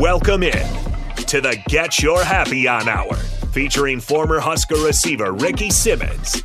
Welcome 0.00 0.42
in 0.42 0.66
to 1.26 1.42
the 1.42 1.62
Get 1.68 2.02
Your 2.02 2.24
Happy 2.24 2.66
On 2.66 2.88
Hour, 2.88 3.16
featuring 3.52 4.00
former 4.00 4.40
Husker 4.40 4.76
receiver 4.76 5.32
Ricky 5.32 5.68
Simmons. 5.68 6.42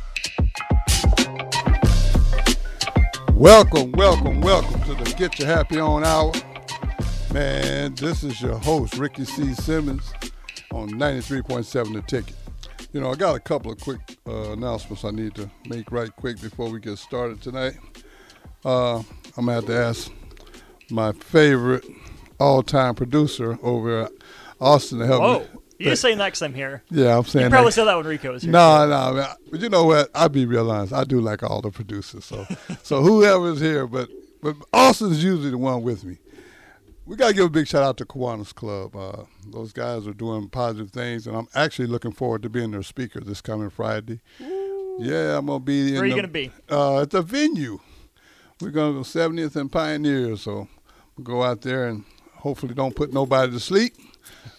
Welcome, 3.32 3.92
welcome, 3.92 4.42
welcome 4.42 4.82
to 4.82 5.02
the 5.02 5.14
Get 5.16 5.38
Your 5.38 5.48
Happy 5.48 5.80
On 5.80 6.04
Hour. 6.04 6.34
Man, 7.32 7.94
this 7.94 8.24
is 8.24 8.42
your 8.42 8.58
host, 8.58 8.98
Ricky 8.98 9.24
C. 9.24 9.54
Simmons, 9.54 10.12
on 10.70 10.90
93.7 10.90 11.94
The 11.94 12.02
Ticket. 12.02 12.36
You 12.92 13.00
know, 13.00 13.10
I 13.10 13.14
got 13.14 13.36
a 13.36 13.40
couple 13.40 13.72
of 13.72 13.80
quick 13.80 14.18
uh, 14.28 14.52
announcements 14.52 15.02
I 15.02 15.12
need 15.12 15.34
to 15.36 15.50
make 15.66 15.90
right 15.90 16.14
quick 16.14 16.42
before 16.42 16.68
we 16.68 16.78
get 16.78 16.98
started 16.98 17.40
tonight. 17.40 17.78
Uh, 18.66 18.98
I'm 18.98 19.46
going 19.46 19.46
to 19.46 19.52
have 19.54 19.66
to 19.66 19.76
ask 19.78 20.12
my 20.90 21.12
favorite 21.12 21.86
all-time 22.38 22.94
producer 22.94 23.58
over 23.62 24.02
at 24.04 24.12
Austin 24.60 24.98
to 25.00 25.06
help 25.06 25.22
Whoa. 25.22 25.38
me. 25.40 25.46
You 25.78 25.90
just 25.90 26.00
saying 26.02 26.16
that 26.18 26.26
because 26.28 26.40
I'm 26.42 26.54
here. 26.54 26.82
Yeah, 26.90 27.18
I'm 27.18 27.24
saying 27.24 27.44
You 27.44 27.50
probably 27.50 27.72
said 27.72 27.84
that 27.84 27.96
when 27.96 28.06
Rico 28.06 28.32
was 28.32 28.42
here. 28.42 28.50
No, 28.52 28.86
no, 28.88 29.12
man. 29.14 29.28
but 29.50 29.60
you 29.60 29.68
know 29.68 29.84
what? 29.84 30.10
I'll 30.14 30.30
be 30.30 30.46
real 30.46 30.70
honest. 30.70 30.94
I 30.94 31.04
do 31.04 31.20
like 31.20 31.42
all 31.42 31.60
the 31.60 31.70
producers. 31.70 32.24
So, 32.24 32.46
so 32.82 33.02
whoever's 33.02 33.60
here, 33.60 33.86
but 33.86 34.08
but 34.42 34.56
Austin's 34.72 35.22
usually 35.22 35.50
the 35.50 35.58
one 35.58 35.82
with 35.82 36.02
me. 36.04 36.16
We 37.04 37.14
gotta 37.16 37.34
give 37.34 37.44
a 37.44 37.50
big 37.50 37.68
shout 37.68 37.82
out 37.82 37.98
to 37.98 38.06
Kiwanis 38.06 38.54
Club. 38.54 38.96
Uh, 38.96 39.24
those 39.52 39.72
guys 39.72 40.06
are 40.06 40.14
doing 40.14 40.48
positive 40.48 40.90
things, 40.90 41.26
and 41.26 41.36
I'm 41.36 41.46
actually 41.54 41.88
looking 41.88 42.12
forward 42.12 42.42
to 42.44 42.48
being 42.48 42.70
their 42.70 42.82
speaker 42.82 43.20
this 43.20 43.40
coming 43.42 43.68
Friday. 43.70 44.20
Yeah, 44.98 45.36
I'm 45.36 45.46
gonna 45.46 45.60
be. 45.60 45.92
Where 45.92 46.02
are 46.02 46.06
you 46.06 46.14
the- 46.14 46.20
gonna 46.22 46.28
be? 46.28 46.50
Uh, 46.70 47.02
at 47.02 47.10
the 47.10 47.20
venue. 47.20 47.80
We're 48.62 48.70
gonna 48.70 48.94
go 48.94 49.00
70th 49.00 49.54
and 49.56 49.70
Pioneer, 49.70 50.36
so 50.38 50.68
we'll 51.16 51.24
go 51.24 51.42
out 51.42 51.60
there 51.60 51.86
and 51.88 52.04
hopefully 52.46 52.74
don't 52.74 52.94
put 52.94 53.12
nobody 53.12 53.50
to 53.50 53.58
sleep, 53.58 53.96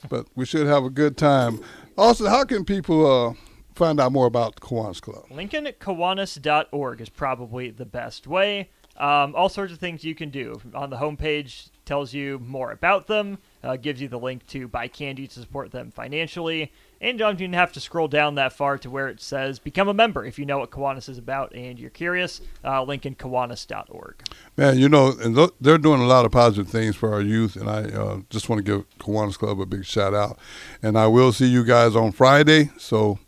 but 0.09 0.27
we 0.35 0.45
should 0.45 0.67
have 0.67 0.83
a 0.83 0.89
good 0.89 1.15
time. 1.15 1.61
Also, 1.97 2.27
how 2.27 2.43
can 2.43 2.65
people 2.65 3.29
uh, 3.29 3.33
find 3.75 3.97
out 4.01 4.11
more 4.11 4.25
about 4.25 4.55
the 4.55 4.61
Kiwanis 4.61 4.99
Club? 4.99 5.23
LincolnKiwanis.org 5.29 6.99
is 6.99 7.09
probably 7.09 7.69
the 7.69 7.85
best 7.85 8.27
way. 8.27 8.69
Um, 8.97 9.35
all 9.35 9.47
sorts 9.47 9.71
of 9.71 9.79
things 9.79 10.03
you 10.03 10.15
can 10.15 10.29
do. 10.29 10.59
On 10.73 10.89
the 10.89 10.97
homepage 10.97 11.69
tells 11.85 12.13
you 12.13 12.39
more 12.39 12.71
about 12.71 13.07
them, 13.07 13.37
uh, 13.63 13.77
gives 13.77 14.01
you 14.01 14.09
the 14.09 14.19
link 14.19 14.45
to 14.47 14.67
buy 14.67 14.89
candy 14.89 15.25
to 15.27 15.39
support 15.39 15.71
them 15.71 15.89
financially, 15.91 16.73
and 16.99 17.13
you 17.13 17.25
don't 17.25 17.39
even 17.39 17.53
have 17.53 17.71
to 17.73 17.79
scroll 17.79 18.07
down 18.07 18.35
that 18.35 18.53
far 18.53 18.77
to 18.79 18.89
where 18.89 19.07
it 19.07 19.21
says 19.21 19.59
become 19.59 19.87
a 19.87 19.93
member 19.93 20.25
if 20.25 20.39
you 20.39 20.45
know 20.45 20.59
what 20.59 20.71
Kiwanis 20.71 21.09
is 21.09 21.17
about 21.17 21.53
and 21.53 21.79
you're 21.79 21.89
curious. 21.89 22.41
Uh, 22.63 22.83
LincolnKiwanis.org. 22.85 24.15
Man, 24.55 24.77
you 24.77 24.89
know, 24.89 25.13
and 25.21 25.35
th- 25.35 25.51
they're 25.61 25.77
doing 25.77 26.01
a 26.01 26.07
lot 26.07 26.25
of 26.25 26.31
positive 26.31 26.69
things 26.69 26.95
for 26.95 27.13
our 27.13 27.21
youth, 27.21 27.55
and 27.55 27.69
I 27.69 27.83
uh, 27.83 28.19
just 28.29 28.49
want 28.49 28.63
to 28.63 28.63
give 28.63 28.99
Kiwanis 28.99 29.37
Club 29.37 29.59
a 29.59 29.65
big 29.65 29.85
shout 29.85 30.13
out. 30.13 30.39
And 30.81 30.97
I 30.97 31.07
will 31.07 31.31
see 31.31 31.47
you 31.47 31.63
guys 31.63 31.95
on 31.95 32.11
Friday, 32.11 32.71
so 32.77 33.19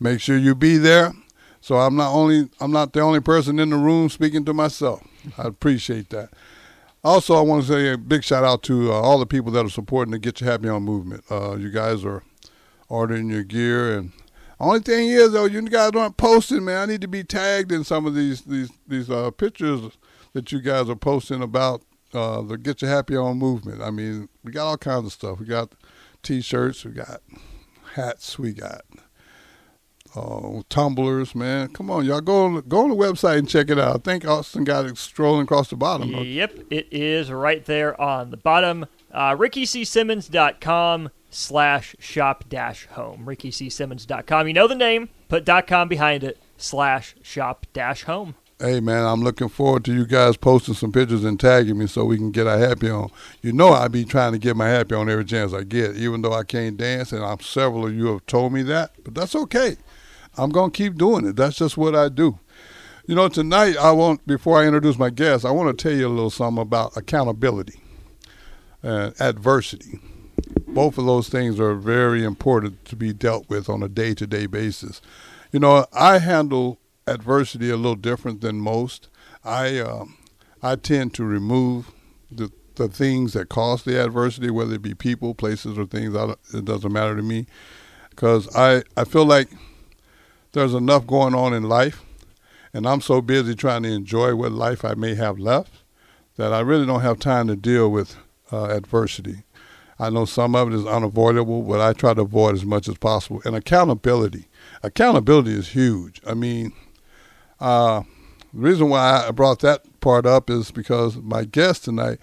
make 0.00 0.20
sure 0.20 0.36
you 0.36 0.54
be 0.54 0.76
there. 0.76 1.12
So 1.60 1.76
I'm 1.76 1.96
not 1.96 2.12
only 2.12 2.48
I'm 2.60 2.70
not 2.70 2.92
the 2.92 3.00
only 3.00 3.20
person 3.20 3.58
in 3.58 3.70
the 3.70 3.76
room 3.76 4.08
speaking 4.08 4.44
to 4.46 4.54
myself. 4.54 5.02
I 5.36 5.42
appreciate 5.42 6.10
that. 6.10 6.30
Also, 7.04 7.34
I 7.34 7.40
want 7.40 7.64
to 7.64 7.68
say 7.68 7.92
a 7.92 7.98
big 7.98 8.24
shout 8.24 8.44
out 8.44 8.62
to 8.64 8.92
uh, 8.92 8.94
all 8.94 9.18
the 9.18 9.26
people 9.26 9.52
that 9.52 9.64
are 9.64 9.70
supporting 9.70 10.12
the 10.12 10.18
Get 10.18 10.40
Your 10.40 10.50
Happy 10.50 10.68
On 10.68 10.82
movement. 10.82 11.24
Uh, 11.30 11.56
you 11.56 11.70
guys 11.70 12.04
are 12.04 12.22
ordering 12.88 13.28
your 13.28 13.44
gear, 13.44 13.96
and 13.98 14.12
only 14.60 14.80
thing 14.80 15.08
is 15.08 15.32
though, 15.32 15.44
you 15.44 15.62
guys 15.62 15.92
aren't 15.94 16.16
posting, 16.16 16.64
man. 16.64 16.82
I 16.82 16.86
need 16.86 17.00
to 17.02 17.08
be 17.08 17.22
tagged 17.22 17.70
in 17.70 17.84
some 17.84 18.06
of 18.06 18.14
these 18.14 18.42
these 18.42 18.70
these 18.86 19.08
uh, 19.08 19.30
pictures 19.30 19.96
that 20.32 20.50
you 20.52 20.60
guys 20.60 20.88
are 20.88 20.96
posting 20.96 21.42
about 21.42 21.82
uh, 22.12 22.42
the 22.42 22.58
Get 22.58 22.82
Your 22.82 22.90
Happy 22.90 23.16
On 23.16 23.38
movement. 23.38 23.82
I 23.82 23.90
mean, 23.90 24.28
we 24.42 24.52
got 24.52 24.66
all 24.66 24.76
kinds 24.76 25.06
of 25.06 25.12
stuff. 25.12 25.38
We 25.38 25.46
got 25.46 25.72
T-shirts, 26.22 26.84
we 26.84 26.92
got 26.92 27.20
hats, 27.94 28.38
we 28.38 28.52
got 28.52 28.82
uh, 30.16 30.62
tumblers, 30.68 31.34
man. 31.34 31.68
Come 31.68 31.90
on, 31.90 32.04
y'all 32.04 32.20
go 32.20 32.46
on 32.46 32.60
go 32.68 32.82
on 32.82 32.90
the 32.90 32.96
website 32.96 33.38
and 33.38 33.48
check 33.48 33.70
it 33.70 33.78
out. 33.78 33.94
I 33.94 33.98
think 33.98 34.26
Austin 34.26 34.64
got 34.64 34.86
it 34.86 34.98
strolling 34.98 35.42
across 35.42 35.70
the 35.70 35.76
bottom. 35.76 36.08
Yep, 36.08 36.58
it 36.70 36.88
is 36.90 37.30
right 37.30 37.64
there 37.64 37.98
on 38.00 38.30
the 38.30 38.36
bottom. 38.36 38.86
Uh, 39.12 39.36
RickyCSimmons.com 39.36 41.10
slash 41.30 41.94
shop 41.98 42.44
dash 42.48 42.86
home. 42.86 43.24
RickyCSimmons.com. 43.26 44.46
You 44.46 44.54
know 44.54 44.68
the 44.68 44.74
name. 44.74 45.08
Put 45.28 45.44
dot 45.44 45.66
com 45.66 45.88
behind 45.88 46.24
it 46.24 46.38
slash 46.56 47.14
shop 47.22 47.66
dash 47.72 48.04
home. 48.04 48.34
Hey 48.60 48.80
man, 48.80 49.04
I'm 49.04 49.22
looking 49.22 49.48
forward 49.48 49.84
to 49.84 49.94
you 49.94 50.04
guys 50.04 50.36
posting 50.36 50.74
some 50.74 50.90
pictures 50.90 51.22
and 51.22 51.38
tagging 51.38 51.78
me 51.78 51.86
so 51.86 52.04
we 52.04 52.16
can 52.16 52.32
get 52.32 52.48
our 52.48 52.58
happy 52.58 52.90
on. 52.90 53.10
You 53.40 53.52
know 53.52 53.68
I 53.68 53.86
be 53.86 54.04
trying 54.04 54.32
to 54.32 54.38
get 54.38 54.56
my 54.56 54.68
happy 54.68 54.96
on 54.96 55.08
every 55.08 55.24
chance 55.24 55.52
I 55.52 55.62
get, 55.62 55.94
even 55.96 56.22
though 56.22 56.32
I 56.32 56.42
can't 56.42 56.76
dance, 56.76 57.12
and 57.12 57.24
I'm 57.24 57.38
several 57.38 57.86
of 57.86 57.94
you 57.94 58.06
have 58.06 58.26
told 58.26 58.52
me 58.52 58.62
that, 58.62 58.90
but 59.04 59.14
that's 59.14 59.36
okay. 59.36 59.76
I'm 60.36 60.50
gonna 60.50 60.72
keep 60.72 60.96
doing 60.96 61.24
it. 61.24 61.36
That's 61.36 61.56
just 61.56 61.76
what 61.76 61.94
I 61.94 62.08
do. 62.08 62.40
You 63.06 63.14
know, 63.14 63.28
tonight 63.28 63.76
I 63.76 63.92
want 63.92 64.26
before 64.26 64.58
I 64.58 64.66
introduce 64.66 64.98
my 64.98 65.10
guest, 65.10 65.44
I 65.44 65.50
want 65.52 65.78
to 65.78 65.82
tell 65.82 65.96
you 65.96 66.08
a 66.08 66.10
little 66.10 66.28
something 66.28 66.60
about 66.60 66.96
accountability 66.96 67.80
and 68.82 69.14
adversity. 69.20 70.00
Both 70.78 70.96
of 70.96 71.06
those 71.06 71.28
things 71.28 71.58
are 71.58 71.74
very 71.74 72.22
important 72.22 72.84
to 72.84 72.94
be 72.94 73.12
dealt 73.12 73.48
with 73.48 73.68
on 73.68 73.82
a 73.82 73.88
day-to-day 73.88 74.46
basis. 74.46 75.02
You 75.50 75.58
know, 75.58 75.86
I 75.92 76.18
handle 76.18 76.78
adversity 77.04 77.68
a 77.68 77.76
little 77.76 77.96
different 77.96 78.42
than 78.42 78.60
most. 78.60 79.08
I 79.44 79.80
um, 79.80 80.16
I 80.62 80.76
tend 80.76 81.14
to 81.14 81.24
remove 81.24 81.90
the 82.30 82.52
the 82.76 82.86
things 82.86 83.32
that 83.32 83.48
cause 83.48 83.82
the 83.82 84.00
adversity, 84.00 84.50
whether 84.50 84.74
it 84.74 84.82
be 84.82 84.94
people, 84.94 85.34
places, 85.34 85.76
or 85.76 85.84
things. 85.84 86.14
It 86.54 86.64
doesn't 86.64 86.92
matter 86.92 87.16
to 87.16 87.22
me 87.22 87.46
because 88.10 88.46
I 88.54 88.84
I 88.96 89.02
feel 89.02 89.26
like 89.26 89.48
there's 90.52 90.74
enough 90.74 91.08
going 91.08 91.34
on 91.34 91.54
in 91.54 91.64
life, 91.64 92.04
and 92.72 92.86
I'm 92.86 93.00
so 93.00 93.20
busy 93.20 93.56
trying 93.56 93.82
to 93.82 93.90
enjoy 93.90 94.36
what 94.36 94.52
life 94.52 94.84
I 94.84 94.94
may 94.94 95.16
have 95.16 95.40
left 95.40 95.82
that 96.36 96.52
I 96.52 96.60
really 96.60 96.86
don't 96.86 97.00
have 97.00 97.18
time 97.18 97.48
to 97.48 97.56
deal 97.56 97.90
with 97.90 98.14
uh, 98.52 98.66
adversity. 98.66 99.42
I 99.98 100.10
know 100.10 100.24
some 100.24 100.54
of 100.54 100.68
it 100.68 100.74
is 100.74 100.86
unavoidable, 100.86 101.62
but 101.62 101.80
I 101.80 101.92
try 101.92 102.14
to 102.14 102.22
avoid 102.22 102.54
as 102.54 102.64
much 102.64 102.88
as 102.88 102.96
possible. 102.98 103.42
And 103.44 103.56
accountability, 103.56 104.46
accountability 104.82 105.52
is 105.52 105.68
huge. 105.68 106.20
I 106.26 106.34
mean, 106.34 106.72
uh, 107.58 108.02
the 108.52 108.60
reason 108.60 108.88
why 108.88 109.26
I 109.26 109.30
brought 109.32 109.60
that 109.60 110.00
part 110.00 110.24
up 110.24 110.48
is 110.50 110.70
because 110.70 111.16
my 111.16 111.44
guest 111.44 111.84
tonight, 111.84 112.18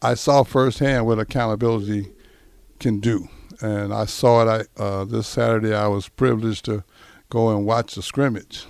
I 0.00 0.14
saw 0.14 0.44
firsthand 0.44 1.06
what 1.06 1.18
accountability 1.18 2.12
can 2.78 3.00
do, 3.00 3.28
and 3.60 3.92
I 3.92 4.04
saw 4.04 4.42
it. 4.42 4.68
I 4.78 4.82
uh, 4.82 5.04
this 5.04 5.26
Saturday 5.26 5.74
I 5.74 5.88
was 5.88 6.08
privileged 6.08 6.64
to 6.66 6.84
go 7.28 7.50
and 7.50 7.66
watch 7.66 7.94
the 7.94 8.02
scrimmage, 8.02 8.66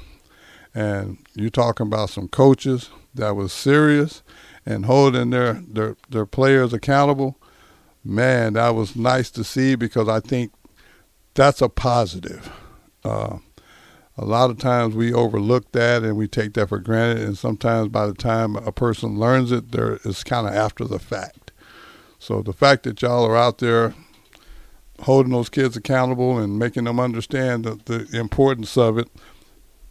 and 0.74 1.18
you're 1.34 1.50
talking 1.50 1.86
about 1.86 2.10
some 2.10 2.28
coaches 2.28 2.90
that 3.14 3.36
was 3.36 3.52
serious 3.52 4.22
and 4.64 4.86
holding 4.86 5.30
their 5.30 5.62
their 5.68 5.96
their 6.08 6.26
players 6.26 6.72
accountable. 6.72 7.38
Man, 8.08 8.52
that 8.52 8.70
was 8.70 8.94
nice 8.94 9.30
to 9.32 9.42
see 9.42 9.74
because 9.74 10.08
I 10.08 10.20
think 10.20 10.52
that's 11.34 11.60
a 11.60 11.68
positive. 11.68 12.50
Uh, 13.04 13.38
a 14.16 14.24
lot 14.24 14.48
of 14.48 14.58
times 14.58 14.94
we 14.94 15.12
overlook 15.12 15.72
that 15.72 16.04
and 16.04 16.16
we 16.16 16.28
take 16.28 16.54
that 16.54 16.68
for 16.68 16.78
granted, 16.78 17.24
and 17.24 17.36
sometimes 17.36 17.88
by 17.88 18.06
the 18.06 18.14
time 18.14 18.54
a 18.54 18.70
person 18.70 19.18
learns 19.18 19.50
it, 19.50 19.72
there 19.72 19.98
is 20.04 20.22
kind 20.22 20.46
of 20.46 20.54
after 20.54 20.84
the 20.84 21.00
fact. 21.00 21.50
So 22.20 22.42
the 22.42 22.52
fact 22.52 22.84
that 22.84 23.02
y'all 23.02 23.26
are 23.26 23.36
out 23.36 23.58
there 23.58 23.94
holding 25.00 25.32
those 25.32 25.48
kids 25.48 25.76
accountable 25.76 26.38
and 26.38 26.58
making 26.58 26.84
them 26.84 27.00
understand 27.00 27.64
the, 27.64 27.74
the 27.74 28.18
importance 28.18 28.76
of 28.78 28.98
it, 28.98 29.08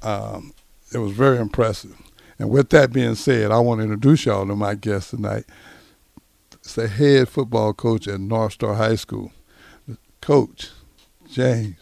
um, 0.01 0.53
it 0.93 0.99
was 0.99 1.11
very 1.11 1.37
impressive. 1.37 2.01
And 2.39 2.49
with 2.49 2.69
that 2.69 2.93
being 2.93 3.15
said, 3.15 3.51
I 3.51 3.59
want 3.59 3.79
to 3.79 3.83
introduce 3.83 4.25
y'all 4.25 4.47
to 4.47 4.55
my 4.55 4.75
guest 4.75 5.09
tonight. 5.09 5.43
It's 6.65 6.73
the 6.73 6.87
head 6.87 7.29
football 7.29 7.73
coach 7.73 8.07
at 8.07 8.19
North 8.19 8.53
Star 8.53 8.73
High 8.73 8.95
School, 8.95 9.31
Coach 10.19 10.71
James 11.31 11.75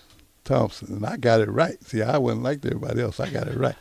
Thompson. 0.43 0.97
And 0.97 1.05
I 1.05 1.15
got 1.15 1.39
it 1.39 1.49
right. 1.49 1.81
See, 1.85 2.01
I 2.01 2.17
wasn't 2.17 2.43
like 2.43 2.65
everybody 2.65 3.01
else. 3.01 3.21
I 3.21 3.29
got 3.29 3.47
it 3.47 3.55
right. 3.57 3.77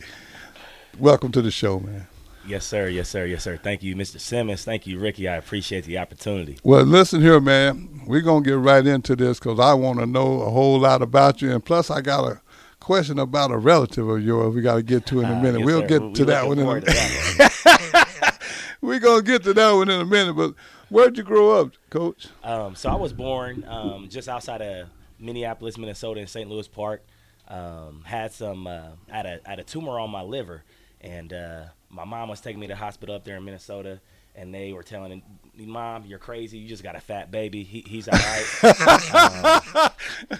Welcome 1.00 1.32
to 1.32 1.42
the 1.42 1.50
show, 1.50 1.80
man. 1.80 2.06
Yes, 2.46 2.64
sir. 2.64 2.86
Yes, 2.86 3.08
sir. 3.08 3.26
Yes, 3.26 3.42
sir. 3.42 3.56
Thank 3.56 3.82
you, 3.82 3.96
Mr. 3.96 4.20
Simmons. 4.20 4.62
Thank 4.64 4.86
you, 4.86 5.00
Ricky. 5.00 5.26
I 5.28 5.34
appreciate 5.36 5.84
the 5.86 5.98
opportunity. 5.98 6.58
Well, 6.62 6.84
listen 6.84 7.20
here, 7.20 7.40
man. 7.40 8.02
We're 8.06 8.20
going 8.20 8.44
to 8.44 8.50
get 8.50 8.58
right 8.58 8.86
into 8.86 9.16
this 9.16 9.40
because 9.40 9.58
I 9.58 9.74
want 9.74 9.98
to 9.98 10.06
know 10.06 10.42
a 10.42 10.50
whole 10.50 10.78
lot 10.78 11.02
about 11.02 11.42
you. 11.42 11.50
And 11.50 11.64
plus, 11.64 11.90
I 11.90 12.00
got 12.00 12.30
a 12.30 12.40
question 12.78 13.18
about 13.18 13.50
a 13.50 13.58
relative 13.58 14.08
of 14.08 14.24
yours 14.24 14.54
we 14.54 14.62
got 14.62 14.76
to 14.76 14.82
get 14.84 15.04
to 15.06 15.18
in 15.20 15.26
a 15.26 15.34
Uh, 15.34 15.40
minute. 15.42 15.58
yes, 15.60 15.66
we'll 15.66 15.80
sir. 15.80 15.86
get 15.88 16.02
We- 16.02 16.12
to 16.12 16.22
we 16.22 16.26
that 16.26 16.48
looking 16.48 16.64
one 16.66 16.76
in 16.78 16.82
a 16.84 16.86
to 16.86 16.92
that 16.92 18.38
We're 18.80 18.98
going 19.00 19.24
to 19.24 19.30
get 19.30 19.42
to 19.44 19.54
that 19.54 19.70
one 19.72 19.88
in 19.90 20.00
a 20.00 20.04
minute. 20.04 20.34
But 20.34 20.54
where'd 20.92 21.16
you 21.16 21.24
grow 21.24 21.60
up, 21.60 21.72
Coach? 21.90 22.28
Um, 22.44 22.74
so 22.76 22.90
I 22.90 22.94
was 22.94 23.12
born 23.12 23.64
um, 23.68 24.08
just 24.08 24.28
outside 24.28 24.62
of 24.62 24.88
Minneapolis, 25.18 25.78
Minnesota, 25.78 26.20
in 26.20 26.26
St. 26.26 26.48
Louis 26.48 26.68
Park. 26.68 27.02
Um, 27.48 28.02
had 28.04 28.32
some 28.32 28.66
uh, 28.66 28.90
had 29.08 29.26
a 29.26 29.40
had 29.44 29.58
a 29.58 29.64
tumor 29.64 29.98
on 29.98 30.10
my 30.10 30.22
liver, 30.22 30.62
and 31.00 31.32
uh, 31.32 31.64
my 31.90 32.04
mom 32.04 32.28
was 32.28 32.40
taking 32.40 32.60
me 32.60 32.66
to 32.68 32.74
the 32.74 32.76
hospital 32.78 33.14
up 33.14 33.24
there 33.24 33.36
in 33.36 33.44
Minnesota. 33.44 34.00
and 34.34 34.54
they 34.54 34.72
were 34.72 34.82
telling 34.82 35.22
me, 35.54 35.66
mom, 35.66 36.04
you're 36.06 36.18
crazy. 36.18 36.58
You 36.58 36.68
just 36.68 36.82
got 36.82 36.96
a 36.96 37.00
fat 37.00 37.30
baby. 37.30 37.62
He, 37.64 37.84
he's 37.86 38.08
all 38.08 38.18
right. 38.18 39.60
um, 39.82 39.90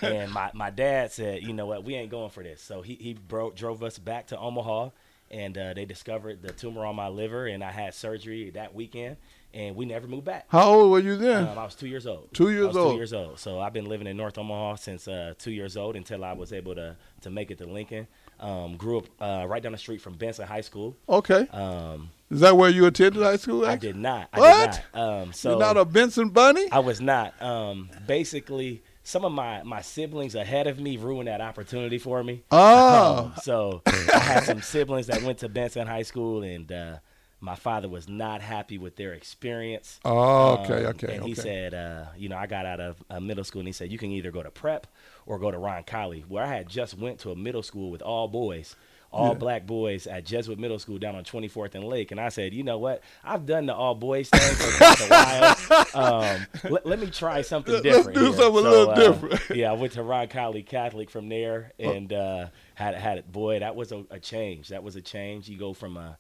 and 0.00 0.32
my, 0.32 0.50
my 0.55 0.70
dad 0.70 1.12
said, 1.12 1.43
you 1.43 1.52
know 1.52 1.66
what, 1.66 1.84
we 1.84 1.94
ain't 1.94 2.10
going 2.10 2.31
for 2.31 2.43
this. 2.43 2.62
So 2.62 2.81
he, 2.82 2.94
he 2.94 3.14
bro- 3.14 3.50
drove 3.50 3.82
us 3.82 3.98
back 3.98 4.28
to 4.28 4.38
Omaha, 4.38 4.90
and 5.31 5.58
uh, 5.58 5.75
they 5.75 5.84
discovered 5.84 6.40
the 6.43 6.52
tumor 6.52 6.87
on 6.87 6.96
my 6.96 7.08
liver, 7.08 7.46
and 7.46 7.62
I 7.62 7.70
had 7.70 7.93
surgery 7.94 8.50
that 8.50 8.75
weekend, 8.75 9.16
and 9.54 9.76
we 9.76 9.84
never 9.84 10.06
moved 10.06 10.25
back. 10.25 10.46
How 10.49 10.70
old 10.70 10.90
were 10.90 10.99
you 11.00 11.16
then? 11.16 11.49
Um, 11.49 11.58
I 11.58 11.64
was 11.64 11.75
two 11.75 11.88
years 11.88 12.06
old. 12.06 12.32
Two 12.32 12.50
years 12.50 12.64
I 12.64 12.69
was 12.69 12.76
old. 12.76 12.93
Two 12.93 12.96
years 12.96 13.12
old. 13.12 13.38
So 13.38 13.60
I've 13.60 13.72
been 13.72 13.87
living 13.87 14.06
in 14.06 14.16
North 14.16 14.38
Omaha 14.38 14.76
since 14.76 15.06
uh, 15.08 15.34
two 15.38 15.50
years 15.52 15.76
old 15.76 15.96
until 15.96 16.25
I 16.25 16.32
was 16.32 16.52
able 16.52 16.75
to 16.75 16.96
to 17.22 17.31
make 17.31 17.50
it 17.50 17.58
to 17.58 17.66
Lincoln. 17.66 18.06
Um, 18.40 18.76
grew 18.76 18.99
up 18.99 19.04
uh, 19.20 19.46
right 19.49 19.62
down 19.62 19.70
the 19.72 19.78
street 19.78 20.00
from 20.00 20.14
Benson 20.14 20.46
High 20.49 20.62
School. 20.62 20.96
okay. 21.08 21.46
Um, 21.52 22.10
Is 22.28 22.40
that 22.40 22.56
where 22.56 22.70
you 22.70 22.87
attended 22.87 23.22
high 23.22 23.37
school? 23.37 23.64
I 23.64 23.76
did 23.76 23.94
not. 23.94 24.31
I 24.32 24.40
What? 24.40 24.70
did 24.72 24.81
not. 24.94 25.00
Um, 25.22 25.32
so 25.32 25.50
You're 25.50 25.60
not 25.60 25.76
a 25.76 25.84
Benson 25.84 26.31
bunny? 26.31 26.66
I 26.72 26.81
was 26.81 27.00
not. 27.00 27.40
Um, 27.40 27.88
basically, 28.05 28.82
some 29.05 29.25
of 29.25 29.31
my, 29.31 29.62
my 29.62 29.81
siblings 29.81 30.34
ahead 30.34 30.66
of 30.66 30.81
me 30.81 30.96
ruined 30.96 31.28
that 31.28 31.40
opportunity 31.40 31.98
for 31.98 32.25
me. 32.25 32.43
Oh. 32.50 33.32
Um, 33.32 33.32
so 33.43 33.82
I 33.87 34.19
had 34.19 34.44
some 34.44 34.60
siblings 34.60 35.06
that 35.06 35.22
went 35.22 35.38
to 35.38 35.48
Benson 35.48 35.87
High 35.87 36.02
School, 36.02 36.43
and 36.43 36.70
uh, 36.72 36.96
my 37.43 37.55
father 37.56 37.89
was 37.89 38.09
not 38.09 38.41
happy 38.41 38.79
with 38.79 38.97
their 38.97 39.12
experience. 39.12 40.00
Oh, 40.05 40.55
okay, 40.65 40.85
Um, 40.85 40.91
okay, 40.93 41.15
And 41.17 41.25
he 41.25 41.33
okay. 41.33 41.43
said, 41.43 41.75
uh, 41.75 42.05
you 42.17 42.29
know, 42.29 42.37
I 42.37 42.47
got 42.47 42.65
out 42.67 42.81
of 42.81 43.03
uh, 43.11 43.21
middle 43.21 43.44
school, 43.44 43.61
and 43.61 43.69
he 43.69 43.73
said, 43.73 43.91
you 43.93 43.99
can 43.99 44.11
either 44.12 44.31
go 44.31 44.43
to 44.43 44.50
prep 44.50 44.87
or 45.27 45.39
go 45.39 45.50
to 45.50 45.59
Roncalli, 45.59 46.25
where 46.29 46.44
I 46.44 46.47
had 46.47 46.69
just 46.69 46.97
went 46.97 47.19
to 47.21 47.31
a 47.33 47.37
middle 47.37 47.62
school 47.62 47.91
with 47.91 48.00
all 48.03 48.29
boys. 48.29 48.77
All 49.15 49.33
Yeah. 49.33 49.39
black 49.39 49.67
boys 49.67 50.06
at 50.06 50.25
Jesuit 50.25 50.59
Middle 50.59 50.79
School 50.79 50.97
down 50.99 51.15
on 51.17 51.23
24th 51.25 51.75
and 51.75 51.85
Lake, 51.85 52.12
and 52.12 52.19
I 52.19 52.31
said, 52.31 52.55
you 52.55 52.62
know 52.62 52.79
what? 52.79 53.03
I've 53.23 53.44
done 53.44 53.67
the 53.67 53.75
all 53.75 53.94
boys 53.94 54.31
thing 54.31 54.55
for 54.55 54.79
quite 54.79 55.00
a 55.03 55.85
while. 55.93 56.35
Um, 56.35 56.47
let, 56.71 56.87
let 56.87 56.99
me 56.99 57.09
try 57.11 57.43
something 57.43 57.75
Let's 57.75 57.83
different. 57.85 58.15
do 58.15 58.25
here. 58.25 58.33
something 58.33 58.65
a 58.65 58.71
little 58.71 58.89
uh, 58.89 58.94
different. 58.94 59.41
yeah, 59.55 59.69
I 59.71 59.75
went 59.75 59.93
to 59.94 60.00
Roncalli 60.00 60.65
Catholic 60.65 61.11
from 61.11 61.29
there, 61.29 61.73
and 61.79 62.11
uh, 62.11 62.47
had 62.75 62.94
had 62.94 63.19
it. 63.19 63.31
Boy, 63.31 63.59
that 63.59 63.77
was 63.77 63.93
a, 63.93 64.03
a 64.11 64.19
change. 64.19 64.69
That 64.69 64.83
was 64.83 64.97
a 64.97 65.03
change. 65.03 65.47
You 65.47 65.59
go 65.59 65.75
from 65.75 65.99
a 65.99 66.17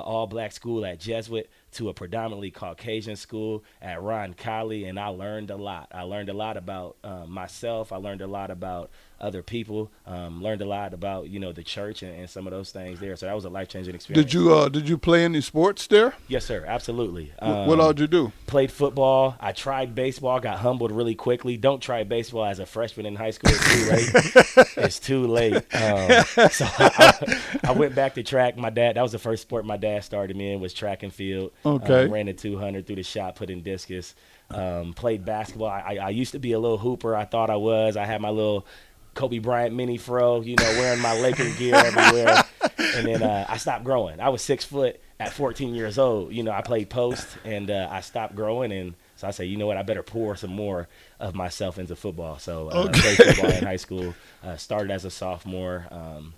all 0.00 0.26
black 0.26 0.52
school 0.52 0.84
at 0.84 1.00
Jesuit 1.00 1.48
to 1.74 1.88
a 1.88 1.94
predominantly 1.94 2.50
Caucasian 2.50 3.16
school 3.16 3.62
at 3.82 3.98
Roncalli, 4.00 4.88
and 4.88 4.98
I 4.98 5.08
learned 5.08 5.50
a 5.50 5.56
lot. 5.56 5.88
I 5.92 6.02
learned 6.02 6.28
a 6.28 6.34
lot 6.34 6.56
about 6.56 6.96
um, 7.04 7.30
myself. 7.30 7.92
I 7.92 7.96
learned 7.96 8.20
a 8.20 8.26
lot 8.26 8.50
about 8.50 8.90
other 9.20 9.42
people. 9.42 9.90
Um, 10.06 10.42
learned 10.42 10.60
a 10.60 10.66
lot 10.66 10.92
about 10.92 11.28
you 11.30 11.38
know 11.38 11.52
the 11.52 11.62
church 11.62 12.02
and, 12.02 12.14
and 12.18 12.28
some 12.28 12.46
of 12.46 12.50
those 12.52 12.72
things 12.72 13.00
there. 13.00 13.16
So 13.16 13.26
that 13.26 13.34
was 13.34 13.44
a 13.44 13.48
life 13.48 13.68
changing 13.68 13.94
experience. 13.94 14.26
Did 14.26 14.34
you 14.34 14.52
uh, 14.54 14.68
did 14.68 14.88
you 14.88 14.98
play 14.98 15.24
any 15.24 15.40
sports 15.40 15.86
there? 15.86 16.14
Yes, 16.28 16.44
sir. 16.44 16.64
Absolutely. 16.66 17.32
Wh- 17.38 17.42
what 17.42 17.74
Um, 17.74 17.80
all 17.80 17.92
did 17.92 18.00
you 18.00 18.06
do? 18.08 18.32
played 18.46 18.70
football. 18.72 19.36
I 19.40 19.52
tried 19.52 19.94
baseball. 19.94 20.40
Got 20.40 20.58
humbled 20.58 20.90
really 20.92 21.14
quickly. 21.14 21.56
Don't 21.56 21.80
try 21.80 22.02
baseball 22.04 22.44
as 22.44 22.58
a 22.58 22.66
freshman 22.66 23.06
in 23.06 23.16
high 23.16 23.30
school. 23.30 23.50
It's 23.54 23.72
too 23.74 23.90
late. 23.90 24.66
it's 24.76 24.98
too 24.98 25.26
late. 25.26 25.54
Um, 25.74 26.50
so 26.50 26.66
I, 26.68 27.40
I 27.64 27.72
went 27.72 27.94
back 27.94 28.14
to 28.14 28.22
track. 28.22 28.56
My 28.56 28.70
dad. 28.70 28.96
That 28.96 29.02
was 29.02 29.12
the 29.12 29.18
first 29.18 29.42
sport 29.42 29.64
my 29.64 29.76
dad 29.76 30.04
started 30.04 30.36
me 30.36 30.52
in 30.52 30.60
was 30.60 30.74
track 30.74 31.02
and 31.02 31.12
field. 31.12 31.52
Okay. 31.64 32.08
Um, 32.08 32.10
ran 32.12 32.26
the 32.26 32.32
200 32.32 32.86
through 32.86 32.96
the 32.96 33.02
shot, 33.02 33.36
put 33.36 33.50
in 33.50 33.62
discus. 33.62 34.14
Um, 34.52 34.94
played 34.94 35.24
basketball. 35.24 35.68
I, 35.68 35.80
I, 35.80 35.94
I 35.96 36.08
used 36.10 36.32
to 36.32 36.38
be 36.38 36.52
a 36.52 36.58
little 36.58 36.78
hooper. 36.78 37.16
I 37.16 37.24
thought 37.24 37.50
I 37.50 37.56
was. 37.56 37.96
I 37.96 38.04
had 38.04 38.20
my 38.20 38.30
little 38.30 38.66
Kobe 39.14 39.38
Bryant 39.38 39.74
mini 39.74 39.98
fro. 39.98 40.40
You 40.40 40.56
know, 40.56 40.72
wearing 40.72 41.00
my 41.00 41.12
Laker 41.12 41.50
gear 41.50 41.82
everywhere. 41.82 42.42
And 42.92 43.06
then 43.08 43.22
uh, 43.22 43.44
I 43.48 43.56
stopped 43.56 43.84
growing. 43.84 44.20
I 44.20 44.28
was 44.28 44.40
six 44.42 44.64
foot 44.64 45.00
at 45.18 45.32
14 45.32 45.74
years 45.74 45.98
old. 45.98 46.32
You 46.32 46.44
know, 46.44 46.52
I 46.52 46.62
played 46.62 46.90
post 46.90 47.36
and 47.44 47.68
uh, 47.70 47.88
I 47.90 48.00
stopped 48.00 48.36
growing. 48.36 48.70
And 48.70 48.94
so 49.16 49.26
I 49.26 49.32
said, 49.32 49.48
you 49.48 49.56
know 49.56 49.66
what? 49.66 49.76
I 49.76 49.82
better 49.82 50.04
pour 50.04 50.36
some 50.36 50.52
more 50.52 50.88
of 51.18 51.34
myself 51.34 51.76
into 51.78 51.96
football. 51.96 52.38
So 52.38 52.68
uh, 52.68 52.92
Okay. 52.92 53.00
played 53.00 53.20
football 53.20 53.50
in 53.50 53.62
high 53.64 53.76
school. 53.76 54.16
Uh, 54.42 54.56
started 54.56 54.92
as 54.92 55.04
a 55.04 55.10
sophomore. 55.10 55.86
Um, 55.90 56.34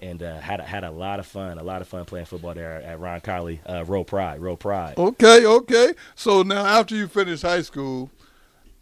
and 0.00 0.22
uh, 0.22 0.40
had 0.40 0.60
a, 0.60 0.62
had 0.64 0.82
a 0.82 0.90
lot 0.90 1.20
of 1.20 1.26
fun, 1.26 1.58
a 1.58 1.62
lot 1.62 1.82
of 1.82 1.88
fun 1.88 2.04
playing 2.06 2.26
football 2.26 2.54
there 2.54 2.82
at 2.82 2.98
Roncalli, 2.98 3.60
uh, 3.68 3.84
Roll 3.84 4.04
Pride, 4.04 4.40
Roll 4.40 4.56
Pride. 4.56 4.96
Okay, 4.96 5.44
okay. 5.44 5.92
So 6.14 6.42
now 6.42 6.64
after 6.64 6.96
you 6.96 7.06
finished 7.06 7.42
high 7.42 7.62
school, 7.62 8.10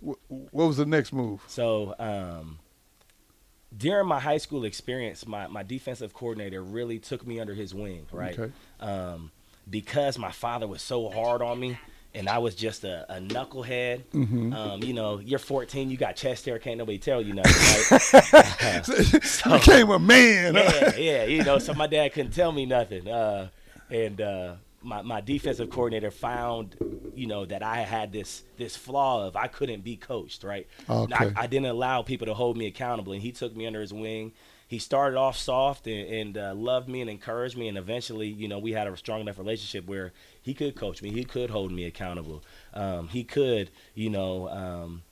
wh- 0.01 0.31
what 0.31 0.69
was 0.69 0.77
the 0.77 0.87
next 0.87 1.13
move? 1.13 1.43
So 1.49 1.95
um, 1.99 2.61
during 3.77 4.07
my 4.07 4.21
high 4.21 4.39
school 4.39 4.65
experience, 4.65 5.27
my, 5.27 5.49
my 5.49 5.65
defensive 5.65 6.15
coordinator 6.15 6.63
really 6.63 6.99
took 6.99 7.27
me 7.27 7.41
under 7.41 7.55
his 7.55 7.75
wing, 7.75 8.07
right? 8.13 8.39
Okay. 8.39 8.53
Um, 8.81 9.33
because 9.69 10.19
my 10.19 10.33
father 10.33 10.67
was 10.67 10.81
so 10.81 11.11
hard 11.11 11.43
on 11.43 11.59
me 11.61 11.79
and 12.15 12.29
I 12.29 12.39
was 12.39 12.55
just 12.55 12.85
a, 12.85 13.07
a 13.09 13.21
knucklehead. 13.21 14.05
Mm-hmm. 14.13 14.53
Um, 14.53 14.83
you 14.83 14.95
know, 14.95 15.19
you're 15.19 15.39
14, 15.39 15.91
you 15.91 15.97
got 15.97 16.17
chest 16.17 16.47
hair, 16.47 16.59
can't 16.59 16.79
nobody 16.79 16.99
tell 16.99 17.21
you 17.21 17.35
nothing, 17.35 17.53
right? 17.91 18.89
you 19.45 19.53
became 19.53 19.91
a 19.91 19.99
man. 19.99 20.55
yeah, 20.55 20.97
yeah, 20.97 21.25
you 21.25 21.45
know, 21.45 21.59
so 21.59 21.75
my 21.75 21.87
dad 21.87 22.13
couldn't 22.13 22.33
tell 22.33 22.53
me 22.53 22.67
nothing. 22.67 23.09
Uh, 23.09 23.49
and 23.91 24.21
uh, 24.21 24.55
my 24.83 25.03
my 25.03 25.21
defensive 25.21 25.71
coordinator 25.71 26.11
found, 26.11 26.77
you 27.15 27.27
know, 27.27 27.45
that 27.45 27.63
I 27.63 27.81
had 27.81 28.13
this 28.13 28.43
this 28.57 28.77
flaw 28.77 29.27
of 29.27 29.37
I 29.37 29.49
couldn't 29.49 29.83
be 29.83 29.97
coached, 29.97 30.45
right? 30.45 30.67
Okay. 30.89 31.15
I, 31.15 31.33
I 31.37 31.47
didn't 31.47 31.67
allow 31.67 32.03
people 32.03 32.27
to 32.27 32.35
hold 32.35 32.57
me 32.57 32.67
accountable, 32.67 33.13
and 33.13 33.23
he 33.23 33.33
took 33.33 33.55
me 33.57 33.67
under 33.67 33.81
his 33.81 33.93
wing. 33.93 34.33
He 34.69 34.79
started 34.79 35.17
off 35.17 35.37
soft 35.37 35.87
and, 35.87 36.09
and 36.09 36.39
uh, 36.39 36.55
loved 36.55 36.89
me 36.89 37.01
and 37.01 37.09
encouraged 37.09 37.57
me, 37.57 37.69
and 37.69 37.79
eventually, 37.79 38.29
you 38.29 38.47
know, 38.47 38.59
we 38.59 38.73
had 38.73 38.87
a 38.87 38.97
strong 38.97 39.23
enough 39.23 39.39
relationship 39.39 39.87
where 39.87 40.13
he 40.41 40.55
could 40.55 40.77
coach 40.77 41.03
me, 41.03 41.11
he 41.11 41.25
could 41.25 41.51
hold 41.51 41.73
me 41.73 41.87
accountable, 41.87 42.45
um, 42.75 43.09
he 43.09 43.25
could, 43.25 43.71
you 43.95 44.11
know. 44.11 44.49
Um, 44.49 45.03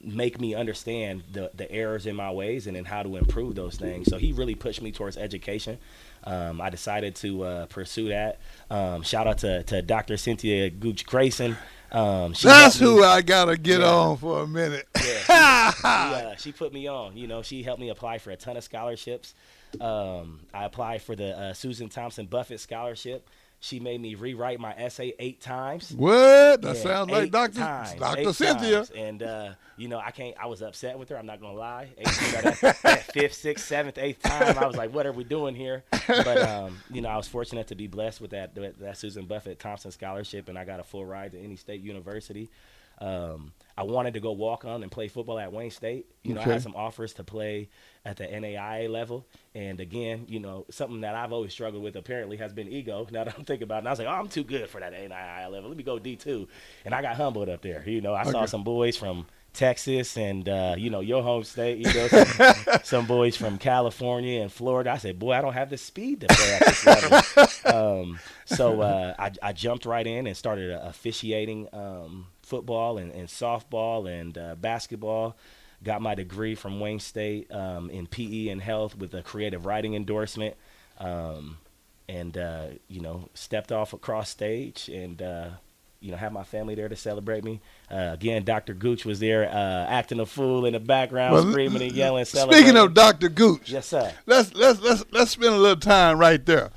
make 0.00 0.40
me 0.40 0.54
understand 0.54 1.24
the, 1.32 1.50
the 1.54 1.70
errors 1.72 2.06
in 2.06 2.14
my 2.14 2.30
ways 2.30 2.66
and 2.66 2.76
then 2.76 2.84
how 2.84 3.02
to 3.02 3.16
improve 3.16 3.54
those 3.56 3.76
things. 3.76 4.08
So 4.08 4.16
he 4.16 4.32
really 4.32 4.54
pushed 4.54 4.80
me 4.80 4.92
towards 4.92 5.16
education. 5.16 5.78
Um, 6.24 6.60
I 6.60 6.70
decided 6.70 7.16
to 7.16 7.42
uh, 7.42 7.66
pursue 7.66 8.08
that. 8.10 8.38
Um, 8.70 9.02
shout 9.02 9.26
out 9.26 9.38
to, 9.38 9.62
to 9.64 9.82
Dr. 9.82 10.16
Cynthia 10.16 10.70
Gooch 10.70 11.04
Grayson. 11.04 11.56
Um, 11.90 12.34
she 12.34 12.46
That's 12.46 12.78
who 12.78 13.02
I 13.02 13.22
gotta 13.22 13.56
get 13.56 13.80
Yeah. 13.80 13.90
on 13.90 14.16
for 14.18 14.40
a 14.42 14.46
minute. 14.46 14.86
yeah, 14.96 15.70
she, 15.72 15.80
she, 15.80 15.86
uh, 15.86 16.34
she 16.36 16.52
put 16.52 16.72
me 16.72 16.86
on. 16.86 17.16
You 17.16 17.26
know, 17.26 17.42
she 17.42 17.62
helped 17.62 17.80
me 17.80 17.88
apply 17.88 18.18
for 18.18 18.30
a 18.30 18.36
ton 18.36 18.56
of 18.56 18.64
scholarships. 18.64 19.34
Um, 19.80 20.40
I 20.52 20.64
applied 20.64 21.02
for 21.02 21.14
the 21.16 21.38
uh, 21.38 21.52
Susan 21.54 21.88
Thompson 21.88 22.26
Buffett 22.26 22.60
scholarship. 22.60 23.28
She 23.60 23.80
made 23.80 24.00
me 24.00 24.14
rewrite 24.14 24.60
my 24.60 24.72
essay 24.74 25.14
eight 25.18 25.40
times. 25.40 25.90
What? 25.92 26.62
That 26.62 26.76
Yeah, 26.76 26.82
sounds 26.82 27.10
like 27.10 27.32
Doctor 27.32 27.58
times, 27.58 27.94
Doctor 27.94 28.32
Cynthia. 28.32 28.76
times. 28.76 28.90
And 28.90 29.22
uh, 29.22 29.50
you 29.76 29.88
know, 29.88 29.98
I 29.98 30.12
can't. 30.12 30.36
I 30.40 30.46
was 30.46 30.62
upset 30.62 30.96
with 30.96 31.08
her. 31.08 31.18
I'm 31.18 31.26
not 31.26 31.40
gonna 31.40 31.58
lie. 31.58 31.88
Eight, 31.98 32.06
you 32.06 32.32
know, 32.34 32.40
that, 32.52 32.78
that 32.82 33.02
fifth, 33.12 33.34
sixth, 33.34 33.66
seventh, 33.66 33.98
eighth 33.98 34.22
time, 34.22 34.56
I 34.58 34.66
was 34.66 34.76
like, 34.76 34.94
"What 34.94 35.06
are 35.06 35.12
we 35.12 35.24
doing 35.24 35.56
here?" 35.56 35.82
But 36.06 36.38
um, 36.42 36.78
you 36.92 37.00
know, 37.00 37.08
I 37.08 37.16
was 37.16 37.26
fortunate 37.26 37.66
to 37.68 37.74
be 37.74 37.88
blessed 37.88 38.20
with 38.20 38.30
that, 38.30 38.54
that 38.78 38.96
Susan 38.96 39.24
Buffett 39.26 39.58
Thompson 39.58 39.90
scholarship, 39.90 40.48
and 40.48 40.56
I 40.56 40.64
got 40.64 40.78
a 40.78 40.84
full 40.84 41.04
ride 41.04 41.32
to 41.32 41.38
any 41.40 41.56
state 41.56 41.80
university. 41.80 42.48
Um, 43.00 43.52
I 43.76 43.84
wanted 43.84 44.14
to 44.14 44.20
go 44.20 44.32
walk 44.32 44.64
on 44.64 44.82
and 44.82 44.90
play 44.90 45.06
football 45.06 45.38
at 45.38 45.52
Wayne 45.52 45.70
State. 45.70 46.06
You 46.24 46.34
know, 46.34 46.40
I 46.40 46.44
had 46.44 46.62
some 46.62 46.74
offers 46.74 47.12
to 47.14 47.24
play 47.24 47.68
at 48.04 48.16
the 48.16 48.24
NAIA 48.24 48.90
level, 48.90 49.24
and 49.54 49.78
again, 49.78 50.24
you 50.28 50.40
know, 50.40 50.66
something 50.68 51.02
that 51.02 51.14
I've 51.14 51.32
always 51.32 51.52
struggled 51.52 51.84
with 51.84 51.94
apparently 51.94 52.38
has 52.38 52.52
been 52.52 52.68
ego. 52.68 53.06
Now 53.12 53.24
that 53.24 53.34
I'm 53.38 53.44
thinking 53.44 53.64
about 53.64 53.76
it, 53.76 53.78
and 53.78 53.88
I 53.88 53.92
was 53.92 53.98
like, 54.00 54.08
oh, 54.08 54.12
I'm 54.12 54.28
too 54.28 54.42
good 54.42 54.68
for 54.68 54.80
that 54.80 54.92
NAIA 54.92 55.50
level. 55.50 55.68
Let 55.68 55.76
me 55.76 55.84
go 55.84 55.98
D2, 55.98 56.48
and 56.84 56.94
I 56.94 57.02
got 57.02 57.16
humbled 57.16 57.48
up 57.48 57.62
there. 57.62 57.84
You 57.86 58.00
know, 58.00 58.14
I 58.14 58.24
saw 58.24 58.46
some 58.46 58.64
boys 58.64 58.96
from 58.96 59.26
Texas 59.52 60.16
and 60.16 60.48
uh, 60.48 60.74
you 60.76 60.90
know 60.90 61.00
your 61.00 61.22
home 61.22 61.44
state. 61.44 61.78
You 61.78 61.92
know, 61.92 62.08
some, 62.08 62.80
some 62.84 63.06
boys 63.06 63.36
from 63.36 63.58
California 63.58 64.40
and 64.40 64.52
Florida. 64.52 64.90
I 64.90 64.98
said, 64.98 65.18
boy, 65.18 65.32
I 65.32 65.40
don't 65.40 65.52
have 65.52 65.70
the 65.70 65.76
speed 65.76 66.20
to 66.22 66.26
play 66.28 66.52
at 66.52 66.66
this 66.66 66.86
level. 66.86 68.02
um, 68.02 68.18
so 68.44 68.80
uh, 68.80 69.14
I, 69.18 69.32
I 69.42 69.52
jumped 69.52 69.86
right 69.86 70.06
in 70.06 70.26
and 70.26 70.36
started 70.36 70.72
uh, 70.72 70.80
officiating 70.84 71.68
um, 71.72 72.26
football 72.48 72.98
and, 72.98 73.12
and 73.12 73.28
softball 73.28 74.08
and 74.10 74.36
uh, 74.36 74.54
basketball. 74.56 75.36
Got 75.84 76.02
my 76.02 76.14
degree 76.16 76.54
from 76.56 76.80
Wayne 76.80 76.98
State 76.98 77.52
um, 77.52 77.88
in 77.90 78.06
PE 78.08 78.48
and 78.48 78.60
health 78.60 78.96
with 78.96 79.14
a 79.14 79.22
creative 79.22 79.64
writing 79.64 79.94
endorsement. 79.94 80.56
Um, 80.98 81.58
and 82.08 82.36
uh, 82.36 82.66
you 82.88 83.00
know, 83.00 83.28
stepped 83.34 83.70
off 83.70 83.92
across 83.92 84.30
stage 84.30 84.88
and 84.88 85.20
uh, 85.22 85.50
you 86.00 86.10
know, 86.10 86.16
had 86.16 86.32
my 86.32 86.42
family 86.42 86.74
there 86.74 86.88
to 86.88 86.96
celebrate 86.96 87.44
me. 87.44 87.60
Uh, 87.90 88.10
again, 88.12 88.44
Dr. 88.44 88.72
Gooch 88.72 89.04
was 89.04 89.20
there 89.20 89.48
uh, 89.48 89.86
acting 89.86 90.18
a 90.20 90.26
fool 90.26 90.64
in 90.64 90.72
the 90.72 90.80
background, 90.80 91.34
Well, 91.34 91.50
screaming 91.50 91.82
and 91.82 91.92
yelling. 91.92 92.24
Speaking 92.24 92.76
of 92.76 92.94
Doctor 92.94 93.28
Gooch, 93.28 93.70
yes, 93.70 93.86
sir. 93.86 94.12
let's 94.26 94.54
let's 94.54 94.80
let's 94.80 95.04
let's 95.12 95.30
spend 95.32 95.54
a 95.54 95.58
little 95.58 95.80
time 95.80 96.18
right 96.18 96.44
there. 96.44 96.70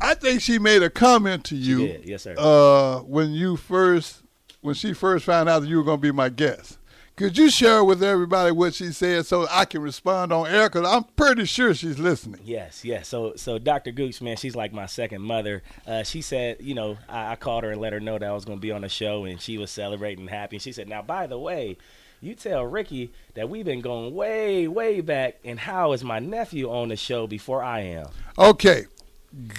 I 0.00 0.14
think 0.14 0.40
she 0.42 0.58
made 0.58 0.82
a 0.82 0.90
comment 0.90 1.44
to 1.46 1.56
you 1.56 1.86
did, 1.86 2.04
yes, 2.08 2.22
sir. 2.22 2.34
uh, 2.36 2.98
when 3.00 3.32
you 3.32 3.56
first 3.56 4.22
when 4.66 4.74
she 4.74 4.92
first 4.92 5.24
found 5.24 5.48
out 5.48 5.60
that 5.60 5.68
you 5.68 5.76
were 5.76 5.84
going 5.84 5.98
to 5.98 6.02
be 6.02 6.10
my 6.10 6.28
guest. 6.28 6.78
Could 7.14 7.38
you 7.38 7.48
share 7.50 7.84
with 7.84 8.02
everybody 8.02 8.50
what 8.50 8.74
she 8.74 8.92
said 8.92 9.24
so 9.24 9.46
I 9.48 9.64
can 9.64 9.80
respond 9.80 10.32
on 10.32 10.48
air? 10.48 10.68
Because 10.68 10.86
I'm 10.86 11.04
pretty 11.04 11.44
sure 11.44 11.72
she's 11.72 12.00
listening. 12.00 12.40
Yes, 12.44 12.84
yes. 12.84 13.06
So, 13.06 13.34
so 13.36 13.58
Dr. 13.58 13.92
Gooch, 13.92 14.20
man, 14.20 14.36
she's 14.36 14.56
like 14.56 14.72
my 14.72 14.84
second 14.86 15.22
mother. 15.22 15.62
Uh, 15.86 16.02
she 16.02 16.20
said, 16.20 16.56
you 16.60 16.74
know, 16.74 16.98
I, 17.08 17.32
I 17.32 17.36
called 17.36 17.62
her 17.62 17.70
and 17.70 17.80
let 17.80 17.92
her 17.92 18.00
know 18.00 18.18
that 18.18 18.28
I 18.28 18.32
was 18.32 18.44
going 18.44 18.58
to 18.58 18.60
be 18.62 18.72
on 18.72 18.82
the 18.82 18.88
show, 18.88 19.24
and 19.24 19.40
she 19.40 19.56
was 19.56 19.70
celebrating, 19.70 20.26
happy. 20.26 20.56
And 20.56 20.62
she 20.62 20.72
said, 20.72 20.88
now, 20.88 21.00
by 21.00 21.28
the 21.28 21.38
way, 21.38 21.78
you 22.20 22.34
tell 22.34 22.64
Ricky 22.64 23.12
that 23.34 23.48
we've 23.48 23.64
been 23.64 23.80
going 23.80 24.14
way, 24.14 24.66
way 24.66 25.00
back, 25.00 25.36
and 25.44 25.60
how 25.60 25.92
is 25.92 26.02
my 26.02 26.18
nephew 26.18 26.70
on 26.70 26.88
the 26.88 26.96
show 26.96 27.28
before 27.28 27.62
I 27.62 27.80
am? 27.80 28.08
Okay, 28.36 28.86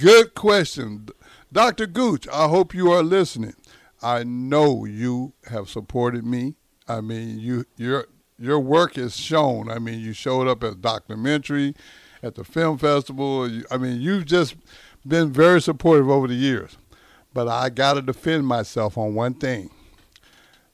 good 0.02 0.36
question. 0.36 1.08
Dr. 1.52 1.88
Gooch, 1.88 2.28
I 2.28 2.50
hope 2.50 2.76
you 2.76 2.92
are 2.92 3.02
listening. 3.02 3.56
I 4.02 4.24
know 4.24 4.86
you 4.86 5.34
have 5.50 5.70
supported 5.70 6.26
me 6.26 6.56
I 6.88 7.02
mean, 7.02 7.40
you 7.40 7.66
your 7.76 8.08
your 8.40 8.60
work 8.60 8.98
is 8.98 9.18
shown. 9.18 9.70
I 9.70 9.80
mean, 9.80 10.00
you 10.00 10.14
showed 10.14 10.48
up 10.48 10.64
at 10.64 10.82
documentary, 10.82 11.76
at 12.24 12.36
the 12.36 12.44
film 12.44 12.78
festival. 12.78 13.50
I 13.70 13.78
mean, 13.78 14.00
you've 14.00 14.26
just 14.26 14.56
been 15.06 15.32
very 15.34 15.62
supportive 15.62 16.10
over 16.10 16.28
the 16.28 16.36
years. 16.36 16.78
But 17.34 17.48
I 17.48 17.70
got 17.70 17.94
to 17.94 18.02
defend 18.02 18.48
myself 18.48 18.98
on 18.98 19.14
one 19.14 19.34
thing. 19.34 19.70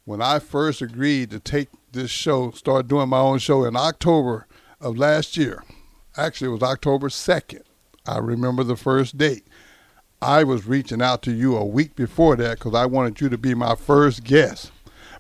When 0.06 0.22
I 0.22 0.40
first 0.40 0.82
agreed 0.82 1.32
to 1.32 1.40
take 1.40 1.70
this 1.92 2.12
show, 2.12 2.52
start 2.52 2.88
doing 2.88 3.10
my 3.10 3.20
own 3.20 3.40
show 3.40 3.64
in 3.66 3.76
October 3.76 4.48
of 4.80 4.98
last 4.98 5.38
year, 5.38 5.64
actually 6.18 6.50
it 6.50 6.54
was 6.54 6.64
October 6.64 7.08
2nd. 7.08 7.64
I 8.06 8.18
remember 8.18 8.64
the 8.64 8.76
first 8.76 9.18
date. 9.18 9.48
I 10.24 10.46
was 10.46 10.66
reaching 10.66 11.02
out 11.02 11.22
to 11.24 11.34
you 11.34 11.58
a 11.58 11.66
week 11.66 11.98
before 11.98 12.38
that 12.38 12.58
because 12.58 12.74
I 12.74 12.86
wanted 12.86 13.20
you 13.20 13.28
to 13.28 13.38
be 13.38 13.54
my 13.54 13.76
first 13.76 14.24
guest. 14.24 14.72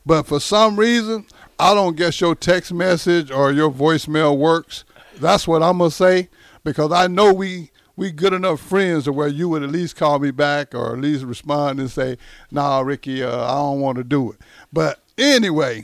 But 0.05 0.24
for 0.24 0.39
some 0.39 0.79
reason, 0.79 1.25
I 1.60 1.74
don't 1.74 1.98
guess 1.98 2.22
your 2.22 2.36
text 2.36 2.74
message 2.74 3.29
or 3.29 3.51
your 3.51 3.69
voicemail 3.69 4.38
works. 4.38 4.86
That's 5.17 5.45
what 5.45 5.62
I'm 5.62 5.79
gonna 5.79 5.91
say 5.91 6.29
because 6.63 6.93
I 6.93 7.07
know 7.07 7.33
we 7.33 7.69
we 7.98 8.12
good 8.12 8.31
enough 8.31 8.62
friends 8.62 9.03
to 9.03 9.12
where 9.12 9.27
you 9.27 9.50
would 9.50 9.62
at 9.62 9.72
least 9.72 9.98
call 9.98 10.19
me 10.19 10.31
back 10.31 10.74
or 10.74 10.93
at 10.93 11.01
least 11.01 11.25
respond 11.25 11.81
and 11.81 11.91
say, 11.91 12.17
"Nah, 12.50 12.79
Ricky, 12.79 13.22
uh, 13.22 13.43
I 13.43 13.55
don't 13.55 13.81
want 13.81 13.98
to 13.98 14.05
do 14.05 14.31
it." 14.31 14.38
But 14.72 15.00
anyway, 15.17 15.83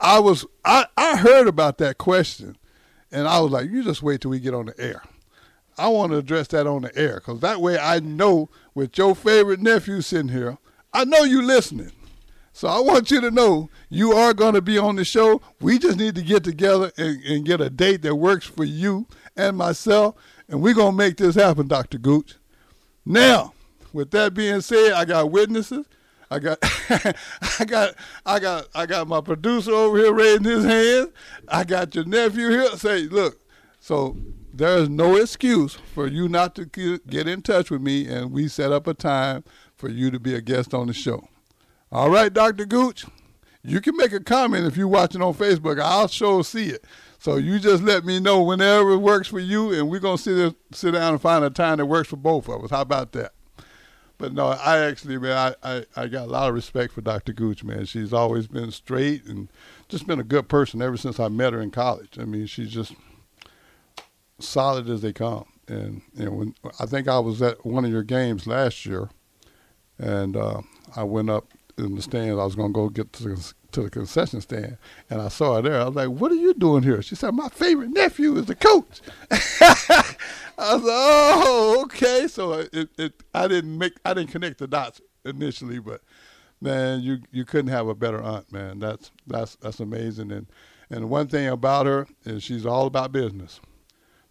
I 0.00 0.20
was 0.20 0.46
I 0.64 0.86
I 0.96 1.16
heard 1.16 1.48
about 1.48 1.78
that 1.78 1.98
question, 1.98 2.56
and 3.10 3.26
I 3.26 3.40
was 3.40 3.50
like, 3.50 3.70
"You 3.70 3.82
just 3.82 4.04
wait 4.04 4.20
till 4.20 4.30
we 4.30 4.38
get 4.38 4.54
on 4.54 4.66
the 4.66 4.80
air." 4.80 5.02
I 5.78 5.88
want 5.88 6.12
to 6.12 6.18
address 6.18 6.48
that 6.48 6.66
on 6.66 6.82
the 6.82 6.96
air 6.96 7.14
because 7.16 7.40
that 7.40 7.60
way 7.60 7.78
I 7.78 8.00
know 8.00 8.50
with 8.74 8.96
your 8.98 9.14
favorite 9.14 9.60
nephew 9.60 10.00
sitting 10.00 10.28
here, 10.28 10.58
I 10.92 11.04
know 11.04 11.24
you 11.24 11.42
listening. 11.42 11.92
So 12.52 12.68
I 12.68 12.80
want 12.80 13.10
you 13.10 13.20
to 13.22 13.30
know 13.30 13.70
you 13.88 14.12
are 14.12 14.34
going 14.34 14.54
to 14.54 14.60
be 14.60 14.76
on 14.76 14.96
the 14.96 15.04
show. 15.04 15.40
We 15.60 15.78
just 15.78 15.98
need 15.98 16.14
to 16.16 16.22
get 16.22 16.44
together 16.44 16.92
and, 16.98 17.22
and 17.24 17.46
get 17.46 17.62
a 17.62 17.70
date 17.70 18.02
that 18.02 18.16
works 18.16 18.46
for 18.46 18.64
you 18.64 19.06
and 19.36 19.56
myself, 19.56 20.16
and 20.48 20.60
we're 20.60 20.74
going 20.74 20.92
to 20.92 20.96
make 20.96 21.16
this 21.16 21.34
happen, 21.34 21.66
Dr. 21.66 21.96
Gooch. 21.96 22.36
Now, 23.06 23.54
with 23.92 24.10
that 24.10 24.34
being 24.34 24.60
said, 24.60 24.92
I 24.92 25.06
got 25.06 25.30
witnesses. 25.30 25.86
I 26.30 26.38
got, 26.38 26.58
I 27.58 27.64
got, 27.66 27.94
I 28.24 28.38
got, 28.38 28.68
I 28.74 28.86
got 28.86 29.08
my 29.08 29.22
producer 29.22 29.72
over 29.72 29.98
here 29.98 30.12
raising 30.12 30.44
his 30.44 30.64
hand. 30.64 31.12
I 31.48 31.64
got 31.64 31.94
your 31.94 32.04
nephew 32.04 32.50
here. 32.50 32.68
Say, 32.76 33.02
look, 33.02 33.40
so 33.80 34.16
there 34.52 34.78
is 34.78 34.88
no 34.88 35.16
excuse 35.16 35.78
for 35.94 36.06
you 36.06 36.28
not 36.28 36.54
to 36.56 36.66
get 36.66 37.28
in 37.28 37.42
touch 37.42 37.70
with 37.70 37.80
me, 37.80 38.06
and 38.06 38.32
we 38.32 38.48
set 38.48 38.72
up 38.72 38.86
a 38.86 38.94
time 38.94 39.44
for 39.76 39.88
you 39.88 40.10
to 40.10 40.20
be 40.20 40.34
a 40.34 40.40
guest 40.40 40.74
on 40.74 40.86
the 40.86 40.92
show. 40.92 41.26
All 41.90 42.10
right, 42.10 42.32
Dr. 42.32 42.66
Gooch, 42.66 43.04
you 43.62 43.80
can 43.80 43.96
make 43.96 44.12
a 44.12 44.20
comment 44.20 44.66
if 44.66 44.76
you're 44.76 44.88
watching 44.88 45.22
on 45.22 45.34
Facebook. 45.34 45.80
I'll 45.80 46.08
sure 46.08 46.42
see 46.44 46.68
it. 46.68 46.84
So 47.18 47.36
you 47.36 47.58
just 47.58 47.82
let 47.82 48.04
me 48.04 48.18
know 48.18 48.42
whenever 48.42 48.92
it 48.92 48.98
works 48.98 49.28
for 49.28 49.38
you, 49.38 49.72
and 49.72 49.88
we're 49.88 50.00
gonna 50.00 50.18
sit 50.18 50.54
sit 50.72 50.92
down 50.92 51.12
and 51.12 51.22
find 51.22 51.44
a 51.44 51.50
time 51.50 51.78
that 51.78 51.86
works 51.86 52.08
for 52.08 52.16
both 52.16 52.48
of 52.48 52.64
us. 52.64 52.70
How 52.70 52.80
about 52.80 53.12
that? 53.12 53.32
But 54.18 54.32
no, 54.32 54.46
I 54.46 54.78
actually, 54.78 55.18
man, 55.18 55.54
I, 55.62 55.76
I, 55.76 55.84
I 55.96 56.06
got 56.06 56.26
a 56.28 56.30
lot 56.30 56.48
of 56.48 56.54
respect 56.54 56.92
for 56.92 57.00
Dr. 57.00 57.32
Gooch, 57.32 57.64
man. 57.64 57.86
She's 57.86 58.12
always 58.12 58.46
been 58.46 58.70
straight 58.70 59.24
and 59.24 59.48
just 59.88 60.06
been 60.06 60.20
a 60.20 60.24
good 60.24 60.48
person 60.48 60.80
ever 60.80 60.96
since 60.96 61.18
I 61.18 61.28
met 61.28 61.52
her 61.52 61.60
in 61.60 61.70
college. 61.72 62.18
I 62.20 62.24
mean, 62.24 62.46
she's 62.46 62.70
just 62.70 62.92
solid 64.42 64.88
as 64.88 65.02
they 65.02 65.12
come. 65.12 65.46
And 65.68 66.02
you 66.14 66.26
know, 66.26 66.32
when 66.32 66.54
I 66.80 66.86
think 66.86 67.08
I 67.08 67.18
was 67.18 67.40
at 67.42 67.64
one 67.64 67.84
of 67.84 67.90
your 67.90 68.02
games 68.02 68.46
last 68.46 68.84
year, 68.84 69.08
and 69.98 70.36
uh, 70.36 70.62
I 70.96 71.04
went 71.04 71.30
up 71.30 71.48
in 71.78 71.94
the 71.94 72.02
stands. 72.02 72.38
I 72.38 72.44
was 72.44 72.54
going 72.54 72.72
to 72.72 72.74
go 72.74 72.88
get 72.88 73.12
to 73.14 73.22
the, 73.22 73.54
to 73.72 73.82
the 73.82 73.90
concession 73.90 74.40
stand, 74.40 74.76
and 75.08 75.20
I 75.20 75.28
saw 75.28 75.56
her 75.56 75.62
there. 75.62 75.80
I 75.80 75.84
was 75.84 75.94
like, 75.94 76.08
"What 76.08 76.32
are 76.32 76.36
you 76.36 76.54
doing 76.54 76.82
here?" 76.82 77.02
She 77.02 77.14
said, 77.14 77.32
"My 77.34 77.48
favorite 77.48 77.90
nephew 77.90 78.36
is 78.36 78.46
the 78.46 78.54
coach." 78.54 79.00
I 79.30 80.74
was 80.74 80.82
like, 80.82 80.84
"Oh, 80.84 81.82
okay." 81.84 82.26
So 82.28 82.52
it, 82.72 82.90
it, 82.98 83.22
I 83.34 83.48
didn't 83.48 83.78
make, 83.78 83.94
I 84.04 84.14
didn't 84.14 84.30
connect 84.30 84.58
the 84.58 84.66
dots 84.66 85.00
initially, 85.24 85.78
but 85.78 86.02
man, 86.60 87.00
you 87.00 87.20
you 87.30 87.44
couldn't 87.44 87.70
have 87.70 87.88
a 87.88 87.94
better 87.94 88.22
aunt, 88.22 88.52
man. 88.52 88.78
That's 88.78 89.10
that's 89.26 89.56
that's 89.56 89.80
amazing. 89.80 90.32
And 90.32 90.46
and 90.90 91.08
one 91.08 91.28
thing 91.28 91.48
about 91.48 91.86
her 91.86 92.06
is 92.24 92.42
she's 92.42 92.66
all 92.66 92.86
about 92.86 93.12
business. 93.12 93.60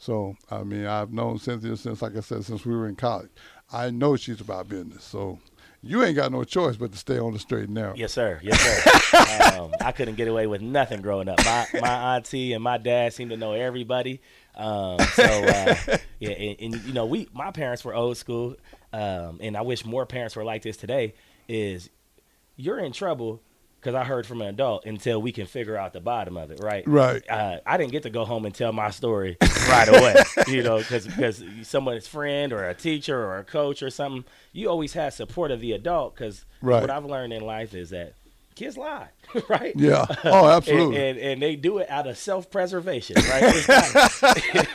So 0.01 0.35
I 0.49 0.63
mean, 0.63 0.87
I've 0.87 1.13
known 1.13 1.37
Cynthia 1.37 1.77
since, 1.77 2.01
like 2.01 2.17
I 2.17 2.21
said, 2.21 2.43
since 2.43 2.65
we 2.65 2.75
were 2.75 2.87
in 2.87 2.95
college. 2.95 3.29
I 3.71 3.91
know 3.91 4.15
she's 4.15 4.41
about 4.41 4.67
business. 4.67 5.03
So 5.03 5.37
you 5.83 6.03
ain't 6.03 6.15
got 6.15 6.31
no 6.31 6.43
choice 6.43 6.75
but 6.75 6.91
to 6.91 6.97
stay 6.97 7.19
on 7.19 7.33
the 7.33 7.39
straight 7.39 7.65
and 7.65 7.75
narrow. 7.75 7.93
Yes, 7.95 8.11
sir. 8.11 8.39
Yes, 8.41 8.59
sir. 8.59 9.59
um, 9.59 9.71
I 9.79 9.91
couldn't 9.91 10.15
get 10.15 10.27
away 10.27 10.47
with 10.47 10.59
nothing 10.59 11.01
growing 11.01 11.29
up. 11.29 11.37
My 11.45 11.67
my 11.79 12.15
auntie 12.15 12.53
and 12.53 12.63
my 12.63 12.79
dad 12.79 13.13
seemed 13.13 13.29
to 13.29 13.37
know 13.37 13.53
everybody. 13.53 14.21
Um, 14.55 14.97
so 15.13 15.23
uh, 15.23 15.75
yeah, 16.19 16.31
and, 16.31 16.73
and, 16.73 16.83
you 16.83 16.93
know, 16.93 17.05
we 17.05 17.27
my 17.31 17.51
parents 17.51 17.85
were 17.85 17.93
old 17.93 18.17
school, 18.17 18.55
um, 18.91 19.37
and 19.39 19.55
I 19.55 19.61
wish 19.61 19.85
more 19.85 20.07
parents 20.07 20.35
were 20.35 20.43
like 20.43 20.63
this 20.63 20.77
today. 20.77 21.13
Is 21.47 21.91
you're 22.55 22.79
in 22.79 22.91
trouble 22.91 23.43
because 23.81 23.95
I 23.95 24.03
heard 24.03 24.27
from 24.27 24.41
an 24.41 24.47
adult 24.47 24.85
until 24.85 25.19
we 25.19 25.31
can 25.31 25.47
figure 25.47 25.75
out 25.75 25.91
the 25.91 25.99
bottom 25.99 26.37
of 26.37 26.51
it, 26.51 26.59
right? 26.61 26.83
Right. 26.87 27.27
Uh, 27.27 27.57
I 27.65 27.77
didn't 27.77 27.91
get 27.91 28.03
to 28.03 28.11
go 28.11 28.25
home 28.25 28.45
and 28.45 28.53
tell 28.53 28.71
my 28.71 28.91
story 28.91 29.37
right 29.41 29.87
away, 29.87 30.15
you 30.47 30.61
know, 30.61 30.77
because 30.77 31.07
because 31.07 31.43
someone's 31.63 32.07
friend 32.07 32.53
or 32.53 32.69
a 32.69 32.75
teacher 32.75 33.17
or 33.17 33.39
a 33.39 33.43
coach 33.43 33.81
or 33.81 33.89
something, 33.89 34.23
you 34.53 34.69
always 34.69 34.93
have 34.93 35.13
support 35.13 35.49
of 35.49 35.61
the 35.61 35.71
adult. 35.71 36.13
Because 36.13 36.45
right. 36.61 36.79
what 36.79 36.91
I've 36.91 37.05
learned 37.05 37.33
in 37.33 37.43
life 37.43 37.73
is 37.73 37.89
that 37.89 38.13
kids 38.53 38.77
lie, 38.77 39.07
right? 39.49 39.73
Yeah. 39.75 40.05
Oh, 40.25 40.47
absolutely. 40.55 40.97
and, 40.97 41.17
and, 41.17 41.19
and, 41.19 41.41
they 41.41 41.55
do 41.55 41.79
it 41.79 41.89
out 41.89 42.05
of 42.05 42.19
self 42.19 42.51
preservation, 42.51 43.15
right? 43.15 43.43
It's, 43.43 43.67
not, 43.67 44.67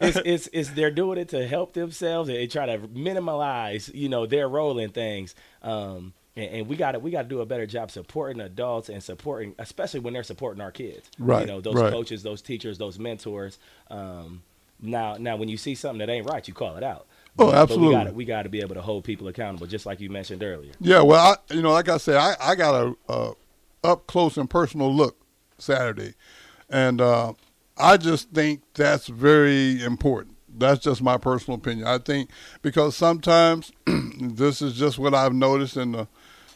it's, 0.00 0.16
it's, 0.24 0.48
it's, 0.52 0.70
they're 0.70 0.90
doing 0.90 1.16
it 1.16 1.30
to 1.30 1.46
help 1.46 1.72
themselves 1.72 2.28
and 2.28 2.36
they 2.36 2.46
try 2.46 2.66
to 2.66 2.78
minimize, 2.88 3.90
you 3.94 4.10
know, 4.10 4.26
their 4.26 4.48
role 4.48 4.78
in 4.78 4.90
things. 4.90 5.34
Um, 5.62 6.12
and, 6.36 6.50
and 6.50 6.68
we 6.68 6.76
got 6.76 6.92
to 6.92 6.98
we 6.98 7.10
got 7.10 7.22
to 7.22 7.28
do 7.28 7.40
a 7.40 7.46
better 7.46 7.66
job 7.66 7.90
supporting 7.90 8.40
adults 8.40 8.88
and 8.88 9.02
supporting, 9.02 9.54
especially 9.58 10.00
when 10.00 10.14
they're 10.14 10.22
supporting 10.22 10.60
our 10.60 10.72
kids. 10.72 11.10
Right. 11.18 11.42
You 11.42 11.46
know, 11.46 11.60
those 11.60 11.74
right. 11.74 11.92
coaches, 11.92 12.22
those 12.22 12.42
teachers, 12.42 12.78
those 12.78 12.98
mentors. 12.98 13.58
Um, 13.90 14.42
now, 14.80 15.16
now, 15.16 15.36
when 15.36 15.48
you 15.48 15.56
see 15.56 15.74
something 15.74 15.98
that 15.98 16.10
ain't 16.10 16.28
right, 16.28 16.46
you 16.46 16.54
call 16.54 16.76
it 16.76 16.82
out. 16.82 17.06
Oh, 17.38 17.52
absolutely. 17.52 18.04
But 18.04 18.14
we 18.14 18.24
got 18.24 18.42
to 18.42 18.48
be 18.48 18.60
able 18.60 18.74
to 18.74 18.82
hold 18.82 19.04
people 19.04 19.28
accountable, 19.28 19.66
just 19.66 19.86
like 19.86 20.00
you 20.00 20.10
mentioned 20.10 20.42
earlier. 20.42 20.72
Yeah, 20.80 21.00
well, 21.02 21.20
I, 21.20 21.54
you 21.54 21.62
know, 21.62 21.72
like 21.72 21.88
I 21.88 21.96
said, 21.96 22.16
I, 22.16 22.36
I 22.40 22.54
got 22.54 22.74
a, 22.74 23.12
a 23.12 23.32
up 23.82 24.06
close 24.06 24.36
and 24.36 24.48
personal 24.48 24.94
look 24.94 25.16
Saturday, 25.58 26.14
and 26.70 27.00
uh, 27.00 27.32
I 27.76 27.96
just 27.96 28.30
think 28.30 28.62
that's 28.74 29.08
very 29.08 29.82
important. 29.82 30.36
That's 30.56 30.80
just 30.80 31.02
my 31.02 31.16
personal 31.16 31.58
opinion. 31.58 31.88
I 31.88 31.98
think 31.98 32.30
because 32.62 32.96
sometimes 32.96 33.72
this 34.20 34.62
is 34.62 34.74
just 34.74 34.98
what 34.98 35.14
I've 35.14 35.34
noticed 35.34 35.76
in 35.76 35.92
the 35.92 36.06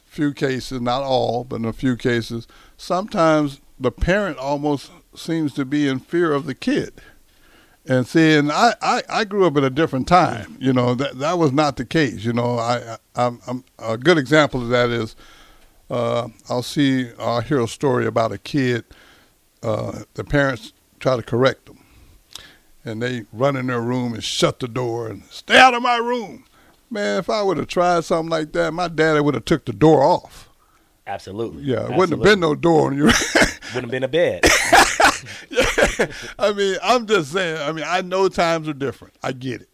few 0.08 0.32
cases, 0.32 0.80
not 0.80 1.02
all, 1.02 1.44
but 1.44 1.56
in 1.56 1.64
a 1.64 1.72
few 1.72 1.96
cases, 1.96 2.46
sometimes 2.76 3.60
the 3.78 3.92
parent 3.92 4.38
almost 4.38 4.90
seems 5.14 5.52
to 5.54 5.64
be 5.64 5.88
in 5.88 6.00
fear 6.00 6.32
of 6.32 6.46
the 6.46 6.54
kid. 6.54 7.00
And 7.86 8.06
see, 8.06 8.34
and 8.34 8.52
I, 8.52 8.74
I, 8.82 9.02
I 9.08 9.24
grew 9.24 9.46
up 9.46 9.56
at 9.56 9.64
a 9.64 9.70
different 9.70 10.08
time. 10.08 10.56
You 10.60 10.72
know 10.74 10.94
that 10.94 11.18
that 11.20 11.38
was 11.38 11.52
not 11.52 11.76
the 11.76 11.86
case. 11.86 12.24
You 12.24 12.34
know, 12.34 12.58
I, 12.58 12.98
I 13.16 13.26
am 13.26 13.40
I'm, 13.46 13.64
a 13.78 13.96
good 13.96 14.18
example 14.18 14.62
of 14.62 14.68
that 14.68 14.90
is 14.90 15.16
uh, 15.90 16.28
I'll 16.50 16.62
see 16.62 17.10
I'll 17.18 17.40
hear 17.40 17.60
a 17.60 17.68
story 17.68 18.06
about 18.06 18.32
a 18.32 18.38
kid. 18.38 18.84
Uh, 19.62 20.00
the 20.14 20.24
parents 20.24 20.74
try 21.00 21.16
to 21.16 21.22
correct 21.22 21.66
them, 21.66 21.78
and 22.84 23.02
they 23.02 23.24
run 23.32 23.56
in 23.56 23.68
their 23.68 23.80
room 23.80 24.12
and 24.14 24.22
shut 24.22 24.60
the 24.60 24.68
door 24.68 25.08
and 25.08 25.24
stay 25.24 25.58
out 25.58 25.74
of 25.74 25.82
my 25.82 25.96
room. 25.96 26.44
Man, 26.90 27.18
if 27.18 27.28
I 27.28 27.42
would 27.42 27.58
have 27.58 27.66
tried 27.66 28.04
something 28.04 28.30
like 28.30 28.52
that, 28.52 28.72
my 28.72 28.88
daddy 28.88 29.20
would 29.20 29.34
have 29.34 29.44
took 29.44 29.64
the 29.66 29.72
door 29.72 30.02
off. 30.02 30.48
Absolutely. 31.06 31.62
Yeah, 31.62 31.74
it 31.74 31.78
Absolutely. 31.90 31.96
wouldn't 31.98 32.18
have 32.18 32.32
been 32.32 32.40
no 32.40 32.54
door 32.54 32.86
on 32.90 32.96
you. 32.96 33.04
wouldn't 33.74 33.74
have 33.74 33.90
been 33.90 34.04
a 34.04 34.08
bed. 34.08 34.44
yeah. 35.50 36.06
I 36.38 36.52
mean, 36.52 36.76
I'm 36.82 37.06
just 37.06 37.32
saying. 37.32 37.60
I 37.60 37.72
mean, 37.72 37.84
I 37.86 38.00
know 38.02 38.28
times 38.28 38.68
are 38.68 38.72
different. 38.74 39.14
I 39.22 39.32
get 39.32 39.62
it, 39.62 39.68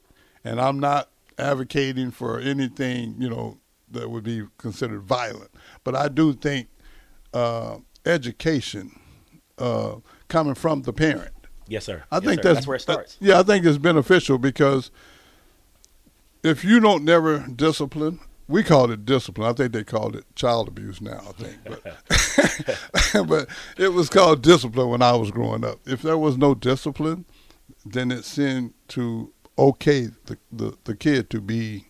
and 0.44 0.61
I'm 0.61 0.78
not 0.80 1.11
advocating 1.38 2.11
for 2.12 2.38
anything 2.38 3.16
you 3.18 3.28
know 3.28 3.59
that 3.90 4.09
would 4.11 4.25
be 4.25 4.42
considered 4.59 5.02
violent. 5.02 5.50
But 5.83 5.94
I 5.97 6.09
do 6.09 6.33
think 6.35 6.68
uh, 7.33 7.78
education 8.06 8.99
uh, 9.59 9.97
coming 10.28 10.54
from 10.54 10.83
the 10.83 10.92
parent. 10.92 11.33
Yes, 11.66 11.85
sir. 11.85 12.04
I 12.12 12.16
Yes, 12.16 12.25
think 12.25 12.42
sir. 12.42 12.49
that's, 12.49 12.56
that's 12.59 12.66
where 12.66 12.76
it 12.76 12.87
that- 12.87 12.92
starts. 12.92 13.16
yeah, 13.21 13.40
I 13.40 13.42
think 13.42 13.64
it's 13.66 13.78
beneficial 13.78 14.38
because 14.38 14.90
if 16.44 16.62
you 16.62 16.78
don't 16.78 17.04
never 17.04 17.38
discipline, 17.48 18.20
we 18.46 18.62
call 18.62 18.90
it 18.90 19.06
discipline. 19.06 19.48
I 19.48 19.54
think 19.54 19.72
they 19.72 19.82
called 19.82 20.14
it 20.14 20.24
child 20.36 20.68
abuse 20.68 21.00
now. 21.00 21.20
I 21.26 21.32
think, 21.32 21.56
but 23.14 23.26
but 23.28 23.48
it 23.78 23.94
was 23.94 24.10
called 24.10 24.42
discipline 24.42 24.90
when 24.90 25.02
I 25.02 25.12
was 25.12 25.30
growing 25.30 25.64
up. 25.64 25.80
If 25.86 26.02
there 26.02 26.18
was 26.18 26.36
no 26.36 26.54
discipline, 26.54 27.24
then 27.84 28.12
it 28.12 28.24
seemed 28.24 28.74
to 28.88 29.32
okay 29.56 30.10
the, 30.26 30.36
the, 30.52 30.76
the 30.84 30.94
kid 30.94 31.30
to 31.30 31.40
be 31.40 31.86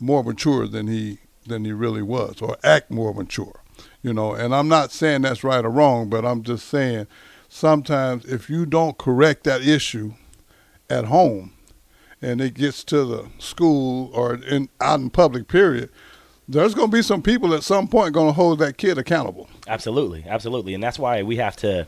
more 0.00 0.24
mature 0.24 0.66
than 0.66 0.86
he 0.86 1.18
than 1.46 1.66
he 1.66 1.72
really 1.72 2.02
was, 2.02 2.40
or 2.40 2.56
act 2.64 2.90
more 2.90 3.12
mature. 3.12 3.60
You 4.02 4.14
know, 4.14 4.32
and 4.32 4.54
I'm 4.54 4.68
not 4.68 4.92
saying 4.92 5.22
that's 5.22 5.44
right 5.44 5.64
or 5.64 5.70
wrong, 5.70 6.08
but 6.08 6.24
I'm 6.24 6.42
just 6.42 6.66
saying 6.68 7.06
sometimes 7.50 8.24
if 8.24 8.48
you 8.48 8.64
don't 8.64 8.96
correct 8.96 9.44
that 9.44 9.60
issue 9.60 10.14
at 10.88 11.06
home 11.06 11.53
and 12.24 12.40
it 12.40 12.54
gets 12.54 12.82
to 12.84 13.04
the 13.04 13.28
school 13.38 14.10
or 14.14 14.34
in 14.34 14.68
out 14.80 15.00
in 15.00 15.10
public 15.10 15.48
period, 15.48 15.90
there's 16.48 16.74
going 16.74 16.90
to 16.90 16.96
be 16.96 17.02
some 17.02 17.22
people 17.22 17.54
at 17.54 17.62
some 17.62 17.88
point 17.88 18.14
going 18.14 18.28
to 18.28 18.32
hold 18.32 18.58
that 18.58 18.76
kid 18.76 18.98
accountable. 18.98 19.48
Absolutely, 19.68 20.24
absolutely, 20.26 20.74
and 20.74 20.82
that's 20.82 20.98
why 20.98 21.22
we 21.22 21.36
have 21.36 21.56
to 21.56 21.86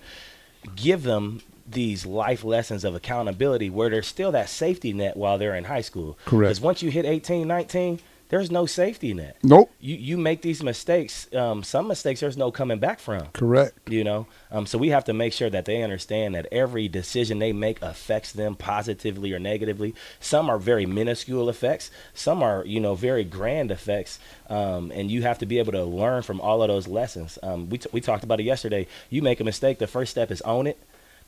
give 0.75 1.03
them 1.03 1.43
these 1.69 2.07
life 2.07 2.45
lessons 2.45 2.85
of 2.85 2.95
accountability 2.95 3.71
where 3.71 3.91
there's 3.91 4.07
still 4.07 4.33
that 4.33 4.49
safety 4.49 4.93
net 4.93 5.17
while 5.17 5.39
they're 5.39 5.55
in 5.55 5.65
high 5.65 5.81
school. 5.81 6.19
Correct. 6.25 6.49
Because 6.49 6.61
once 6.61 6.83
you 6.83 6.91
hit 6.91 7.05
18, 7.05 7.49
19, 7.49 8.01
there's 8.29 8.51
no 8.51 8.67
safety 8.67 9.15
net. 9.15 9.37
Nope. 9.43 9.71
You 9.81 9.97
you 9.97 10.17
make 10.19 10.43
these 10.43 10.63
mistakes. 10.63 11.33
Um, 11.35 11.63
some 11.63 11.89
mistakes 11.89 12.21
there's 12.21 12.37
no 12.37 12.51
coming 12.51 12.79
back 12.79 12.99
from. 12.99 13.27
Correct. 13.29 13.79
You 13.89 14.05
know, 14.05 14.27
um, 14.51 14.67
so 14.67 14.79
we 14.79 14.89
have 14.91 15.05
to 15.05 15.13
make 15.13 15.33
sure 15.33 15.51
that 15.51 15.65
they 15.65 15.83
understand 15.83 16.35
that 16.35 16.47
every 16.51 16.89
decision 16.89 17.39
they 17.39 17.53
make 17.53 17.81
affects 17.83 18.33
them 18.33 18.57
positively 18.57 19.33
or 19.33 19.39
negatively. 19.39 19.95
Some 20.21 20.51
are 20.51 20.59
very 20.59 20.87
minuscule 20.87 21.49
effects. 21.49 21.91
Some 22.15 22.43
are, 22.43 22.65
you 22.65 22.81
know, 22.81 22.95
very 22.95 23.25
grand 23.25 23.71
effects. 23.71 24.19
Um, 24.49 24.91
and 24.93 25.11
you 25.11 25.23
have 25.23 25.39
to 25.39 25.47
be 25.47 25.59
able 25.59 25.73
to 25.73 25.85
learn 25.85 26.23
from 26.23 26.41
all 26.41 26.63
of 26.63 26.69
those 26.69 26.87
lessons. 26.87 27.39
Um, 27.43 27.69
we 27.69 27.79
t- 27.79 27.91
we 27.93 28.01
talked 28.01 28.25
about 28.25 28.41
it 28.41 28.45
yesterday. 28.45 28.87
You 29.11 29.23
make 29.23 29.41
a 29.41 29.45
mistake. 29.45 29.79
The 29.79 29.87
first 29.87 30.11
step 30.11 30.31
is 30.31 30.41
own 30.43 30.67
it. 30.67 30.79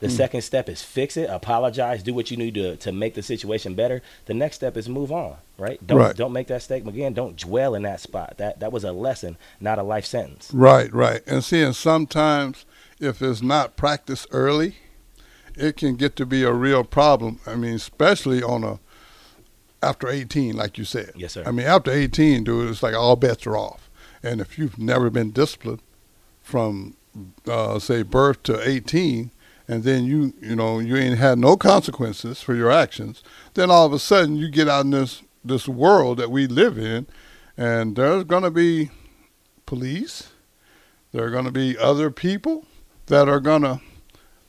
The 0.01 0.09
second 0.09 0.43
step 0.43 0.69
is 0.69 0.81
fix 0.81 1.17
it, 1.17 1.29
apologize, 1.29 2.05
do 2.05 2.15
what 2.15 2.31
you 2.31 2.37
need 2.37 2.55
to 2.55 2.77
to 2.77 2.93
make 2.93 3.15
the 3.15 3.23
situation 3.23 3.75
better. 3.75 4.01
The 4.27 4.35
next 4.35 4.57
step 4.57 4.77
is 4.77 4.89
move 4.89 5.11
on, 5.11 5.37
right? 5.59 5.85
Don't 5.85 5.99
Right. 5.99 6.17
don't 6.17 6.33
make 6.33 6.47
that 6.49 6.55
mistake 6.55 6.87
again. 6.87 7.15
Don't 7.15 7.37
dwell 7.37 7.75
in 7.75 7.83
that 7.83 8.01
spot. 8.01 8.35
That 8.37 8.61
that 8.61 8.71
was 8.71 8.85
a 8.85 8.93
lesson, 8.93 9.37
not 9.61 9.79
a 9.79 9.83
life 9.83 10.05
sentence. 10.05 10.51
Right, 10.55 10.93
right. 10.93 11.23
And 11.27 11.43
seeing 11.43 11.73
sometimes 11.73 12.65
if 13.01 13.21
it's 13.21 13.43
not 13.43 13.77
practiced 13.77 14.29
early, 14.31 14.77
it 15.57 15.77
can 15.77 15.97
get 15.97 16.15
to 16.17 16.27
be 16.27 16.45
a 16.45 16.53
real 16.53 16.85
problem. 16.85 17.41
I 17.45 17.57
mean, 17.57 17.75
especially 17.75 18.41
on 18.43 18.63
a 18.63 18.79
after 19.83 20.09
18, 20.09 20.57
like 20.57 20.79
you 20.79 20.85
said. 20.85 21.13
Yes, 21.17 21.33
sir. 21.33 21.45
I 21.47 21.51
mean, 21.53 21.67
after 21.67 21.91
18, 21.91 22.45
dude, 22.45 22.71
it's 22.71 22.83
like 22.83 22.95
all 22.95 23.17
bets 23.17 23.47
are 23.47 23.57
off. 23.57 23.89
And 24.23 24.41
if 24.41 24.59
you've 24.59 24.79
never 24.79 25.11
been 25.11 25.31
disciplined 25.31 25.81
from, 26.43 26.97
uh, 27.47 27.79
say, 27.79 28.03
birth 28.03 28.43
to 28.45 28.61
18, 28.69 29.31
and 29.69 29.85
then 29.85 30.05
you, 30.07 30.33
you 30.41 30.57
know, 30.57 30.79
you 30.79 30.97
ain't 30.97 31.19
had 31.19 31.39
no 31.39 31.57
consequences 31.57 32.41
for 32.41 32.55
your 32.55 32.71
actions, 32.71 33.23
then 33.55 33.71
all 33.71 33.85
of 33.87 33.93
a 33.93 33.99
sudden 33.99 34.37
you 34.37 34.49
get 34.51 34.69
out 34.69 34.85
in 34.85 34.91
this 34.91 35.23
this 35.45 35.69
world 35.69 36.19
that 36.19 36.31
we 36.31 36.47
live 36.47 36.77
in, 36.79 37.07
and 37.57 37.95
there's 37.97 38.25
gonna 38.25 38.51
be 38.51 38.91
police, 39.67 40.29
there 41.13 41.25
are 41.25 41.31
gonna 41.31 41.53
be 41.53 41.77
other 41.79 42.11
people 42.11 42.65
that 43.07 43.29
are 43.29 43.41
gonna, 43.41 43.81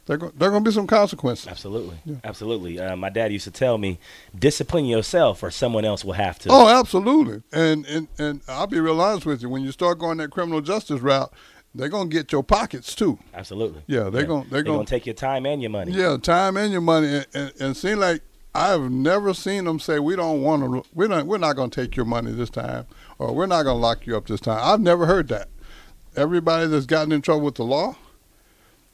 there 0.07 0.17
go, 0.17 0.31
there 0.35 0.49
are 0.49 0.51
gonna 0.51 0.65
be 0.65 0.71
some 0.71 0.87
consequences. 0.87 1.47
Absolutely, 1.47 1.97
Yeah. 2.05 2.15
absolutely. 2.23 2.79
Uh, 2.79 2.95
my 2.95 3.09
dad 3.09 3.31
used 3.31 3.45
to 3.45 3.51
tell 3.51 3.77
me, 3.77 3.99
discipline 4.37 4.85
yourself, 4.85 5.43
or 5.43 5.51
someone 5.51 5.85
else 5.85 6.03
will 6.03 6.13
have 6.13 6.39
to. 6.39 6.49
Oh, 6.51 6.67
absolutely. 6.67 7.43
And 7.53 7.85
and 7.85 8.07
and 8.17 8.41
I'll 8.47 8.67
be 8.67 8.79
real 8.79 8.99
honest 8.99 9.25
with 9.25 9.41
you. 9.41 9.49
When 9.49 9.61
you 9.63 9.71
start 9.71 9.99
going 9.99 10.17
that 10.17 10.31
criminal 10.31 10.61
justice 10.61 11.01
route, 11.01 11.31
they're 11.75 11.89
gonna 11.89 12.09
get 12.09 12.31
your 12.31 12.43
pockets 12.43 12.95
too. 12.95 13.19
Absolutely. 13.33 13.83
Yeah, 13.87 14.09
they're 14.09 14.25
gonna 14.25 14.41
they're 14.43 14.49
They're 14.49 14.63
gonna, 14.63 14.77
gonna 14.79 14.87
take 14.87 15.05
your 15.05 15.15
time 15.15 15.45
and 15.45 15.61
your 15.61 15.71
money. 15.71 15.91
yeah 15.91 16.17
time 16.17 16.57
and 16.57 16.71
your 16.71 16.81
money. 16.81 17.07
And, 17.07 17.27
and, 17.33 17.53
and 17.59 17.77
seem 17.77 17.99
like 17.99 18.21
I've 18.55 18.89
never 18.91 19.33
seen 19.33 19.65
them 19.65 19.79
say 19.79 19.99
we 19.99 20.15
don't 20.15 20.41
want 20.41 20.63
to. 20.63 20.89
We're 20.93 21.07
not 21.07 21.27
we're 21.27 21.37
not 21.37 21.55
gonna 21.55 21.69
take 21.69 21.95
your 21.95 22.05
money 22.05 22.31
this 22.31 22.49
time, 22.49 22.87
or 23.19 23.33
we're 23.33 23.45
not 23.45 23.63
gonna 23.63 23.79
lock 23.79 24.07
you 24.07 24.17
up 24.17 24.27
this 24.27 24.39
time. 24.39 24.59
I've 24.61 24.81
never 24.81 25.05
heard 25.05 25.27
that. 25.27 25.49
Everybody 26.15 26.67
that's 26.67 26.87
gotten 26.87 27.11
in 27.11 27.21
trouble 27.21 27.45
with 27.45 27.55
the 27.55 27.63
law, 27.63 27.95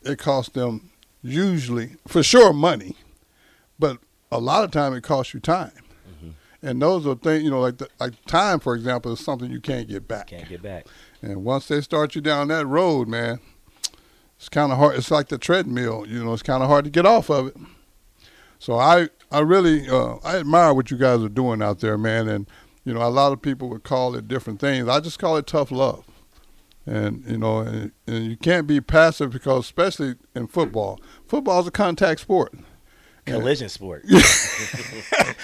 it 0.04 0.20
costs 0.20 0.52
them 0.52 0.92
usually 1.24 1.96
for 2.08 2.22
sure 2.22 2.52
money, 2.54 2.98
but 3.80 3.98
a 4.32 4.40
lot 4.40 4.64
of 4.66 4.72
time 4.72 4.94
it 4.94 5.02
costs 5.02 5.34
you 5.34 5.40
time. 5.40 5.72
Mm-hmm. 6.10 6.30
And 6.62 6.82
those 6.82 7.08
are 7.08 7.16
things, 7.16 7.44
you 7.44 7.50
know, 7.50 7.62
like 7.62 7.78
the, 7.78 7.88
like 8.00 8.14
time, 8.26 8.60
for 8.60 8.76
example, 8.76 9.14
is 9.14 9.22
something 9.22 9.50
you 9.50 9.62
can't 9.62 9.88
get 9.88 10.08
back. 10.08 10.28
Can't 10.28 10.48
get 10.50 10.62
back. 10.62 10.86
And 11.26 11.44
once 11.44 11.68
they 11.68 11.82
start 11.82 12.14
you 12.14 12.22
down 12.22 12.50
that 12.50 12.68
road, 12.68 13.08
man, 13.08 13.40
it's 14.38 14.48
kind 14.48 14.72
of 14.72 14.78
hard. 14.78 14.96
It's 14.96 15.10
like 15.10 15.30
the 15.30 15.40
treadmill, 15.40 16.06
you 16.08 16.24
know. 16.24 16.34
It's 16.34 16.44
kind 16.44 16.62
of 16.62 16.70
hard 16.70 16.86
to 16.86 16.92
get 16.92 17.08
off 17.08 17.32
of 17.32 17.48
it. 17.48 17.58
So 18.60 18.78
I, 18.78 19.10
I 19.32 19.40
really, 19.40 19.90
uh, 19.90 20.18
I 20.24 20.38
admire 20.38 20.76
what 20.76 20.92
you 20.92 20.98
guys 20.98 21.22
are 21.22 21.30
doing 21.30 21.64
out 21.64 21.80
there, 21.80 21.98
man. 21.98 22.30
And 22.30 22.48
you 22.84 22.94
know, 22.94 23.02
a 23.02 23.10
lot 23.10 23.34
of 23.34 23.42
people 23.42 23.70
would 23.70 23.84
call 23.84 24.16
it 24.16 24.28
different 24.28 24.60
things. 24.60 24.88
I 24.88 25.00
just 25.00 25.18
call 25.18 25.36
it 25.38 25.48
tough 25.48 25.72
love. 25.72 26.06
And 26.86 27.26
you 27.26 27.40
know, 27.40 27.58
and, 27.58 27.92
and 28.06 28.26
you 28.26 28.38
can't 28.38 28.68
be 28.68 28.80
passive 28.80 29.32
because, 29.32 29.66
especially 29.66 30.16
in 30.36 30.46
football, 30.46 31.00
football 31.28 31.60
is 31.60 31.66
a 31.66 31.72
contact 31.72 32.22
sport. 32.22 32.54
Collision 33.26 33.70
sport. 33.70 34.06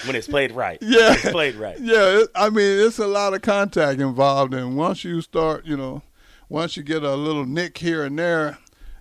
when 0.06 0.16
it's 0.16 0.28
played 0.28 0.52
right. 0.52 0.78
Yeah. 0.82 1.14
It's 1.14 1.30
played 1.30 1.56
right. 1.56 1.78
Yeah, 1.80 2.20
it, 2.20 2.28
I 2.34 2.50
mean, 2.50 2.86
it's 2.86 2.98
a 2.98 3.06
lot 3.06 3.34
of 3.34 3.42
contact 3.42 4.00
involved, 4.00 4.54
and 4.54 4.76
once 4.76 5.04
you 5.04 5.20
start, 5.20 5.66
you 5.66 5.76
know, 5.76 6.02
once 6.48 6.76
you 6.76 6.82
get 6.82 7.02
a 7.02 7.14
little 7.14 7.46
nick 7.46 7.78
here 7.78 8.04
and 8.04 8.18
there, 8.18 8.58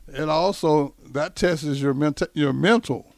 it 0.08 0.30
also 0.30 0.96
that 1.12 1.36
tests 1.36 1.66
your 1.82 1.94
mental, 1.94 2.28
your 2.34 2.54
mental, 2.54 3.14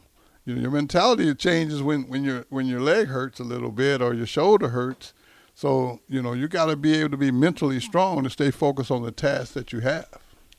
you 0.46 0.56
know, 0.56 0.62
your 0.62 0.72
mentality 0.72 1.34
changes 1.36 1.82
when 1.82 2.08
when 2.08 2.24
your 2.24 2.46
when 2.50 2.66
your 2.66 2.82
leg 2.82 3.08
hurts 3.08 3.40
a 3.40 3.44
little 3.44 3.72
bit 3.72 4.02
or 4.02 4.14
your 4.14 4.26
shoulder 4.26 4.70
hurts. 4.70 5.14
So 5.56 6.00
you 6.10 6.22
know, 6.22 6.34
you 6.34 6.48
got 6.48 6.66
to 6.66 6.76
be 6.76 6.96
able 6.96 7.12
to 7.12 7.18
be 7.18 7.32
mentally 7.32 7.80
strong 7.80 8.24
to 8.24 8.30
stay 8.30 8.52
focused 8.52 8.92
on 8.92 9.04
the 9.04 9.12
task 9.12 9.54
that 9.54 9.72
you 9.72 9.80
have. 9.80 10.08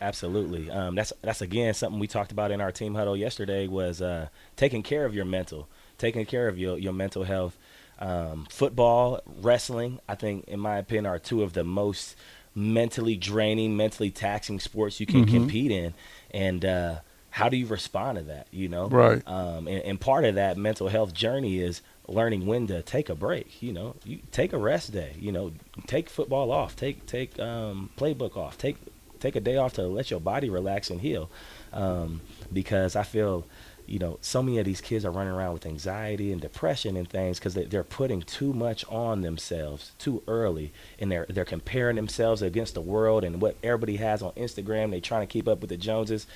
Absolutely. 0.04 0.70
Um, 0.70 0.94
that's 0.94 1.12
that's 1.22 1.40
again 1.40 1.72
something 1.74 1.98
we 1.98 2.06
talked 2.06 2.30
about 2.30 2.50
in 2.50 2.60
our 2.60 2.70
team 2.70 2.94
huddle 2.94 3.16
yesterday 3.16 3.66
was 3.66 4.02
uh, 4.02 4.28
taking 4.54 4.82
care 4.82 5.06
of 5.06 5.14
your 5.14 5.24
mental, 5.24 5.66
taking 5.98 6.26
care 6.26 6.46
of 6.48 6.58
your 6.58 6.76
your 6.78 6.92
mental 6.92 7.24
health. 7.24 7.56
Um, 7.98 8.46
football, 8.50 9.20
wrestling, 9.40 10.00
I 10.08 10.14
think, 10.16 10.44
in 10.48 10.60
my 10.60 10.76
opinion, 10.78 11.06
are 11.06 11.18
two 11.18 11.42
of 11.42 11.52
the 11.54 11.64
most 11.64 12.16
mentally 12.54 13.16
draining, 13.16 13.76
mentally 13.76 14.10
taxing 14.10 14.60
sports 14.60 15.00
you 15.00 15.06
can 15.06 15.24
Mhm. 15.24 15.28
compete 15.28 15.70
in. 15.70 15.94
And 16.32 16.64
uh, 16.64 16.96
how 17.30 17.48
do 17.48 17.56
you 17.56 17.66
respond 17.66 18.18
to 18.18 18.24
that? 18.24 18.46
You 18.50 18.68
know, 18.68 18.88
Right. 18.88 19.22
Um, 19.26 19.66
and, 19.68 19.82
and 19.84 20.00
part 20.00 20.24
of 20.24 20.34
that 20.34 20.56
mental 20.56 20.88
health 20.88 21.14
journey 21.14 21.60
is 21.60 21.80
learning 22.06 22.46
when 22.46 22.66
to 22.66 22.82
take 22.82 23.08
a 23.08 23.14
break. 23.14 23.62
You 23.62 23.72
know, 23.72 23.94
you 24.04 24.18
take 24.32 24.52
a 24.52 24.58
rest 24.58 24.92
day. 24.92 25.12
You 25.18 25.32
know, 25.32 25.52
take 25.86 26.10
football 26.10 26.52
off. 26.52 26.76
Take 26.76 27.06
take 27.06 27.38
um, 27.38 27.90
playbook 27.96 28.36
off. 28.36 28.58
Take 28.58 28.76
take 29.24 29.36
a 29.36 29.40
day 29.40 29.56
off 29.56 29.72
to 29.74 29.82
let 29.82 30.10
your 30.10 30.20
body 30.20 30.50
relax 30.50 30.90
and 30.90 31.00
heal. 31.00 31.30
Um, 31.72 32.20
because 32.52 32.94
I 32.94 33.02
feel, 33.04 33.44
you 33.86 33.98
know, 33.98 34.18
so 34.20 34.42
many 34.42 34.58
of 34.58 34.64
these 34.66 34.80
kids 34.80 35.04
are 35.04 35.10
running 35.10 35.32
around 35.32 35.54
with 35.54 35.66
anxiety 35.66 36.30
and 36.30 36.40
depression 36.40 36.96
and 36.96 37.08
things 37.08 37.38
because 37.38 37.54
they, 37.54 37.64
they're 37.64 37.82
putting 37.82 38.20
too 38.22 38.52
much 38.52 38.84
on 38.88 39.22
themselves 39.22 39.92
too 39.98 40.22
early, 40.28 40.72
and 41.00 41.10
they're 41.10 41.26
they're 41.28 41.44
comparing 41.44 41.96
themselves 41.96 42.42
against 42.42 42.74
the 42.74 42.80
world 42.80 43.24
and 43.24 43.40
what 43.40 43.56
everybody 43.62 43.96
has 43.96 44.22
on 44.22 44.32
Instagram. 44.32 44.90
They're 44.90 45.00
trying 45.00 45.26
to 45.26 45.32
keep 45.32 45.48
up 45.48 45.60
with 45.60 45.70
the 45.70 45.76
Joneses. 45.78 46.26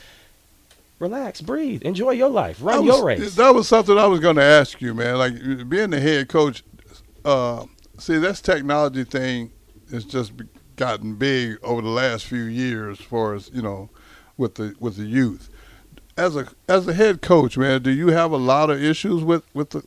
Relax, 0.98 1.40
breathe, 1.40 1.82
enjoy 1.82 2.10
your 2.10 2.28
life, 2.28 2.58
run 2.60 2.78
That 2.78 2.84
your 2.84 2.94
was- 3.04 3.20
race. 3.20 3.34
That 3.36 3.54
was 3.54 3.68
something 3.68 3.96
I 3.96 4.06
was 4.06 4.18
going 4.18 4.34
to 4.36 4.42
ask 4.42 4.80
you, 4.80 4.94
man. 4.94 5.16
Like 5.18 5.68
being 5.68 5.90
the 5.90 6.00
head 6.00 6.28
coach. 6.28 6.64
Uh, 7.24 7.66
see, 7.98 8.16
this 8.18 8.40
technology 8.40 9.04
thing 9.04 9.50
is 9.90 10.04
just 10.04 10.32
gotten 10.78 11.14
big 11.16 11.58
over 11.62 11.82
the 11.82 11.88
last 11.88 12.24
few 12.24 12.44
years, 12.44 13.00
as 13.00 13.04
far 13.04 13.34
as 13.34 13.50
you 13.52 13.60
know, 13.60 13.90
with 14.38 14.54
the 14.54 14.74
with 14.80 14.96
the 14.96 15.04
youth. 15.04 15.50
As 16.16 16.36
a 16.36 16.48
as 16.68 16.88
a 16.88 16.94
head 16.94 17.20
coach, 17.20 17.58
man, 17.58 17.82
do 17.82 17.90
you 17.90 18.08
have 18.08 18.32
a 18.32 18.38
lot 18.38 18.70
of 18.70 18.82
issues 18.82 19.22
with 19.22 19.44
with 19.52 19.70
the, 19.70 19.82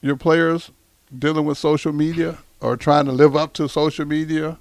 your 0.00 0.16
players 0.16 0.70
dealing 1.16 1.44
with 1.44 1.58
social 1.58 1.92
media 1.92 2.38
or 2.60 2.76
trying 2.76 3.04
to 3.04 3.12
live 3.12 3.36
up 3.36 3.52
to 3.54 3.68
social 3.68 4.06
media? 4.06 4.56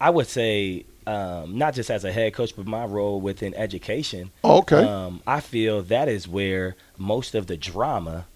I 0.00 0.10
would 0.10 0.26
say 0.26 0.84
um, 1.06 1.56
not 1.56 1.74
just 1.74 1.90
as 1.90 2.04
a 2.04 2.12
head 2.12 2.34
coach, 2.34 2.54
but 2.54 2.66
my 2.66 2.84
role 2.84 3.20
within 3.20 3.54
education. 3.54 4.30
Oh, 4.44 4.58
okay. 4.58 4.84
Um, 4.84 5.22
I 5.26 5.40
feel 5.40 5.82
that 5.82 6.08
is 6.08 6.28
where 6.28 6.76
most 6.98 7.34
of 7.34 7.46
the 7.46 7.56
drama 7.56 8.26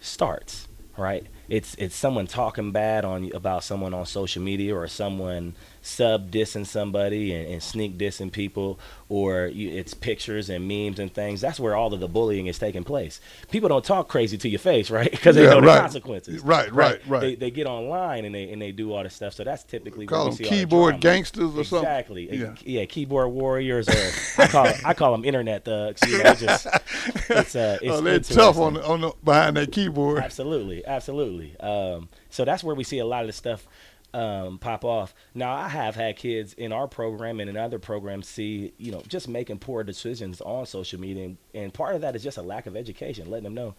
starts. 0.00 0.68
Right? 0.96 1.26
It's 1.48 1.74
it's 1.76 1.96
someone 1.96 2.26
talking 2.26 2.72
bad 2.72 3.04
on 3.06 3.32
about 3.32 3.64
someone 3.64 3.94
on 3.94 4.04
social 4.04 4.42
media 4.42 4.76
or 4.76 4.86
someone 4.86 5.54
sub 5.82 6.30
dissing 6.30 6.66
somebody 6.66 7.32
and, 7.32 7.48
and 7.54 7.62
sneak 7.62 7.96
dissing 7.98 8.30
people, 8.30 8.78
or 9.08 9.46
you, 9.46 9.70
it's 9.70 9.94
pictures 9.94 10.50
and 10.50 10.68
memes 10.68 10.98
and 10.98 11.12
things. 11.12 11.40
That's 11.40 11.58
where 11.58 11.74
all 11.76 11.92
of 11.94 12.00
the 12.00 12.08
bullying 12.08 12.46
is 12.46 12.58
taking 12.58 12.84
place. 12.84 13.20
People 13.50 13.68
don't 13.68 13.84
talk 13.84 14.08
crazy 14.08 14.36
to 14.38 14.48
your 14.48 14.58
face, 14.58 14.90
right? 14.90 15.10
Because 15.10 15.36
they 15.36 15.44
Yeah, 15.44 15.50
know 15.50 15.60
the 15.60 15.66
right. 15.68 15.80
consequences. 15.80 16.42
Right, 16.42 16.72
right, 16.72 17.00
right. 17.08 17.20
They, 17.20 17.34
they 17.34 17.50
get 17.50 17.66
online 17.66 18.24
and 18.24 18.34
they 18.34 18.50
and 18.52 18.60
they 18.60 18.72
do 18.72 18.92
all 18.92 19.02
this 19.02 19.14
stuff. 19.14 19.34
So 19.34 19.44
that's 19.44 19.64
typically 19.64 20.06
Call 20.06 20.26
them 20.26 20.36
the 20.36 20.44
keyboard 20.44 21.00
gangsters 21.00 21.56
or 21.56 21.64
something. 21.64 21.88
Exactly. 21.88 22.38
Yeah. 22.38 22.54
Yeah. 22.64 22.84
keyboard 22.84 23.30
warriors, 23.32 23.88
or 23.88 24.42
I 24.42 24.46
call 24.48 24.72
I 24.84 24.94
call 24.94 25.12
them 25.12 25.24
internet 25.24 25.64
thugs. 25.64 26.02
You 26.06 26.18
know, 26.22 26.34
just 26.34 26.66
it's 27.30 27.56
uh, 27.56 27.78
it's 27.82 27.90
Oh, 27.90 28.00
they're 28.00 28.20
tough 28.20 28.56
on 28.58 28.74
the, 28.74 28.84
on 28.86 29.00
the, 29.00 29.12
behind 29.24 29.56
that 29.56 29.72
keyboard. 29.72 30.22
Absolutely, 30.22 30.84
absolutely. 30.86 31.58
Um, 31.60 32.08
so 32.30 32.44
that's 32.44 32.62
where 32.62 32.74
we 32.74 32.84
see 32.84 32.98
a 32.98 33.06
lot 33.06 33.22
of 33.22 33.26
the 33.26 33.32
stuff 33.32 33.66
um, 34.12 34.58
pop 34.58 34.84
off. 34.84 35.14
Now, 35.34 35.52
I 35.54 35.68
have 35.68 35.94
had 35.94 36.16
kids 36.16 36.52
in 36.54 36.72
our 36.72 36.88
program 36.88 37.40
and 37.40 37.48
in 37.48 37.56
other 37.56 37.78
programs 37.78 38.28
see, 38.28 38.72
you 38.78 38.90
know, 38.92 39.02
just 39.08 39.28
making 39.28 39.58
poor 39.58 39.84
decisions 39.84 40.40
on 40.40 40.66
social 40.66 41.00
media, 41.00 41.24
and, 41.26 41.36
and 41.54 41.72
part 41.74 41.94
of 41.94 42.00
that 42.00 42.16
is 42.16 42.22
just 42.22 42.36
a 42.38 42.42
lack 42.42 42.66
of 42.66 42.76
education, 42.76 43.30
letting 43.30 43.44
them 43.44 43.54
know. 43.54 43.74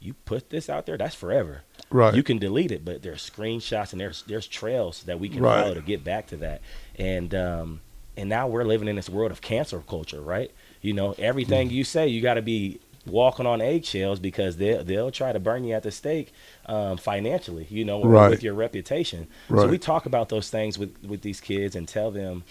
You 0.00 0.14
put 0.26 0.50
this 0.50 0.68
out 0.68 0.84
there, 0.86 0.98
that's 0.98 1.14
forever. 1.14 1.62
Right. 1.90 2.14
You 2.14 2.22
can 2.22 2.38
delete 2.38 2.70
it, 2.72 2.84
but 2.84 3.02
there's 3.02 3.28
screenshots 3.28 3.92
and 3.92 4.00
there's 4.00 4.22
there's 4.26 4.46
trails 4.46 5.02
that 5.04 5.18
we 5.18 5.28
can 5.30 5.42
Right. 5.42 5.62
follow 5.62 5.74
to 5.74 5.80
get 5.80 6.04
back 6.04 6.26
to 6.28 6.36
that. 6.38 6.60
And 6.98 7.34
um, 7.34 7.80
and 8.16 8.28
now 8.28 8.46
we're 8.46 8.64
living 8.64 8.86
in 8.88 8.96
this 8.96 9.08
world 9.08 9.30
of 9.32 9.40
cancel 9.40 9.80
culture, 9.80 10.20
right? 10.20 10.50
You 10.82 10.92
know, 10.92 11.14
everything 11.18 11.68
Mm-hmm. 11.68 11.76
you 11.76 11.84
say, 11.84 12.06
you 12.08 12.20
got 12.20 12.34
to 12.34 12.42
be 12.42 12.80
walking 13.06 13.46
on 13.46 13.60
eggshells 13.60 14.18
because 14.18 14.56
they 14.56 14.82
they'll 14.82 15.10
try 15.10 15.32
to 15.32 15.38
burn 15.40 15.64
you 15.64 15.74
at 15.74 15.82
the 15.82 15.90
stake 15.90 16.32
um, 16.66 16.96
financially, 16.96 17.66
you 17.70 17.84
know, 17.84 18.02
Right. 18.04 18.30
with 18.30 18.42
your 18.42 18.54
reputation. 18.54 19.26
So 19.48 19.68
we 19.68 19.78
talk 19.78 20.06
about 20.06 20.28
those 20.28 20.48
things 20.50 20.78
with 20.78 20.96
with 21.04 21.22
these 21.22 21.40
kids 21.40 21.76
and 21.76 21.86
tell 21.86 22.10
them 22.10 22.44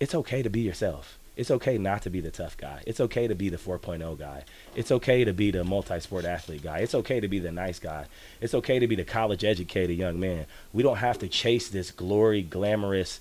it's 0.00 0.14
okay 0.14 0.42
to 0.42 0.50
be 0.50 0.60
yourself. 0.60 1.18
It's 1.36 1.50
okay 1.50 1.78
not 1.78 2.02
to 2.02 2.10
be 2.10 2.20
the 2.20 2.30
tough 2.30 2.56
guy. 2.56 2.82
It's 2.86 3.00
okay 3.00 3.26
to 3.26 3.34
be 3.34 3.48
the 3.48 3.56
4.0 3.56 4.16
guy. 4.16 4.44
It's 4.76 4.92
okay 4.92 5.24
to 5.24 5.32
be 5.32 5.50
the 5.50 5.64
multi-sport 5.64 6.24
athlete 6.24 6.62
guy. 6.62 6.78
It's 6.78 6.94
okay 6.94 7.18
to 7.18 7.26
be 7.26 7.40
the 7.40 7.50
nice 7.50 7.80
guy. 7.80 8.06
It's 8.40 8.54
okay 8.54 8.78
to 8.78 8.86
be 8.86 8.94
the 8.94 9.02
college 9.04 9.42
educated 9.42 9.98
young 9.98 10.20
man. 10.20 10.46
We 10.72 10.84
don't 10.84 10.98
have 10.98 11.18
to 11.18 11.28
chase 11.28 11.68
this 11.68 11.90
glory, 11.90 12.42
glamorous, 12.42 13.18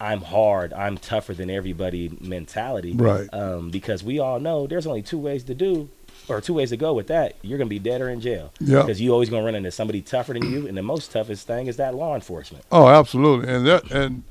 I'm 0.00 0.20
hard, 0.20 0.72
I'm 0.72 0.98
tougher 0.98 1.34
than 1.34 1.50
everybody 1.50 2.16
mentality. 2.20 2.92
Right. 2.92 3.28
Um, 3.32 3.70
because 3.70 4.04
we 4.04 4.18
all 4.18 4.40
know 4.40 4.66
there's 4.66 4.86
only 4.86 5.02
two 5.02 5.18
ways 5.18 5.44
to 5.44 5.54
do 5.54 5.88
or 6.28 6.40
two 6.40 6.54
ways 6.54 6.70
to 6.70 6.76
go 6.76 6.92
with 6.92 7.06
that. 7.08 7.36
You're 7.42 7.58
gonna 7.58 7.68
be 7.68 7.78
dead 7.78 8.00
or 8.00 8.08
in 8.08 8.20
jail. 8.20 8.52
Yeah. 8.60 8.82
Because 8.82 9.00
you 9.00 9.12
always 9.12 9.30
gonna 9.30 9.44
run 9.44 9.54
into 9.54 9.70
somebody 9.70 10.02
tougher 10.02 10.34
than 10.34 10.50
you, 10.50 10.66
and 10.66 10.76
the 10.76 10.82
most 10.82 11.12
toughest 11.12 11.46
thing 11.46 11.66
is 11.66 11.76
that 11.76 11.94
law 11.94 12.14
enforcement. 12.14 12.64
Oh, 12.70 12.88
absolutely. 12.88 13.52
And 13.52 13.66
that 13.66 13.90
and 13.90 14.22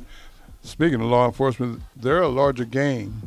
speaking 0.62 1.02
of 1.02 1.08
law 1.08 1.26
enforcement, 1.26 1.82
they're 1.96 2.22
a 2.22 2.28
larger 2.28 2.66
gang 2.66 3.22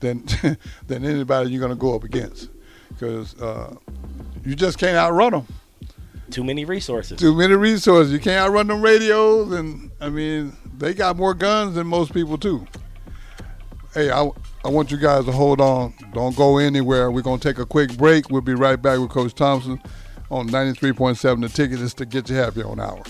than 0.00 0.24
than 0.86 1.04
anybody 1.04 1.50
you're 1.50 1.60
going 1.60 1.70
to 1.70 1.76
go 1.76 1.94
up 1.94 2.04
against 2.04 2.48
because 2.88 3.40
uh, 3.40 3.74
you 4.44 4.54
just 4.54 4.78
can't 4.78 4.96
outrun 4.96 5.32
them. 5.32 5.46
Too 6.30 6.44
many 6.44 6.64
resources. 6.64 7.18
Too 7.18 7.34
many 7.34 7.54
resources. 7.54 8.12
You 8.12 8.18
can't 8.18 8.48
outrun 8.48 8.66
them 8.66 8.80
radios, 8.80 9.52
and 9.52 9.90
I 10.00 10.08
mean 10.08 10.56
they 10.76 10.94
got 10.94 11.16
more 11.16 11.34
guns 11.34 11.74
than 11.74 11.86
most 11.86 12.12
people 12.12 12.38
too. 12.38 12.66
Hey, 13.94 14.10
I, 14.10 14.28
I 14.64 14.68
want 14.68 14.90
you 14.90 14.96
guys 14.96 15.26
to 15.26 15.32
hold 15.32 15.60
on. 15.60 15.92
Don't 16.14 16.34
go 16.34 16.58
anywhere. 16.58 17.10
We're 17.10 17.22
to 17.38 17.38
take 17.38 17.58
a 17.58 17.66
quick 17.66 17.96
break. 17.98 18.30
We'll 18.30 18.40
be 18.40 18.54
right 18.54 18.80
back 18.80 18.98
with 18.98 19.10
Coach 19.10 19.34
Thompson 19.34 19.82
on 20.30 20.48
93.7 20.48 21.42
The 21.42 21.48
Ticket 21.48 21.80
is 21.80 21.92
to 21.94 22.06
get 22.06 22.30
you 22.30 22.36
happy 22.36 22.62
on 22.62 22.80
hour. 22.80 23.02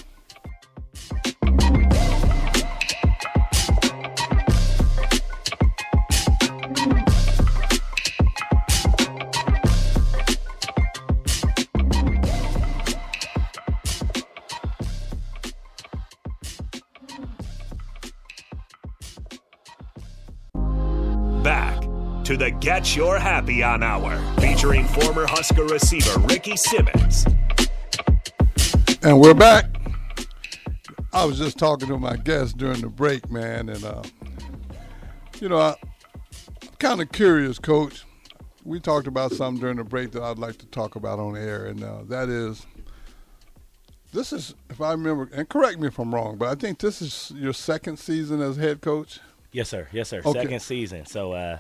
Get 22.63 22.95
Your 22.95 23.19
Happy 23.19 23.65
On 23.65 23.83
Hour, 23.83 24.17
featuring 24.41 24.87
former 24.87 25.27
Husker 25.27 25.65
receiver 25.65 26.17
Ricky 26.21 26.57
Simmons. 26.57 27.27
And 29.03 29.21
we're 29.21 29.35
back. 29.35 29.65
I 31.13 31.25
was 31.25 31.39
just 31.39 31.59
talking 31.59 31.89
to 31.89 31.99
my 31.99 32.15
guest 32.15 32.59
during 32.59 32.81
the 32.81 32.87
break, 32.87 33.29
man, 33.33 33.69
and 33.69 33.83
uh, 33.83 34.05
you 35.41 35.49
know, 35.49 35.59
I, 35.59 35.75
I'm 36.63 36.69
kind 36.79 37.01
of 37.03 37.11
curious, 37.11 37.59
Coach. 37.59 38.05
We 38.65 38.79
talked 38.79 39.09
about 39.09 39.33
something 39.33 39.61
during 39.61 39.79
the 39.79 39.85
break 39.85 40.13
that 40.13 40.23
I'd 40.23 40.39
like 40.39 40.59
to 40.59 40.67
talk 40.67 40.95
about 40.95 41.19
on 41.19 41.37
air, 41.37 41.67
and 41.67 41.83
uh, 41.83 42.03
that 42.05 42.29
is, 42.29 42.65
this 44.13 44.33
is, 44.33 44.55
if 44.71 44.81
I 44.81 44.93
remember, 44.93 45.29
and 45.35 45.49
correct 45.49 45.81
me 45.81 45.89
if 45.89 45.99
I'm 45.99 46.15
wrong, 46.15 46.37
but 46.39 46.49
I 46.49 46.55
think 46.55 46.79
this 46.79 47.03
is 47.03 47.33
your 47.35 47.55
second 47.55 47.99
season 47.99 48.41
as 48.41 48.57
head 48.57 48.83
coach. 48.83 49.19
Yes, 49.51 49.69
sir. 49.69 49.89
Yes, 49.91 50.09
sir. 50.09 50.23
Okay. 50.25 50.43
Second 50.43 50.63
season. 50.63 51.07
So 51.07 51.33
uh, 51.33 51.59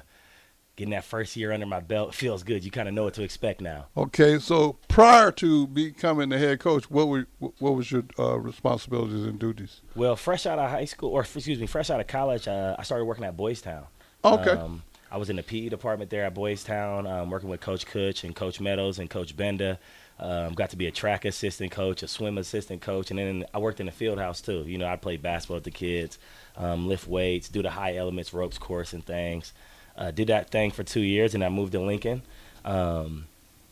getting 0.76 0.92
that 0.92 1.04
first 1.04 1.36
year 1.36 1.52
under 1.52 1.66
my 1.66 1.80
belt 1.80 2.14
feels 2.14 2.42
good. 2.42 2.64
You 2.64 2.70
kind 2.70 2.88
of 2.88 2.94
know 2.94 3.04
what 3.04 3.14
to 3.14 3.22
expect 3.22 3.60
now. 3.60 3.86
Okay, 3.96 4.38
so 4.38 4.78
prior 4.88 5.30
to 5.32 5.66
becoming 5.66 6.30
the 6.30 6.38
head 6.38 6.60
coach, 6.60 6.90
what 6.90 7.08
were 7.08 7.26
what 7.38 7.74
was 7.74 7.90
your 7.90 8.04
uh, 8.18 8.38
responsibilities 8.38 9.24
and 9.24 9.38
duties? 9.38 9.80
Well, 9.94 10.16
fresh 10.16 10.46
out 10.46 10.58
of 10.58 10.70
high 10.70 10.86
school, 10.86 11.10
or 11.10 11.22
excuse 11.22 11.58
me, 11.58 11.66
fresh 11.66 11.90
out 11.90 12.00
of 12.00 12.06
college, 12.06 12.48
uh, 12.48 12.76
I 12.78 12.82
started 12.82 13.04
working 13.04 13.24
at 13.24 13.36
Boys 13.36 13.60
Town. 13.60 13.86
Okay. 14.24 14.50
Um, 14.50 14.82
I 15.10 15.18
was 15.18 15.28
in 15.28 15.36
the 15.36 15.42
PE 15.42 15.68
department 15.68 16.10
there 16.10 16.24
at 16.24 16.32
Boys 16.32 16.64
Town, 16.64 17.06
um, 17.06 17.28
working 17.28 17.50
with 17.50 17.60
Coach 17.60 17.86
Kutch 17.86 18.24
and 18.24 18.34
Coach 18.34 18.60
Meadows 18.60 18.98
and 18.98 19.10
Coach 19.10 19.36
Benda. 19.36 19.78
Um, 20.18 20.54
got 20.54 20.70
to 20.70 20.76
be 20.76 20.86
a 20.86 20.90
track 20.90 21.24
assistant 21.26 21.70
coach, 21.70 22.02
a 22.02 22.08
swim 22.08 22.38
assistant 22.38 22.80
coach, 22.80 23.10
and 23.10 23.18
then 23.18 23.44
I 23.52 23.58
worked 23.58 23.80
in 23.80 23.86
the 23.86 23.92
field 23.92 24.18
house 24.18 24.40
too. 24.40 24.64
You 24.66 24.78
know, 24.78 24.86
I 24.86 24.96
played 24.96 25.20
basketball 25.20 25.56
with 25.56 25.64
the 25.64 25.70
kids, 25.70 26.18
um, 26.56 26.88
lift 26.88 27.06
weights, 27.08 27.48
do 27.48 27.60
the 27.60 27.70
high 27.70 27.96
elements 27.96 28.32
ropes 28.32 28.56
course 28.56 28.94
and 28.94 29.04
things. 29.04 29.52
Uh, 29.96 30.10
did 30.10 30.28
that 30.28 30.50
thing 30.50 30.70
for 30.70 30.82
two 30.82 31.00
years, 31.00 31.34
and 31.34 31.44
I 31.44 31.48
moved 31.48 31.72
to 31.72 31.80
Lincoln. 31.80 32.22
Um, 32.64 33.26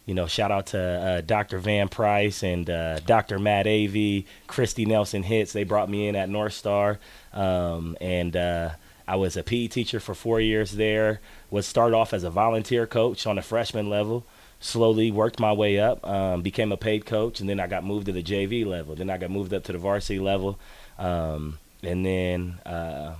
you 0.07 0.15
know, 0.15 0.27
shout 0.27 0.51
out 0.51 0.67
to 0.67 0.81
uh, 0.81 1.21
Dr. 1.21 1.59
Vann 1.59 1.89
Price 1.89 2.43
and 2.43 2.69
uh, 2.69 2.99
Dr. 3.01 3.39
Matt 3.39 3.67
Avey, 3.67 4.25
Christy 4.47 4.85
Nelson 4.85 5.23
Hits. 5.23 5.53
They 5.53 5.65
brought 5.65 5.89
me 5.89 6.09
in 6.09 6.17
at 6.17 6.29
North 6.29 6.55
Star, 6.55 6.99
um, 7.33 7.97
and 8.01 8.37
uh, 8.37 8.71
I 9.07 9.17
was 9.17 9.37
a 9.37 9.43
PE 9.43 9.69
teacher 9.69 10.01
for 10.01 10.15
four 10.15 10.41
years 10.41 10.73
there. 10.73 11.21
Was 11.51 11.67
started 11.67 11.97
off 11.97 12.13
as 12.13 12.25
a 12.25 12.31
volunteer 12.31 12.87
coach 12.87 13.27
on 13.27 13.37
the 13.37 13.43
freshman 13.43 13.89
level. 13.89 14.25
Slowly 14.59 15.11
worked 15.11 15.41
my 15.41 15.53
way 15.53 15.79
up, 15.79 16.07
um, 16.07 16.43
became 16.43 16.71
a 16.73 16.77
paid 16.77 17.07
coach, 17.07 17.41
and 17.41 17.49
then 17.49 17.61
I 17.61 17.67
got 17.67 17.85
moved 17.85 18.07
to 18.07 18.13
the 18.13 18.23
JV 18.23 18.67
level. 18.67 18.95
Then 18.95 19.11
I 19.11 19.17
got 19.17 19.31
moved 19.31 19.55
up 19.55 19.65
to 19.65 19.73
the 19.73 19.79
varsity 19.79 20.19
level, 20.19 20.59
um, 20.99 21.59
and 21.83 22.05
then 22.05 22.59
uh, 22.67 23.15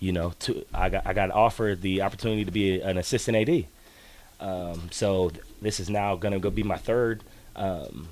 you 0.00 0.12
know, 0.12 0.32
to, 0.40 0.64
I 0.74 0.88
got 0.88 1.06
I 1.06 1.12
got 1.12 1.30
offered 1.30 1.82
the 1.82 2.02
opportunity 2.02 2.44
to 2.44 2.50
be 2.50 2.80
an 2.80 2.98
assistant 2.98 3.36
AD. 3.36 3.66
Um, 4.40 4.88
so 4.90 5.28
th- 5.30 5.44
this 5.60 5.78
is 5.80 5.90
now 5.90 6.16
going 6.16 6.32
to 6.32 6.40
go 6.40 6.50
be 6.50 6.62
my 6.62 6.78
third 6.78 7.22
um, 7.56 8.08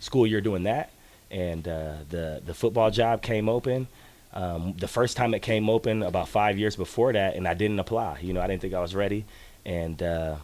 school 0.00 0.26
year 0.26 0.40
doing 0.40 0.64
that, 0.64 0.90
and 1.30 1.66
uh, 1.68 1.94
the 2.08 2.42
the 2.44 2.54
football 2.54 2.90
job 2.90 3.22
came 3.22 3.48
open. 3.48 3.86
Um, 4.32 4.74
the 4.78 4.88
first 4.88 5.16
time 5.16 5.34
it 5.34 5.40
came 5.42 5.68
open 5.68 6.02
about 6.02 6.28
five 6.28 6.58
years 6.58 6.76
before 6.76 7.12
that, 7.12 7.34
and 7.34 7.46
I 7.48 7.54
didn't 7.54 7.78
apply. 7.80 8.20
You 8.22 8.32
know, 8.32 8.40
I 8.40 8.46
didn't 8.46 8.62
think 8.62 8.74
I 8.74 8.80
was 8.80 8.94
ready, 8.94 9.24
and 9.66 10.02
uh, 10.02 10.36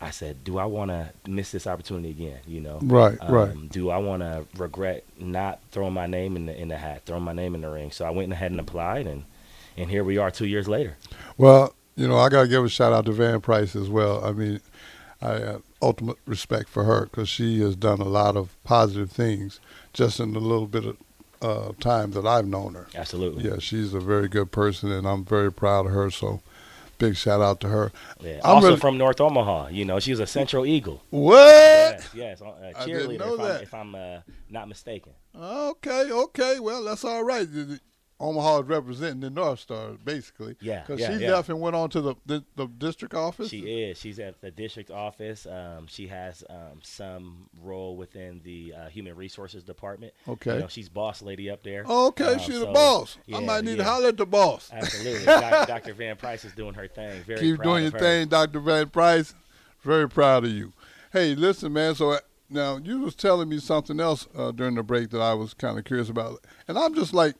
I 0.00 0.10
said, 0.10 0.42
"Do 0.44 0.58
I 0.58 0.64
want 0.64 0.90
to 0.90 1.10
miss 1.28 1.52
this 1.52 1.66
opportunity 1.66 2.10
again?" 2.10 2.40
You 2.46 2.60
know, 2.62 2.78
Right, 2.82 3.18
right. 3.28 3.50
um, 3.50 3.68
Do 3.68 3.90
I 3.90 3.98
want 3.98 4.22
to 4.22 4.46
regret 4.56 5.04
not 5.18 5.60
throwing 5.70 5.94
my 5.94 6.06
name 6.06 6.36
in 6.36 6.46
the 6.46 6.58
in 6.60 6.68
the 6.68 6.76
hat, 6.78 7.02
throwing 7.06 7.22
my 7.22 7.32
name 7.34 7.54
in 7.54 7.60
the 7.60 7.70
ring? 7.70 7.92
So 7.92 8.04
I 8.04 8.10
went 8.10 8.32
ahead 8.32 8.50
and 8.50 8.58
applied, 8.60 9.06
and 9.06 9.24
and 9.76 9.90
here 9.90 10.04
we 10.04 10.18
are, 10.18 10.30
two 10.30 10.46
years 10.46 10.68
later. 10.68 10.96
Well, 11.36 11.74
you 11.96 12.06
know, 12.08 12.18
I 12.18 12.28
got 12.28 12.42
to 12.42 12.48
give 12.48 12.64
a 12.64 12.68
shout 12.68 12.92
out 12.92 13.06
to 13.06 13.12
Vann 13.12 13.40
Price 13.40 13.74
as 13.76 13.88
well. 13.88 14.24
I 14.24 14.32
mean, 14.32 14.60
I 15.22 15.32
have 15.38 15.62
ultimate 15.82 16.18
respect 16.26 16.68
for 16.68 16.84
her 16.84 17.04
because 17.06 17.28
she 17.28 17.60
has 17.60 17.76
done 17.76 18.00
a 18.00 18.04
lot 18.08 18.36
of 18.36 18.56
positive 18.64 19.10
things 19.10 19.60
just 19.92 20.20
in 20.20 20.32
the 20.32 20.40
little 20.40 20.66
bit 20.66 20.84
of 20.84 20.96
uh, 21.42 21.72
time 21.80 22.10
that 22.12 22.26
I've 22.26 22.46
known 22.46 22.74
her. 22.74 22.86
Absolutely. 22.94 23.48
Yeah, 23.48 23.56
she's 23.58 23.94
a 23.94 24.00
very 24.00 24.28
good 24.28 24.50
person, 24.52 24.90
and 24.90 25.06
I'm 25.06 25.24
very 25.24 25.52
proud 25.52 25.86
of 25.86 25.92
her. 25.92 26.10
So, 26.10 26.40
big 26.98 27.16
shout 27.16 27.40
out 27.42 27.60
to 27.60 27.68
her. 27.68 27.92
Yeah. 28.20 28.40
I'm 28.42 28.56
Also 28.56 28.68
really- 28.68 28.80
from 28.80 28.98
North 28.98 29.20
Omaha, 29.20 29.68
you 29.68 29.84
know, 29.84 30.00
she 30.00 30.10
was 30.10 30.20
a 30.20 30.26
Central 30.26 30.64
Eagle. 30.66 31.02
What? 31.10 31.36
Yes, 31.36 32.10
yes, 32.14 32.42
uh, 32.42 32.52
I 32.76 32.86
cheerleader. 32.86 33.20
if. 33.34 33.40
I'm, 33.40 33.62
if 33.62 33.74
I'm 33.74 33.94
uh, 33.94 34.18
not 34.50 34.68
mistaken. 34.68 35.12
Okay, 35.38 36.10
okay. 36.10 36.58
Well, 36.60 36.84
that's 36.84 37.04
all 37.04 37.22
right. 37.22 37.46
Omaha 38.18 38.60
is 38.60 38.66
representing 38.66 39.20
the 39.20 39.28
North 39.28 39.60
Star, 39.60 39.90
basically. 40.02 40.56
Yeah, 40.60 40.80
Because 40.80 41.00
yeah, 41.00 41.16
she 41.18 41.24
yeah. 41.24 41.32
left 41.34 41.50
and 41.50 41.60
went 41.60 41.76
on 41.76 41.90
to 41.90 42.00
the, 42.00 42.14
the, 42.24 42.42
the 42.56 42.66
district 42.66 43.12
office. 43.14 43.50
She 43.50 43.60
is. 43.60 43.98
She's 43.98 44.18
at 44.18 44.40
the 44.40 44.50
district 44.50 44.90
office. 44.90 45.44
Um, 45.46 45.86
she 45.86 46.06
has 46.06 46.42
um, 46.48 46.80
some 46.82 47.50
role 47.62 47.96
within 47.96 48.40
the 48.42 48.72
uh, 48.74 48.88
human 48.88 49.14
resources 49.16 49.64
department. 49.64 50.14
Okay. 50.26 50.54
You 50.54 50.60
know, 50.60 50.66
she's 50.68 50.88
boss 50.88 51.20
lady 51.20 51.50
up 51.50 51.62
there. 51.62 51.84
Okay, 51.84 52.32
Um, 52.34 52.38
she's 52.38 52.58
the 52.60 52.64
so, 52.66 52.72
boss. 52.72 53.18
I 53.34 53.40
might 53.40 53.64
need 53.64 53.72
yeah. 53.72 53.76
to 53.78 53.84
holler 53.84 54.08
at 54.08 54.16
the 54.16 54.24
boss. 54.26 54.70
Absolutely. 54.72 55.24
Dr. 55.26 55.92
Vann 55.92 56.16
Price 56.16 56.44
is 56.46 56.52
doing 56.52 56.72
her 56.74 56.88
thing. 56.88 57.22
Very 57.24 57.38
Keep 57.40 57.62
doing 57.62 57.82
your 57.82 57.92
her. 57.92 57.98
thing, 57.98 58.28
Dr. 58.28 58.60
Vann 58.60 58.88
Price. 58.88 59.34
Very 59.82 60.08
proud 60.08 60.44
of 60.44 60.50
you. 60.50 60.72
Hey, 61.12 61.34
listen, 61.34 61.72
man. 61.72 61.94
So 61.94 62.12
uh, 62.12 62.18
now 62.48 62.78
you 62.78 63.00
was 63.00 63.14
telling 63.14 63.48
me 63.50 63.58
something 63.58 64.00
else 64.00 64.26
uh, 64.34 64.52
during 64.52 64.74
the 64.74 64.82
break 64.82 65.10
that 65.10 65.20
I 65.20 65.34
was 65.34 65.52
kind 65.52 65.78
of 65.78 65.84
curious 65.84 66.08
about, 66.08 66.42
and 66.66 66.78
I'm 66.78 66.94
just 66.94 67.12
like, 67.12 67.34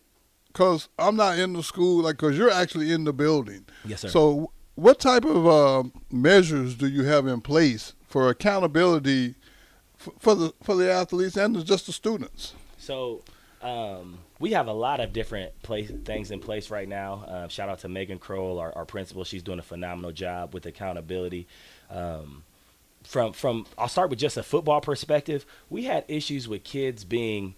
cause 0.57 0.89
I'm 0.99 1.17
not 1.17 1.39
in 1.39 1.53
the 1.53 1.63
school, 1.63 2.03
like, 2.03 2.17
cause 2.17 2.37
you're 2.37 2.51
actually 2.51 2.91
in 2.91 3.05
the 3.05 3.13
building. 3.13 3.67
Yes, 3.85 4.01
sir. 4.01 4.09
So, 4.09 4.51
what 4.75 4.99
type 4.99 5.25
of 5.25 5.47
uh, 5.47 5.85
measures 6.11 6.75
do 6.75 6.89
you 6.89 7.05
have 7.05 7.27
in 7.27 7.41
place 7.43 7.93
for 8.09 8.31
accountability 8.31 9.35
f- 10.01 10.15
for 10.19 10.35
the 10.35 10.55
for 10.63 10.75
the 10.75 10.91
athletes 10.91 11.37
and 11.37 11.65
just 11.65 11.87
the 11.87 11.93
students? 11.93 12.55
So 12.79 13.23
um, 13.63 14.19
we 14.39 14.53
have 14.53 14.67
a 14.67 14.73
lot 14.73 15.01
of 15.01 15.13
different 15.13 15.61
place, 15.63 15.91
things 16.05 16.31
in 16.31 16.41
place 16.41 16.71
right 16.71 16.89
now. 16.89 17.25
Uh, 17.27 17.49
shout 17.49 17.69
out 17.69 17.81
to 17.81 17.89
Megan 17.89 18.19
Kroll, 18.19 18.59
our, 18.59 18.73
our 18.77 18.85
principal. 18.85 19.25
She's 19.25 19.43
doing 19.43 19.59
a 19.59 19.63
phenomenal 19.63 20.13
job 20.13 20.55
with 20.55 20.67
accountability. 20.67 21.47
Um, 21.91 22.45
from 23.03 23.33
from 23.33 23.67
I'll 23.77 23.89
start 23.89 24.11
with 24.11 24.19
just 24.19 24.37
a 24.37 24.43
football 24.43 24.81
perspective. 24.81 25.45
We 25.69 25.85
had 25.85 26.05
issues 26.09 26.49
with 26.49 26.65
kids 26.65 27.05
being 27.05 27.55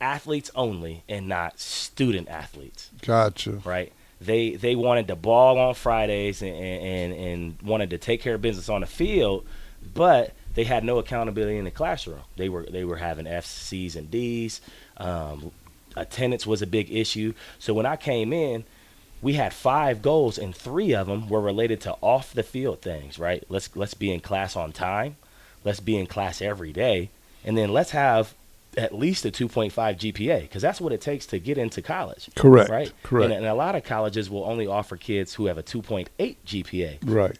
athletes 0.00 0.50
only 0.54 1.02
and 1.08 1.28
not 1.28 1.60
student 1.60 2.28
athletes 2.28 2.90
Gotcha. 3.02 3.60
right? 3.64 3.92
They 4.20 4.50
they 4.50 4.76
wanted 4.76 5.06
the 5.06 5.16
ball 5.16 5.58
on 5.58 5.74
Fridays 5.74 6.42
and, 6.42 6.54
and 6.54 7.12
and 7.12 7.62
wanted 7.62 7.90
to 7.90 7.98
take 7.98 8.20
care 8.20 8.34
of 8.34 8.42
business 8.42 8.68
on 8.68 8.82
the 8.82 8.86
field, 8.86 9.46
but 9.94 10.34
they 10.54 10.64
had 10.64 10.84
no 10.84 10.98
accountability 10.98 11.56
in 11.56 11.64
the 11.64 11.70
classroom. 11.70 12.20
They 12.36 12.48
were 12.48 12.64
they 12.64 12.84
were 12.84 12.96
having 12.96 13.26
F's, 13.26 13.48
C's, 13.48 13.96
and 13.96 14.10
D's. 14.10 14.60
Um, 14.98 15.52
attendance 15.96 16.46
was 16.46 16.60
a 16.60 16.66
big 16.66 16.92
issue. 16.92 17.32
So 17.58 17.72
when 17.72 17.86
I 17.86 17.96
came 17.96 18.32
in, 18.32 18.64
we 19.22 19.34
had 19.34 19.54
five 19.54 20.02
goals, 20.02 20.36
and 20.38 20.54
three 20.54 20.92
of 20.94 21.06
them 21.06 21.28
were 21.28 21.40
related 21.40 21.80
to 21.82 21.96
off 22.02 22.34
the 22.34 22.42
field 22.42 22.82
things. 22.82 23.18
Right? 23.18 23.42
Let's 23.48 23.74
let's 23.74 23.94
be 23.94 24.12
in 24.12 24.20
class 24.20 24.54
on 24.54 24.72
time. 24.72 25.16
Let's 25.64 25.80
be 25.80 25.96
in 25.96 26.06
class 26.06 26.42
every 26.42 26.72
day, 26.74 27.08
and 27.42 27.56
then 27.56 27.72
let's 27.72 27.92
have 27.92 28.34
at 28.76 28.94
least 28.94 29.24
a 29.24 29.30
2.5 29.30 29.72
GPA 29.72 30.42
because 30.42 30.62
that's 30.62 30.80
what 30.80 30.92
it 30.92 31.00
takes 31.00 31.26
to 31.26 31.38
get 31.38 31.58
into 31.58 31.82
college. 31.82 32.30
Correct. 32.36 32.70
Right. 32.70 32.92
Correct. 33.02 33.24
And, 33.24 33.34
and 33.34 33.46
a 33.46 33.54
lot 33.54 33.74
of 33.74 33.84
colleges 33.84 34.30
will 34.30 34.44
only 34.44 34.66
offer 34.66 34.96
kids 34.96 35.34
who 35.34 35.46
have 35.46 35.58
a 35.58 35.62
2.8 35.62 36.08
GPA. 36.46 36.98
Right. 37.04 37.38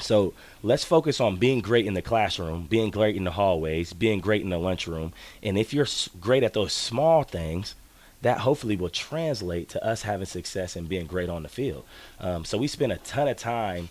So 0.00 0.34
let's 0.62 0.84
focus 0.84 1.20
on 1.20 1.36
being 1.36 1.60
great 1.60 1.86
in 1.86 1.94
the 1.94 2.02
classroom, 2.02 2.66
being 2.66 2.90
great 2.90 3.14
in 3.16 3.24
the 3.24 3.30
hallways, 3.30 3.92
being 3.92 4.20
great 4.20 4.42
in 4.42 4.50
the 4.50 4.58
lunchroom. 4.58 5.12
And 5.42 5.56
if 5.56 5.72
you're 5.72 5.86
great 6.20 6.42
at 6.42 6.52
those 6.52 6.72
small 6.72 7.22
things, 7.22 7.74
that 8.22 8.38
hopefully 8.38 8.74
will 8.74 8.90
translate 8.90 9.68
to 9.68 9.84
us 9.84 10.02
having 10.02 10.26
success 10.26 10.76
and 10.76 10.88
being 10.88 11.06
great 11.06 11.28
on 11.28 11.42
the 11.42 11.48
field. 11.48 11.84
Um, 12.18 12.44
so 12.44 12.58
we 12.58 12.66
spend 12.66 12.90
a 12.90 12.96
ton 12.96 13.28
of 13.28 13.36
time 13.36 13.90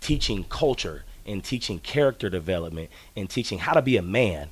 teaching 0.00 0.44
culture 0.44 1.04
and 1.24 1.44
teaching 1.44 1.78
character 1.78 2.28
development 2.28 2.90
and 3.16 3.30
teaching 3.30 3.58
how 3.58 3.72
to 3.74 3.82
be 3.82 3.96
a 3.96 4.02
man 4.02 4.50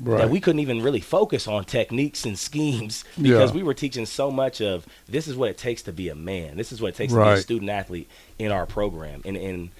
Right. 0.00 0.18
that 0.18 0.30
we 0.30 0.40
couldn't 0.40 0.58
even 0.60 0.82
really 0.82 1.00
focus 1.00 1.46
on 1.46 1.64
techniques 1.64 2.24
and 2.24 2.36
schemes 2.38 3.04
because 3.20 3.50
Yeah. 3.50 3.56
we 3.56 3.62
were 3.62 3.74
teaching 3.74 4.06
so 4.06 4.30
much 4.30 4.60
of 4.60 4.86
this 5.08 5.28
is 5.28 5.36
what 5.36 5.50
it 5.50 5.58
takes 5.58 5.82
to 5.82 5.92
be 5.92 6.08
a 6.08 6.14
man. 6.16 6.56
This 6.56 6.72
is 6.72 6.80
what 6.80 6.88
it 6.88 6.94
takes 6.96 7.12
to 7.12 7.18
be 7.18 7.22
a 7.22 7.36
student 7.42 7.70
athlete 7.70 8.08
in 8.38 8.50
our 8.50 8.66
program. 8.66 9.22
And 9.24 9.36
and 9.36 9.70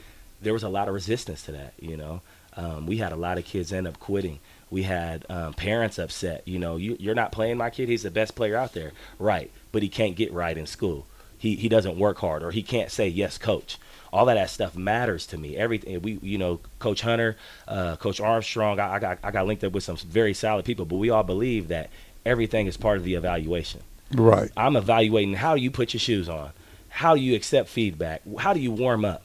there 0.40 0.52
was 0.52 0.62
a 0.62 0.68
lot 0.68 0.88
of 0.88 0.94
resistance 0.94 1.42
to 1.44 1.52
that, 1.52 1.74
you 1.80 1.96
know. 1.96 2.20
Um, 2.56 2.86
we 2.86 2.98
had 2.98 3.10
a 3.12 3.16
lot 3.16 3.38
of 3.38 3.44
kids 3.44 3.72
end 3.72 3.88
up 3.88 3.98
quitting. 3.98 4.38
We 4.70 4.84
had 4.84 5.24
um, 5.28 5.54
parents 5.54 5.98
upset. 5.98 6.46
You 6.46 6.58
know, 6.60 6.76
you, 6.76 6.96
you're 7.00 7.14
not 7.16 7.32
playing 7.32 7.56
my 7.56 7.70
kid. 7.70 7.88
He's 7.88 8.04
the 8.04 8.10
best 8.12 8.36
player 8.36 8.56
out 8.56 8.72
there, 8.74 8.92
right? 9.18 9.50
But 9.72 9.82
he 9.82 9.88
can't 9.88 10.14
get 10.14 10.32
right 10.32 10.56
in 10.56 10.66
school. 10.66 11.06
He 11.38 11.56
he 11.56 11.68
doesn't 11.68 11.98
work 11.98 12.18
hard, 12.18 12.42
or 12.44 12.52
he 12.52 12.62
can't 12.62 12.90
say 12.92 13.08
yes, 13.08 13.36
coach. 13.38 13.78
All 14.14 14.28
of 14.28 14.36
that 14.36 14.48
stuff 14.48 14.76
matters 14.76 15.26
to 15.26 15.36
me. 15.36 15.56
Everything 15.56 16.00
we, 16.00 16.20
you 16.22 16.38
know, 16.38 16.60
Coach 16.78 17.00
Hunter, 17.00 17.36
uh, 17.66 17.96
Coach 17.96 18.20
Armstrong. 18.20 18.78
I, 18.78 18.94
I 18.94 18.98
got 19.00 19.18
I 19.24 19.32
got 19.32 19.46
linked 19.48 19.64
up 19.64 19.72
with 19.72 19.82
some 19.82 19.96
very 19.96 20.34
solid 20.34 20.64
people, 20.64 20.84
but 20.84 20.96
we 20.96 21.10
all 21.10 21.24
believe 21.24 21.66
that 21.68 21.90
everything 22.24 22.68
is 22.68 22.76
part 22.76 22.96
of 22.96 23.02
the 23.02 23.14
evaluation. 23.14 23.80
right. 24.12 24.52
I'm 24.56 24.76
evaluating 24.76 25.34
how 25.34 25.54
you 25.54 25.72
put 25.72 25.92
your 25.94 26.00
shoes 26.00 26.28
on, 26.28 26.50
how 26.90 27.14
you 27.14 27.34
accept 27.34 27.68
feedback, 27.68 28.22
how 28.38 28.52
do 28.52 28.60
you 28.60 28.70
warm 28.70 29.04
up, 29.04 29.24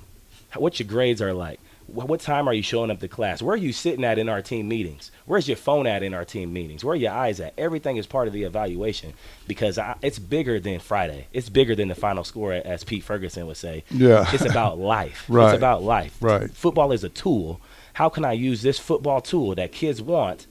what 0.56 0.80
your 0.80 0.88
grades 0.88 1.22
are 1.22 1.34
like, 1.34 1.60
what 1.94 2.20
time 2.20 2.48
are 2.48 2.54
you 2.54 2.64
showing 2.64 2.92
up 2.92 3.00
to 3.00 3.08
class, 3.08 3.42
where 3.42 3.54
are 3.54 3.58
you 3.58 3.74
sitting 3.74 4.04
at 4.04 4.18
in 4.18 4.30
our 4.30 4.42
team 4.42 4.68
meetings, 4.68 5.12
where's 5.26 5.48
your 5.48 5.58
phone 5.58 5.88
at 5.88 6.04
in 6.04 6.14
our 6.14 6.26
team 6.26 6.54
meetings, 6.54 6.84
where 6.84 6.94
are 6.94 6.98
your 6.98 7.12
eyes 7.12 7.40
at. 7.40 7.54
Everything 7.58 7.98
is 7.98 8.06
part 8.06 8.28
of 8.28 8.34
the 8.34 8.44
evaluation 8.44 9.14
because 9.48 9.78
I, 9.78 9.96
it's 10.02 10.20
bigger 10.20 10.60
than 10.60 10.80
Friday. 10.80 11.28
It's 11.34 11.50
bigger 11.50 11.76
than 11.76 11.88
the 11.88 11.96
final 11.96 12.24
score, 12.24 12.54
as 12.54 12.84
Pete 12.84 13.04
Ferguson 13.04 13.48
would 13.48 13.58
say. 13.58 13.84
Yeah. 13.90 14.30
It's 14.34 14.46
about 14.46 14.78
life. 14.80 15.26
Right. 15.30 15.54
It's 15.54 15.58
about 15.58 15.84
life. 15.84 16.18
Right. 16.22 16.50
Football 16.52 16.92
is 16.92 17.04
a 17.04 17.10
tool. 17.10 17.62
How 17.94 18.10
can 18.10 18.26
I 18.26 18.34
use 18.34 18.62
this 18.62 18.80
football 18.80 19.22
tool 19.22 19.56
that 19.56 19.72
kids 19.72 20.02
want 20.02 20.48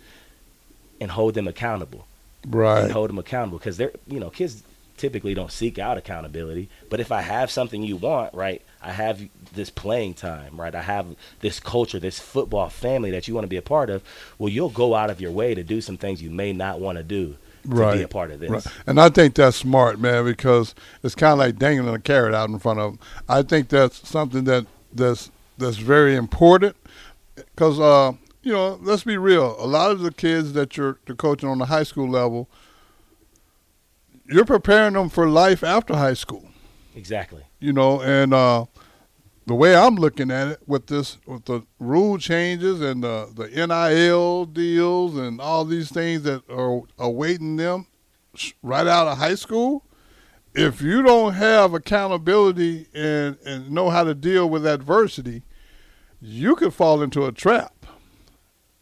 and 1.01 1.11
hold 1.11 1.35
them 1.35 1.49
accountable? 1.49 2.07
Right. 2.47 2.85
and 2.85 2.93
hold 2.93 3.09
them 3.11 3.19
accountable 3.19 3.59
because 3.59 3.77
they're 3.77 3.93
you 4.07 4.21
know 4.21 4.31
kids 4.31 4.63
typically 4.99 5.35
don't 5.35 5.53
seek 5.53 5.79
out 5.79 5.97
accountability 5.97 6.69
but 6.91 7.01
if 7.01 7.13
i 7.13 7.21
have 7.21 7.51
something 7.51 7.83
you 7.83 7.97
want 7.97 8.33
right 8.35 8.63
i 8.83 8.93
have 8.93 9.21
this 9.55 9.71
playing 9.71 10.15
time 10.15 10.61
right 10.61 10.75
i 10.75 10.83
have 10.83 11.07
this 11.41 11.61
culture 11.61 11.99
this 11.99 12.19
football 12.19 12.69
family 12.69 13.11
that 13.11 13.29
you 13.29 13.35
want 13.35 13.45
to 13.45 13.49
be 13.49 13.57
a 13.57 13.63
part 13.63 13.91
of 13.91 14.03
well 14.39 14.49
you'll 14.49 14.69
go 14.69 14.95
out 14.95 15.11
of 15.11 15.21
your 15.21 15.31
way 15.31 15.55
to 15.55 15.63
do 15.63 15.81
some 15.81 15.97
things 15.97 16.23
you 16.23 16.31
may 16.31 16.53
not 16.53 16.81
want 16.81 16.99
to 16.99 17.05
do 17.05 17.37
to 17.63 17.69
right. 17.69 17.97
be 17.97 18.03
a 18.03 18.09
part 18.09 18.31
of 18.31 18.41
this 18.41 18.51
Right. 18.51 18.67
And 18.87 19.01
I 19.01 19.09
think 19.09 19.35
that's 19.35 19.57
smart, 19.57 20.01
man, 20.01 20.25
because 20.25 20.75
it's 21.03 21.15
kind 21.15 21.33
of 21.33 21.39
like 21.39 21.59
dangling 21.59 21.95
a 21.95 21.99
carrot 21.99 22.33
out 22.33 22.49
in 22.49 22.59
front 22.59 22.79
of 22.79 22.93
them. 22.93 23.01
I 23.29 23.43
think 23.43 23.69
that's 23.69 24.09
something 24.09 24.45
that 24.45 24.67
that's 24.93 25.31
that's 25.59 25.77
very 25.77 26.15
important 26.15 26.77
because 27.37 27.79
uh, 27.79 28.13
you 28.43 28.53
know, 28.53 28.79
let's 28.81 29.05
be 29.05 29.19
real. 29.19 29.57
A 29.63 29.67
lot 29.67 29.91
of 29.91 30.01
the 30.01 30.13
kids 30.13 30.53
that 30.55 30.77
you're, 30.77 30.99
you're 31.07 31.17
coaching 31.17 31.49
on 31.49 31.59
the 31.59 31.67
high 31.67 31.83
school 31.83 32.09
level, 32.09 32.49
you're 34.29 34.45
preparing 34.45 34.95
them 34.95 35.09
for 35.09 35.29
life 35.29 35.65
after 35.65 35.95
high 35.95 36.15
school. 36.15 36.49
exactly 36.95 37.45
You 37.61 37.73
know, 37.73 38.01
and 38.01 38.35
uh, 38.35 38.67
the 39.47 39.55
way 39.55 39.75
I'm 39.75 39.97
looking 39.97 40.31
at 40.31 40.49
it 40.49 40.61
with 40.67 40.87
this 40.87 41.19
with 41.27 41.47
the 41.47 41.63
rule 41.79 42.19
changes 42.19 42.81
and 42.81 43.03
the 43.03 43.31
the 43.35 43.49
NIL 43.49 44.45
deals 44.45 45.17
and 45.17 45.41
all 45.41 45.65
these 45.65 45.91
things 45.91 46.23
that 46.23 46.49
are 46.51 46.83
awaiting 46.99 47.57
them 47.57 47.87
right 48.63 48.87
out 48.87 49.09
of 49.09 49.19
high 49.19 49.35
school, 49.35 49.85
if 50.55 50.83
you 50.83 51.03
don't 51.03 51.33
have 51.35 51.73
accountability 51.73 52.87
and 52.95 53.39
and 53.45 53.71
know 53.71 53.91
how 53.91 54.05
to 54.05 54.15
deal 54.15 54.49
with 54.49 54.67
adversity, 54.67 55.43
you 56.21 56.55
could 56.55 56.75
fall 56.75 57.01
into 57.03 57.25
a 57.25 57.33
trap 57.33 57.87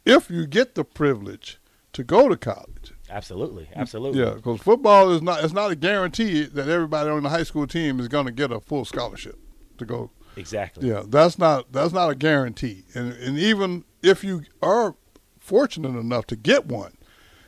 if 0.04 0.30
you 0.30 0.46
get 0.46 0.74
the 0.74 0.84
privilege 0.84 1.58
to 1.92 2.02
go 2.02 2.28
to 2.28 2.36
college. 2.36 2.75
Absolutely 3.10 3.68
absolutely 3.74 4.22
Yeah, 4.22 4.34
because 4.34 4.60
football 4.60 5.10
is 5.10 5.22
not 5.22 5.44
it's 5.44 5.52
not 5.52 5.70
a 5.70 5.76
guarantee 5.76 6.44
that 6.44 6.68
everybody 6.68 7.10
on 7.10 7.22
the 7.22 7.28
high 7.28 7.42
school 7.42 7.66
team 7.66 8.00
is 8.00 8.08
going 8.08 8.26
to 8.26 8.32
get 8.32 8.50
a 8.50 8.60
full 8.60 8.84
scholarship 8.84 9.38
to 9.78 9.84
go. 9.84 10.10
exactly 10.36 10.88
Yeah, 10.88 11.02
that's 11.06 11.38
not 11.38 11.72
that's 11.72 11.92
not 11.92 12.10
a 12.10 12.14
guarantee. 12.14 12.84
And 12.94 13.12
and 13.12 13.38
even 13.38 13.84
if 14.02 14.24
you 14.24 14.42
are 14.62 14.94
fortunate 15.38 15.98
enough 15.98 16.26
to 16.26 16.36
get 16.36 16.66
one, 16.66 16.96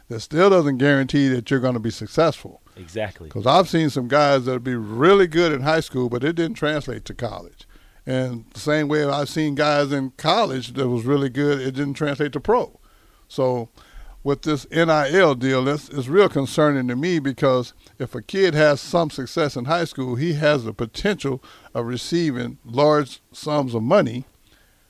that 0.09 0.21
still 0.21 0.51
doesn't 0.51 0.79
guarantee 0.79 1.29
that 1.29 1.51
you're 1.51 1.61
going 1.61 1.75
to 1.75 1.81
be 1.81 1.91
successful. 1.91 2.63
exactly 2.77 3.29
Because 3.29 3.47
I've 3.47 3.69
seen 3.69 3.91
some 3.91 4.09
guys 4.09 4.45
that 4.45 4.53
would 4.53 4.65
be 4.65 4.77
really 4.77 5.27
good 5.27 5.53
in 5.53 5.63
high 5.63 5.81
school, 5.81 6.09
but 6.09 6.25
it 6.25 6.35
didn't 6.37 6.55
translate 6.55 7.05
to 7.07 7.15
college. 7.15 7.67
And 8.07 8.47
the 8.55 8.61
same 8.61 8.89
way 8.89 9.05
I've 9.05 9.29
seen 9.29 9.55
guys 9.55 9.93
in 9.93 10.13
college 10.13 10.73
that 10.75 10.89
was 10.89 11.05
really 11.05 11.29
good, 11.29 11.61
it 11.61 11.73
didn't 11.73 11.95
translate 11.95 12.33
to 12.33 12.41
pro. 12.41 12.81
So 13.29 13.69
with 14.29 14.43
this 14.43 14.71
NIL 14.71 15.35
deal, 15.35 15.67
it's, 15.67 15.89
it's 15.89 16.07
real 16.07 16.29
concerning 16.29 16.87
to 16.87 16.95
me 16.95 17.19
because 17.19 17.73
if 17.99 18.15
a 18.15 18.21
kid 18.21 18.53
has 18.53 18.79
some 18.79 19.09
success 19.09 19.57
in 19.57 19.65
high 19.65 19.87
school, 19.87 20.17
he 20.17 20.35
has 20.35 20.65
the 20.65 20.75
potential 20.75 21.43
of 21.73 21.87
receiving 21.87 22.59
large 22.63 23.23
sums 23.33 23.75
of 23.75 23.83
money 23.83 24.27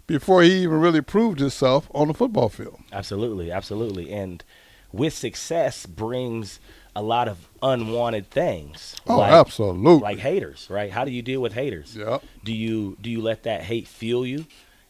before 0.08 0.42
he 0.42 0.64
even 0.64 0.80
really 0.80 1.00
proved 1.00 1.38
himself 1.38 1.88
on 1.94 2.08
the 2.08 2.14
football 2.14 2.48
field. 2.48 2.80
Absolutely, 2.92 3.48
absolutely. 3.52 4.12
And 4.12 4.42
with 4.90 5.14
success 5.14 5.86
brings 5.86 6.58
a 6.96 7.02
lot 7.02 7.28
of 7.28 7.48
unwanted 7.62 8.30
things. 8.30 8.96
Oh, 9.06 9.18
like, 9.18 9.32
absolutely. 9.32 10.02
Like 10.02 10.18
haters, 10.18 10.66
right? 10.68 10.90
How 10.90 11.04
do 11.04 11.12
you 11.12 11.22
deal 11.22 11.40
with 11.40 11.52
haters? 11.52 11.94
Yep. 11.94 12.24
Do 12.42 12.52
you 12.52 12.96
do 13.00 13.08
you 13.08 13.22
let 13.22 13.44
that 13.44 13.62
hate 13.62 13.86
fuel 13.86 14.26
you 14.26 14.46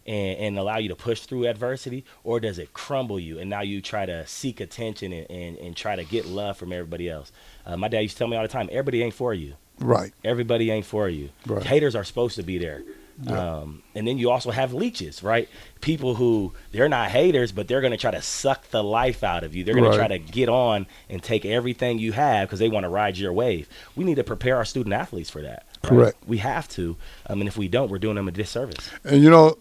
and, 0.09 0.39
and 0.39 0.59
allow 0.59 0.79
you 0.79 0.89
to 0.89 0.97
push 0.97 1.21
through 1.21 1.47
adversity, 1.47 2.05
or 2.25 2.41
does 2.41 2.59
it 2.59 2.73
crumble 2.73 3.21
you 3.21 3.39
and 3.39 3.49
now 3.49 3.61
you 3.63 3.81
try 3.81 4.07
to 4.07 4.27
seek 4.27 4.59
attention 4.61 5.13
and, 5.13 5.31
and, 5.31 5.59
and 5.59 5.77
try 5.77 5.95
to 5.95 6.05
get 6.05 6.27
love 6.27 6.57
from 6.57 6.73
everybody 6.73 7.09
else? 7.09 7.31
Uh, 7.67 7.77
my 7.77 7.87
dad 7.89 8.01
used 8.01 8.15
to 8.17 8.19
tell 8.19 8.29
me 8.29 8.37
all 8.37 8.43
the 8.43 8.49
time, 8.49 8.69
everybody 8.73 9.03
ain't 9.03 9.15
for 9.15 9.33
you. 9.35 9.55
Right. 9.79 10.13
Everybody 10.25 10.71
ain't 10.73 10.87
for 10.87 11.09
you. 11.09 11.29
Right. 11.47 11.63
Haters 11.63 11.95
are 11.95 12.03
supposed 12.05 12.35
to 12.37 12.43
be 12.43 12.59
there. 12.59 12.83
Um, 13.27 13.83
and 13.97 14.07
then 14.07 14.17
you 14.17 14.31
also 14.31 14.53
have 14.53 14.73
leeches, 14.73 15.25
right? 15.25 15.49
People 15.81 16.15
who 16.15 16.53
they're 16.71 16.89
not 16.89 17.11
haters, 17.11 17.51
but 17.51 17.67
they're 17.67 17.81
going 17.81 17.91
to 17.91 17.97
try 17.97 18.13
to 18.13 18.23
suck 18.23 18.71
the 18.71 18.83
life 18.83 19.25
out 19.25 19.43
of 19.43 19.57
you. 19.57 19.65
They're 19.65 19.75
going 19.75 19.87
Right. 19.87 19.93
to 19.93 19.99
try 19.99 20.09
to 20.09 20.19
get 20.21 20.49
on 20.49 20.87
and 21.11 21.21
take 21.21 21.45
everything 21.45 21.99
you 21.99 22.13
have 22.13 22.49
because 22.49 22.61
they 22.61 22.69
want 22.69 22.85
to 22.85 22.89
ride 22.89 23.19
your 23.19 23.33
wave. 23.33 23.69
We 23.97 24.05
need 24.05 24.17
to 24.17 24.25
prepare 24.25 24.57
our 24.57 24.65
student 24.65 24.93
athletes 24.95 25.31
for 25.31 25.43
that. 25.43 25.67
right? 25.83 25.91
Correct. 25.91 26.17
We 26.29 26.39
have 26.39 26.69
to. 26.71 26.97
Um, 27.27 27.41
and 27.41 27.49
if 27.49 27.57
we 27.59 27.67
don't, 27.67 27.91
we're 27.91 27.99
doing 27.99 28.15
them 28.15 28.29
a 28.29 28.31
disservice. 28.33 28.89
And 29.05 29.21
you 29.23 29.31
know, 29.31 29.59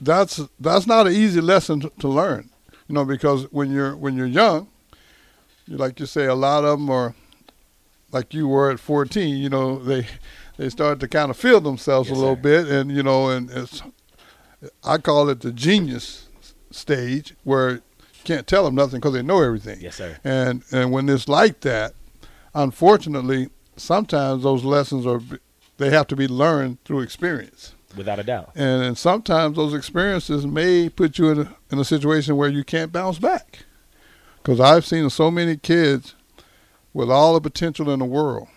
that's 0.00 0.40
that's 0.58 0.86
not 0.86 1.06
an 1.06 1.12
easy 1.12 1.40
lesson 1.40 1.80
to, 1.80 1.92
to 2.00 2.08
learn. 2.08 2.50
You 2.88 2.94
know, 2.94 3.04
because 3.04 3.44
when 3.52 3.70
you're 3.70 3.96
when 3.96 4.16
you're 4.16 4.26
young, 4.26 4.68
you 5.66 5.76
like 5.76 6.00
you 6.00 6.06
say, 6.06 6.26
a 6.26 6.34
lot 6.34 6.64
of 6.64 6.78
them 6.78 6.90
are 6.90 7.14
like 8.12 8.34
you 8.34 8.48
were 8.48 8.70
at 8.70 8.80
14. 8.80 9.36
You 9.36 9.48
know, 9.48 9.78
they 9.78 10.06
they 10.56 10.68
start 10.68 11.00
to 11.00 11.08
kind 11.08 11.30
of 11.30 11.36
feel 11.36 11.60
themselves 11.60 12.08
Yes, 12.08 12.16
a 12.16 12.20
little 12.20 12.36
sir. 12.36 12.42
bit, 12.42 12.68
and 12.68 12.90
you 12.90 13.02
know, 13.02 13.30
and 13.30 13.50
it's 13.50 13.82
I 14.84 14.98
call 14.98 15.28
it 15.28 15.40
the 15.40 15.52
genius 15.52 16.26
stage 16.70 17.34
where 17.44 17.70
you 17.74 17.80
can't 18.24 18.46
tell 18.46 18.64
them 18.64 18.74
nothing 18.74 19.00
because 19.00 19.12
they 19.14 19.22
know 19.22 19.40
everything. 19.42 19.80
Yes, 19.80 19.96
sir. 19.96 20.18
And 20.24 20.62
and 20.72 20.92
when 20.92 21.08
it's 21.08 21.28
like 21.28 21.60
that, 21.60 21.94
unfortunately, 22.54 23.48
sometimes 23.76 24.42
those 24.42 24.64
lessons 24.64 25.06
are 25.06 25.20
they 25.78 25.90
have 25.90 26.06
to 26.08 26.16
be 26.16 26.28
learned 26.28 26.82
through 26.84 27.00
experience. 27.00 27.74
Without 27.96 28.18
a 28.18 28.22
doubt. 28.22 28.52
And, 28.54 28.82
and 28.82 28.98
sometimes 28.98 29.56
those 29.56 29.74
experiences 29.74 30.46
may 30.46 30.88
put 30.88 31.18
you 31.18 31.30
in 31.30 31.38
a, 31.40 31.56
in 31.72 31.78
a 31.78 31.84
situation 31.84 32.36
where 32.36 32.48
you 32.48 32.64
can't 32.64 32.92
bounce 32.92 33.18
back. 33.18 33.60
Because 34.36 34.60
I've 34.60 34.86
seen 34.86 35.10
so 35.10 35.30
many 35.30 35.56
kids 35.56 36.14
with 36.92 37.10
all 37.10 37.34
the 37.34 37.40
potential 37.40 37.90
in 37.90 37.98
the 37.98 38.04
world 38.04 38.48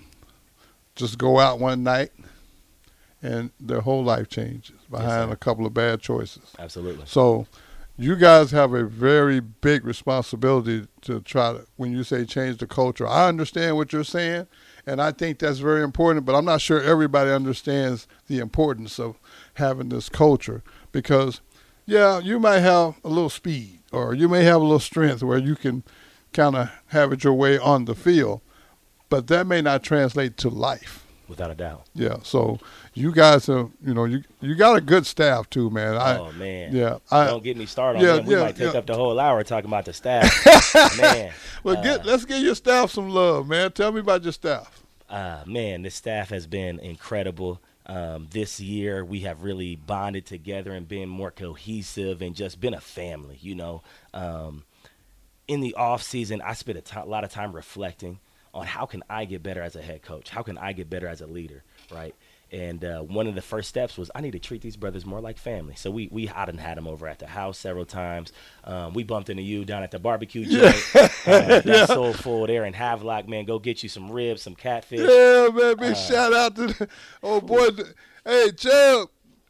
just 0.96 1.18
go 1.18 1.40
out 1.40 1.60
one 1.60 1.84
night 1.84 2.12
and 3.22 3.52
their 3.60 3.82
whole 3.82 4.04
life 4.04 4.30
changes 4.30 4.76
behind 4.90 5.30
sir. 5.30 5.34
a 5.34 5.36
couple 5.36 5.66
of 5.66 5.74
bad 5.74 6.02
choices. 6.02 6.54
Absolutely. 6.60 7.06
So 7.06 7.48
you 7.98 8.16
guys 8.16 8.52
have 8.52 8.74
a 8.74 8.84
very 8.84 9.40
big 9.40 9.86
responsibility 9.86 10.88
to 11.02 11.22
try 11.22 11.54
to, 11.54 11.66
when 11.78 11.92
you 11.92 12.04
say 12.04 12.26
change 12.26 12.58
the 12.58 12.68
culture, 12.68 13.08
I 13.08 13.28
understand 13.28 13.78
what 13.78 13.94
you're 13.94 14.04
saying, 14.04 14.48
and 14.86 15.02
I 15.02 15.12
think 15.12 15.40
that's 15.40 15.60
very 15.60 15.84
important, 15.84 16.26
but 16.26 16.36
I'm 16.36 16.46
not 16.46 16.62
sure 16.62 16.82
everybody 16.82 17.32
understands 17.32 18.08
the 18.28 18.40
importance 18.40 19.00
of 19.00 19.20
having 19.56 19.90
this 19.90 20.10
culture 20.10 20.64
because, 20.92 21.42
yeah, 21.86 22.20
you 22.20 22.40
might 22.40 22.60
have 22.60 22.96
a 23.04 23.10
little 23.10 23.30
speed 23.30 23.80
or 23.92 24.14
you 24.14 24.28
may 24.28 24.44
have 24.44 24.62
a 24.62 24.64
little 24.64 24.80
strength 24.80 25.24
where 25.24 25.38
you 25.38 25.56
can 25.56 25.84
kind 26.34 26.56
of 26.56 26.72
have 26.88 27.14
it 27.14 27.24
your 27.24 27.34
way 27.34 27.58
on 27.58 27.86
the 27.86 27.96
field, 27.96 28.42
but 29.10 29.28
that 29.28 29.48
may 29.48 29.62
not 29.62 29.84
translate 29.84 30.36
to 30.38 30.50
life. 30.50 31.06
Without 31.28 31.52
a 31.52 31.56
doubt. 31.56 31.86
Yeah, 31.94 32.18
so 32.24 32.60
you 32.94 33.12
guys 33.12 33.50
are, 33.50 33.70
you 33.84 33.94
know, 33.94 34.06
you 34.06 34.24
you 34.42 34.56
got 34.56 34.76
a 34.76 34.82
good 34.82 35.06
staff 35.06 35.50
too, 35.50 35.70
man. 35.70 35.96
I, 35.96 36.18
oh 36.18 36.32
man. 36.34 36.76
yeah, 36.76 37.00
I, 37.12 37.26
Don't 37.28 37.44
get 37.44 37.58
me 37.58 37.66
started 37.66 38.00
on 38.00 38.06
yeah, 38.06 38.14
them. 38.16 38.26
We 38.26 38.36
yeah, 38.36 38.42
might 38.42 38.56
take 38.56 38.74
yeah. 38.74 38.80
up 38.80 38.86
the 38.86 38.96
whole 38.96 39.20
hour 39.20 39.44
talking 39.44 39.70
about 39.70 39.86
the 39.86 39.94
staff. 39.94 40.98
man. 40.98 41.32
Well, 41.64 41.78
uh, 41.78 41.82
get 41.82 42.06
let's 42.06 42.26
give 42.26 42.42
your 42.42 42.56
staff 42.56 42.92
some 42.92 43.10
love, 43.10 43.48
man. 43.48 43.72
Tell 43.72 43.92
me 43.92 44.00
about 44.02 44.24
your 44.24 44.34
staff. 44.34 44.84
uh, 45.10 45.44
man, 45.46 45.82
the 45.84 45.90
staff 45.90 46.30
has 46.30 46.48
been 46.48 46.80
incredible. 46.80 47.62
Um, 47.86 48.28
this 48.32 48.60
year, 48.60 49.04
we 49.04 49.22
have 49.22 49.44
really 49.44 49.76
bonded 49.76 50.26
together 50.26 50.72
and 50.74 50.88
been 50.88 51.10
more 51.10 51.32
cohesive 51.32 52.22
and 52.22 52.36
just 52.36 52.60
been 52.62 52.74
a 52.74 52.82
family. 52.82 53.38
You 53.42 53.56
know, 53.56 53.84
um, 54.14 54.64
in 55.48 55.60
the 55.60 55.76
off 55.76 56.02
season, 56.04 56.42
I 56.42 56.54
spent 56.54 56.78
a 56.92 57.04
a 57.04 57.06
lot 57.06 57.24
of 57.24 57.32
time 57.32 57.54
reflecting 57.54 58.20
on 58.54 58.66
how 58.68 58.86
can 58.86 59.04
I 59.10 59.26
get 59.26 59.42
better 59.44 59.62
as 59.62 59.76
a 59.76 59.82
head 59.82 60.02
coach? 60.04 60.30
How 60.30 60.44
can 60.44 60.58
I 60.58 60.74
get 60.74 60.90
better 60.90 61.08
as 61.08 61.22
a 61.22 61.28
leader? 61.28 61.64
Right. 61.92 62.16
And 62.54 62.86
uh, 62.86 63.00
one 63.02 63.26
of 63.26 63.34
the 63.34 63.42
first 63.42 63.68
steps 63.68 63.98
was 63.98 64.12
I 64.14 64.22
need 64.22 64.32
to 64.32 64.40
treat 64.40 64.62
these 64.62 64.78
brothers 64.78 65.08
more 65.08 65.20
like 65.20 65.40
family. 65.40 65.74
So 65.76 65.90
we 65.90 66.08
we 66.12 66.30
I 66.30 66.46
done 66.46 66.60
had 66.60 66.78
them 66.78 66.88
over 66.88 67.08
at 67.08 67.18
the 67.18 67.26
house 67.26 67.58
several 67.58 67.86
times. 67.86 68.32
Um, 68.64 68.94
we 68.94 69.04
bumped 69.04 69.32
into 69.32 69.42
you 69.42 69.66
down 69.66 69.82
at 69.82 69.90
the 69.90 69.98
barbecue 69.98 70.46
joint. 70.46 70.76
uh, 70.96 71.10
that's 71.62 71.88
so 71.88 72.14
full 72.14 72.46
there 72.46 72.66
in 72.66 72.74
Havelock, 72.74 73.28
man. 73.28 73.46
Go 73.46 73.58
get 73.58 73.82
you 73.82 73.90
some 73.90 74.12
ribs, 74.12 74.44
some 74.44 74.54
catfish. 74.54 75.00
Yeah, 75.00 75.50
man. 75.52 75.72
Uh, 75.72 75.76
Big 75.76 75.98
shout 75.98 76.32
out 76.32 76.56
to 76.56 76.68
the 76.68 76.88
oh 77.24 77.42
boy. 77.42 77.70
Hey, 78.24 78.52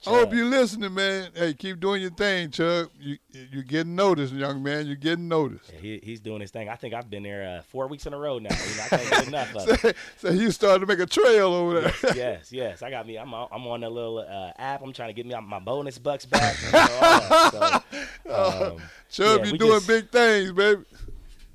Chubb. 0.04 0.14
I 0.14 0.18
hope 0.18 0.30
Chubb. 0.30 0.34
you 0.38 0.46
listening, 0.50 0.94
man. 0.94 1.32
Hey, 1.34 1.54
keep 1.54 1.80
doing 1.80 2.02
your 2.02 2.12
thing, 2.12 2.52
Chubb. 2.52 2.90
You 3.00 3.18
you 3.32 3.64
getting 3.64 3.96
noticed, 3.96 4.34
young 4.34 4.62
man. 4.62 4.86
You're 4.86 4.96
getting 4.96 5.28
noticed. 5.28 5.72
Yeah, 5.74 5.80
He, 5.80 6.00
he's 6.04 6.20
doing 6.20 6.42
his 6.42 6.52
thing. 6.52 6.70
I 6.70 6.76
think 6.76 6.94
I've 6.94 7.10
been 7.10 7.24
there 7.24 7.58
uh, 7.60 7.62
four 7.64 7.88
weeks 7.88 8.06
in 8.06 8.14
a 8.14 8.18
row 8.18 8.38
now. 8.40 8.50
You 8.54 8.76
know, 8.78 8.84
I 8.84 8.88
can't 8.90 9.10
get 9.10 9.28
enough 9.28 9.56
of 9.56 9.86
it. 9.86 9.96
so 10.18 10.30
you 10.30 10.52
started 10.52 10.80
to 10.82 10.86
make 10.86 11.00
a 11.00 11.06
trail 11.06 11.54
over 11.54 11.82
there. 11.82 11.94
yes, 12.16 12.52
yes. 12.52 12.82
I 12.82 12.90
got 12.90 13.08
me. 13.08 13.18
I'm 13.18 13.34
on, 13.34 13.48
I'm 13.52 13.66
on 13.68 13.84
a 13.84 13.90
little 13.90 14.20
uh, 14.20 14.52
app. 14.58 14.82
I'm 14.84 14.94
trying 14.94 15.10
to 15.10 15.14
get 15.14 15.26
me 15.26 15.36
my 15.48 15.60
bonus 15.60 15.98
bucks 15.98 16.26
back. 16.26 16.56
You 16.64 16.72
know. 16.72 17.80
So, 18.26 18.74
um, 18.74 18.82
Chubb, 19.10 19.40
yeah, 19.42 19.46
you're 19.50 19.58
doing 19.58 19.72
just- 19.74 19.88
big 19.88 20.10
things, 20.10 20.52
baby. 20.52 20.82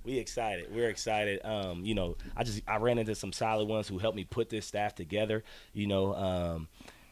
we 0.04 0.18
excited. 0.18 0.74
We're 0.74 0.88
excited. 0.90 1.40
Um, 1.44 1.84
you 1.84 1.94
know, 1.94 2.16
I 2.36 2.44
just 2.44 2.62
I 2.68 2.76
ran 2.76 2.98
into 2.98 3.14
some 3.14 3.32
solid 3.32 3.66
ones 3.68 3.88
who 3.88 3.98
helped 3.98 4.16
me 4.16 4.24
put 4.24 4.48
this 4.48 4.66
staff 4.66 4.94
together. 4.94 5.44
You 5.72 5.86
know, 5.86 6.14
um, 6.14 6.68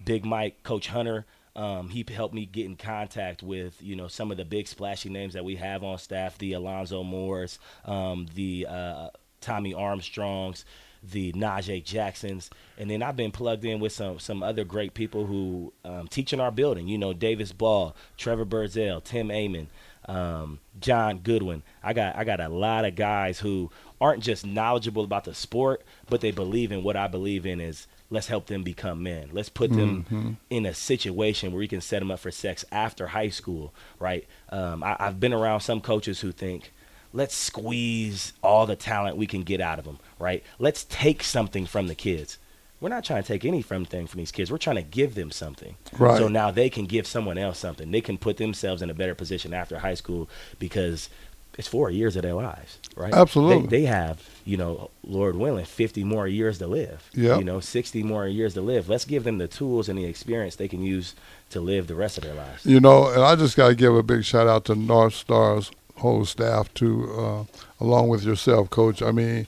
Big 0.06 0.24
Mike, 0.24 0.62
Coach 0.62 0.88
Hunter. 0.88 1.26
Um, 1.54 1.88
he 1.88 2.04
helped 2.10 2.34
me 2.34 2.46
get 2.46 2.64
in 2.64 2.76
contact 2.76 3.42
with 3.42 3.82
you 3.82 3.96
know 3.96 4.08
some 4.08 4.30
of 4.30 4.38
the 4.38 4.44
big 4.44 4.68
splashy 4.68 5.10
names 5.10 5.34
that 5.34 5.44
we 5.44 5.56
have 5.56 5.82
on 5.82 5.98
staff, 5.98 6.38
the 6.38 6.54
Alonzo 6.54 7.02
Moores, 7.02 7.58
um, 7.84 8.26
the 8.34 8.66
uh, 8.68 9.08
Tommy 9.40 9.74
Armstrongs, 9.74 10.64
the 11.02 11.32
Najee 11.32 11.82
Jacksons, 11.82 12.50
and 12.78 12.90
then 12.90 13.02
I've 13.02 13.16
been 13.16 13.30
plugged 13.32 13.64
in 13.64 13.80
with 13.80 13.92
some 13.92 14.18
some 14.18 14.42
other 14.42 14.64
great 14.64 14.94
people 14.94 15.26
who 15.26 15.72
um, 15.84 16.08
teach 16.08 16.32
in 16.32 16.40
our 16.40 16.50
building. 16.50 16.88
You 16.88 16.98
know, 16.98 17.12
Davis 17.12 17.52
Ball, 17.52 17.96
Trevor 18.16 18.44
Burzell, 18.44 19.02
Tim 19.02 19.30
Amon, 19.30 19.68
um, 20.06 20.60
John 20.78 21.18
Goodwin. 21.18 21.62
I 21.82 21.94
got 21.94 22.16
I 22.16 22.24
got 22.24 22.40
a 22.40 22.48
lot 22.48 22.84
of 22.84 22.96
guys 22.96 23.40
who 23.40 23.70
aren't 23.98 24.22
just 24.22 24.44
knowledgeable 24.44 25.04
about 25.04 25.24
the 25.24 25.34
sport, 25.34 25.82
but 26.08 26.20
they 26.20 26.32
believe 26.32 26.70
in 26.70 26.82
what 26.82 26.96
I 26.96 27.08
believe 27.08 27.46
in 27.46 27.60
is 27.60 27.86
let's 28.10 28.28
help 28.28 28.46
them 28.46 28.62
become 28.62 29.02
men. 29.02 29.30
Let's 29.32 29.48
put 29.48 29.70
them 29.72 30.38
in 30.50 30.66
a 30.66 30.74
situation 30.74 31.52
where 31.52 31.58
we 31.58 31.68
can 31.68 31.80
set 31.80 31.98
them 32.00 32.10
up 32.10 32.20
for 32.20 32.30
sex 32.30 32.64
after 32.70 33.08
high 33.08 33.30
school, 33.30 33.74
right? 33.98 34.26
Um, 34.50 34.82
I, 34.82 34.96
I've 34.98 35.20
been 35.20 35.32
around 35.32 35.60
some 35.60 35.80
coaches 35.80 36.20
who 36.20 36.32
think 36.32 36.72
let's 37.12 37.34
squeeze 37.34 38.32
all 38.42 38.66
the 38.66 38.76
talent 38.76 39.16
we 39.16 39.26
can 39.26 39.42
get 39.42 39.60
out 39.60 39.78
of 39.78 39.84
them, 39.84 39.98
right? 40.18 40.44
Let's 40.58 40.84
take 40.84 41.22
something 41.22 41.66
from 41.66 41.88
the 41.88 41.94
kids. 41.94 42.38
We're 42.78 42.90
not 42.90 43.04
trying 43.04 43.22
to 43.22 43.26
take 43.26 43.46
anything 43.46 43.86
from 44.06 44.18
these 44.18 44.30
kids. 44.30 44.52
We're 44.52 44.58
trying 44.58 44.76
to 44.76 44.82
give 44.82 45.14
them 45.14 45.30
something. 45.30 45.76
Right. 45.98 46.18
So 46.18 46.28
now 46.28 46.50
they 46.50 46.68
can 46.68 46.84
give 46.84 47.06
someone 47.06 47.38
else 47.38 47.58
something. 47.58 47.90
They 47.90 48.02
can 48.02 48.18
put 48.18 48.36
themselves 48.36 48.82
in 48.82 48.90
a 48.90 48.94
better 48.94 49.14
position 49.14 49.54
after 49.54 49.78
high 49.78 49.94
school 49.94 50.28
because 50.58 51.08
it's 51.56 51.68
four 51.68 51.90
years 51.90 52.16
of 52.16 52.22
their 52.22 52.34
lives, 52.34 52.78
right? 52.96 53.14
Absolutely. 53.14 53.68
They, 53.68 53.80
they 53.80 53.86
have, 53.86 54.28
you 54.44 54.56
know, 54.56 54.90
Lord 55.02 55.36
willing, 55.36 55.64
50 55.64 56.04
more 56.04 56.28
years 56.28 56.58
to 56.58 56.66
live. 56.66 57.08
Yep. 57.14 57.38
You 57.38 57.44
know, 57.44 57.60
60 57.60 58.02
more 58.02 58.28
years 58.28 58.54
to 58.54 58.60
live. 58.60 58.88
Let's 58.88 59.04
give 59.04 59.24
them 59.24 59.38
the 59.38 59.48
tools 59.48 59.88
and 59.88 59.98
the 59.98 60.04
experience 60.04 60.56
they 60.56 60.68
can 60.68 60.82
use 60.82 61.14
to 61.50 61.60
live 61.60 61.86
the 61.86 61.94
rest 61.94 62.18
of 62.18 62.24
their 62.24 62.34
lives. 62.34 62.66
You 62.66 62.80
know, 62.80 63.08
and 63.08 63.22
I 63.22 63.36
just 63.36 63.56
got 63.56 63.68
to 63.68 63.74
give 63.74 63.94
a 63.94 64.02
big 64.02 64.24
shout 64.24 64.46
out 64.46 64.66
to 64.66 64.74
North 64.74 65.14
Star's 65.14 65.70
whole 65.96 66.24
staff 66.24 66.72
too, 66.74 67.10
uh, 67.18 67.44
along 67.80 68.08
with 68.08 68.22
yourself, 68.22 68.68
Coach. 68.70 69.02
I 69.02 69.12
mean, 69.12 69.46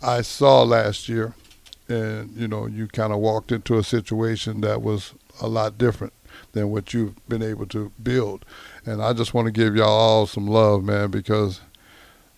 I 0.00 0.22
saw 0.22 0.62
last 0.62 1.08
year, 1.08 1.34
and 1.88 2.34
you 2.36 2.46
know, 2.46 2.66
you 2.66 2.86
kind 2.86 3.12
of 3.12 3.18
walked 3.18 3.50
into 3.50 3.78
a 3.78 3.82
situation 3.82 4.60
that 4.60 4.82
was 4.82 5.14
a 5.40 5.48
lot 5.48 5.78
different 5.78 6.12
than 6.52 6.70
what 6.70 6.92
you've 6.94 7.14
been 7.28 7.42
able 7.42 7.66
to 7.66 7.92
build, 8.02 8.44
and 8.84 9.02
I 9.02 9.12
just 9.12 9.34
want 9.34 9.46
to 9.46 9.52
give 9.52 9.76
y'all 9.76 9.88
all 9.88 10.26
some 10.26 10.46
love, 10.46 10.84
man, 10.84 11.10
because 11.10 11.60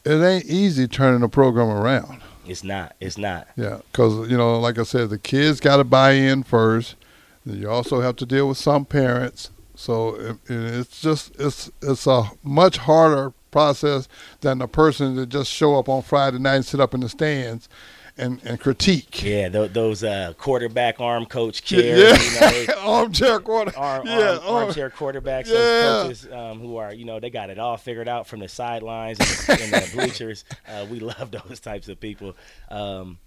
it 0.05 0.23
ain't 0.23 0.47
easy 0.47 0.89
turning 0.89 1.23
a 1.23 1.29
program 1.29 1.69
around. 1.69 2.23
It's 2.47 2.65
not. 2.65 2.97
It's 3.01 3.19
not. 3.19 3.49
Yeah, 3.57 3.81
because 3.93 4.31
you 4.31 4.37
know, 4.37 4.59
like 4.59 4.79
I 4.79 4.83
said, 4.83 5.11
the 5.11 5.19
kids 5.19 5.61
got 5.61 5.77
to 5.77 5.85
buy 5.85 6.13
in 6.13 6.43
first. 6.43 6.97
Then 7.47 7.61
you 7.61 7.71
also 7.71 8.01
have 8.01 8.17
to 8.17 8.27
deal 8.27 8.49
with 8.49 8.59
some 8.59 8.85
parents. 8.85 9.51
So 9.75 10.15
it, 10.17 10.37
it's 10.49 11.01
just 11.01 11.33
it's 11.39 11.71
it's 11.81 12.07
a 12.07 12.31
much 12.43 12.79
harder 12.79 13.33
process 13.51 14.09
than 14.41 14.59
the 14.59 14.69
person 14.69 15.17
that 15.17 15.29
just 15.29 15.51
show 15.51 15.79
up 15.79 15.89
on 15.89 16.03
Friday 16.03 16.39
night 16.39 16.57
and 16.57 16.65
sit 16.65 16.81
up 16.81 16.95
in 16.95 17.01
the 17.01 17.09
stands 17.09 17.69
and 18.21 18.41
and 18.45 18.61
critique. 18.61 19.23
Yeah, 19.23 19.49
th- 19.49 19.73
those 19.73 20.05
uh, 20.05 20.35
quarterback 20.39 21.01
arm 21.01 21.27
coach 21.27 21.71
Yeah, 21.73 21.81
chairs, 21.81 22.35
you 22.35 22.41
know, 22.41 22.51
they, 22.51 22.67
armchair 22.81 23.41
quarter. 23.41 23.77
arm, 23.77 24.07
yeah, 24.07 24.31
arm, 24.33 24.39
arm- 24.45 24.65
armchair 24.65 24.91
quarterbacks, 24.91 25.47
Yeah. 25.47 25.55
those 25.55 26.03
coaches 26.25 26.33
um, 26.33 26.61
who 26.61 26.77
are, 26.77 26.93
you 26.95 27.05
know, 27.05 27.19
they 27.21 27.31
got 27.31 27.51
it 27.51 27.59
all 27.59 27.77
figured 27.77 28.09
out 28.09 28.27
from 28.27 28.41
the 28.41 28.49
sidelines 28.49 29.19
and 29.19 29.29
the, 29.29 29.65
and 29.65 29.73
the 29.73 29.91
bleachers. 29.97 30.45
Uh, 30.69 30.87
we 30.91 31.01
love 31.01 31.31
those 31.33 31.59
types 31.59 31.89
of 31.89 31.99
people. 31.99 32.37
Um, 32.71 33.19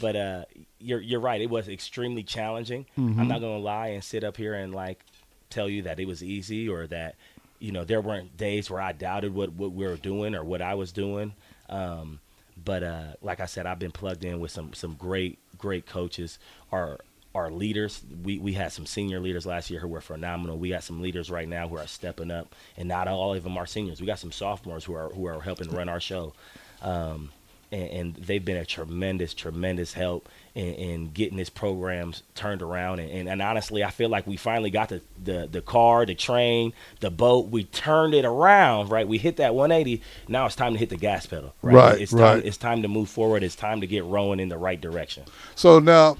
but 0.00 0.14
uh, 0.16 0.44
you're 0.78 1.00
you're 1.00 1.20
right. 1.20 1.40
It 1.40 1.48
was 1.50 1.68
extremely 1.68 2.22
challenging. 2.22 2.84
Mm-hmm. 2.98 3.20
I'm 3.20 3.28
not 3.28 3.40
gonna 3.40 3.58
lie 3.58 3.88
and 3.88 4.04
sit 4.04 4.22
up 4.22 4.36
here 4.36 4.54
and 4.54 4.74
like 4.74 5.00
tell 5.48 5.68
you 5.68 5.82
that 5.82 5.98
it 5.98 6.06
was 6.06 6.22
easy 6.22 6.68
or 6.68 6.86
that 6.88 7.14
you 7.58 7.72
know 7.72 7.84
there 7.84 8.00
weren't 8.00 8.36
days 8.36 8.70
where 8.70 8.80
I 8.80 8.92
doubted 8.92 9.34
what 9.34 9.52
what 9.52 9.72
we 9.72 9.84
were 9.86 9.96
doing 9.96 10.34
or 10.34 10.44
what 10.44 10.60
I 10.62 10.74
was 10.74 10.92
doing. 10.92 11.32
Um, 11.68 12.20
but 12.64 12.82
uh, 12.82 13.04
like 13.22 13.40
I 13.40 13.46
said, 13.46 13.66
I've 13.66 13.78
been 13.78 13.92
plugged 13.92 14.24
in 14.24 14.40
with 14.40 14.50
some 14.50 14.72
some 14.74 14.94
great 14.94 15.38
great 15.58 15.86
coaches. 15.86 16.38
Our 16.72 16.98
our 17.34 17.50
leaders, 17.50 18.02
we 18.22 18.38
we 18.38 18.52
had 18.54 18.72
some 18.72 18.86
senior 18.86 19.20
leaders 19.20 19.46
last 19.46 19.70
year 19.70 19.80
who 19.80 19.88
were 19.88 20.00
phenomenal. 20.00 20.58
We 20.58 20.70
got 20.70 20.82
some 20.82 21.00
leaders 21.00 21.30
right 21.30 21.48
now 21.48 21.68
who 21.68 21.76
are 21.76 21.86
stepping 21.86 22.30
up, 22.30 22.54
and 22.76 22.88
not 22.88 23.08
all 23.08 23.34
of 23.34 23.44
them 23.44 23.56
are 23.56 23.66
seniors. 23.66 24.00
We 24.00 24.06
got 24.06 24.18
some 24.18 24.32
sophomores 24.32 24.84
who 24.84 24.94
are 24.94 25.10
who 25.10 25.26
are 25.26 25.40
helping 25.40 25.70
run 25.70 25.88
our 25.88 26.00
show. 26.00 26.34
Um, 26.82 27.30
and, 27.72 27.90
and, 27.90 28.14
they've 28.16 28.44
been 28.44 28.56
a 28.56 28.64
tremendous, 28.64 29.34
tremendous 29.34 29.92
help 29.92 30.28
in, 30.54 30.74
in 30.74 31.10
getting 31.12 31.36
this 31.36 31.50
program 31.50 32.12
turned 32.34 32.62
around. 32.62 33.00
And, 33.00 33.10
and, 33.10 33.28
and, 33.28 33.42
honestly, 33.42 33.84
I 33.84 33.90
feel 33.90 34.08
like 34.08 34.26
we 34.26 34.36
finally 34.36 34.70
got 34.70 34.88
the, 34.88 35.00
the, 35.22 35.48
the 35.50 35.62
car, 35.62 36.04
the 36.04 36.14
train, 36.14 36.72
the 37.00 37.10
boat. 37.10 37.48
We 37.48 37.64
turned 37.64 38.14
it 38.14 38.24
around, 38.24 38.90
right? 38.90 39.06
We 39.06 39.18
hit 39.18 39.36
that 39.36 39.54
180. 39.54 40.02
Now 40.28 40.46
it's 40.46 40.56
time 40.56 40.72
to 40.72 40.78
hit 40.78 40.88
the 40.88 40.96
gas 40.96 41.26
pedal, 41.26 41.54
right? 41.62 41.74
Right, 41.74 42.00
it's 42.00 42.12
right. 42.12 42.44
It's 42.44 42.56
time 42.56 42.82
to 42.82 42.88
move 42.88 43.08
forward. 43.08 43.42
It's 43.42 43.56
time 43.56 43.80
to 43.80 43.86
get 43.86 44.04
rowing 44.04 44.40
in 44.40 44.48
the 44.48 44.58
right 44.58 44.80
direction. 44.80 45.24
So 45.54 45.78
now, 45.78 46.16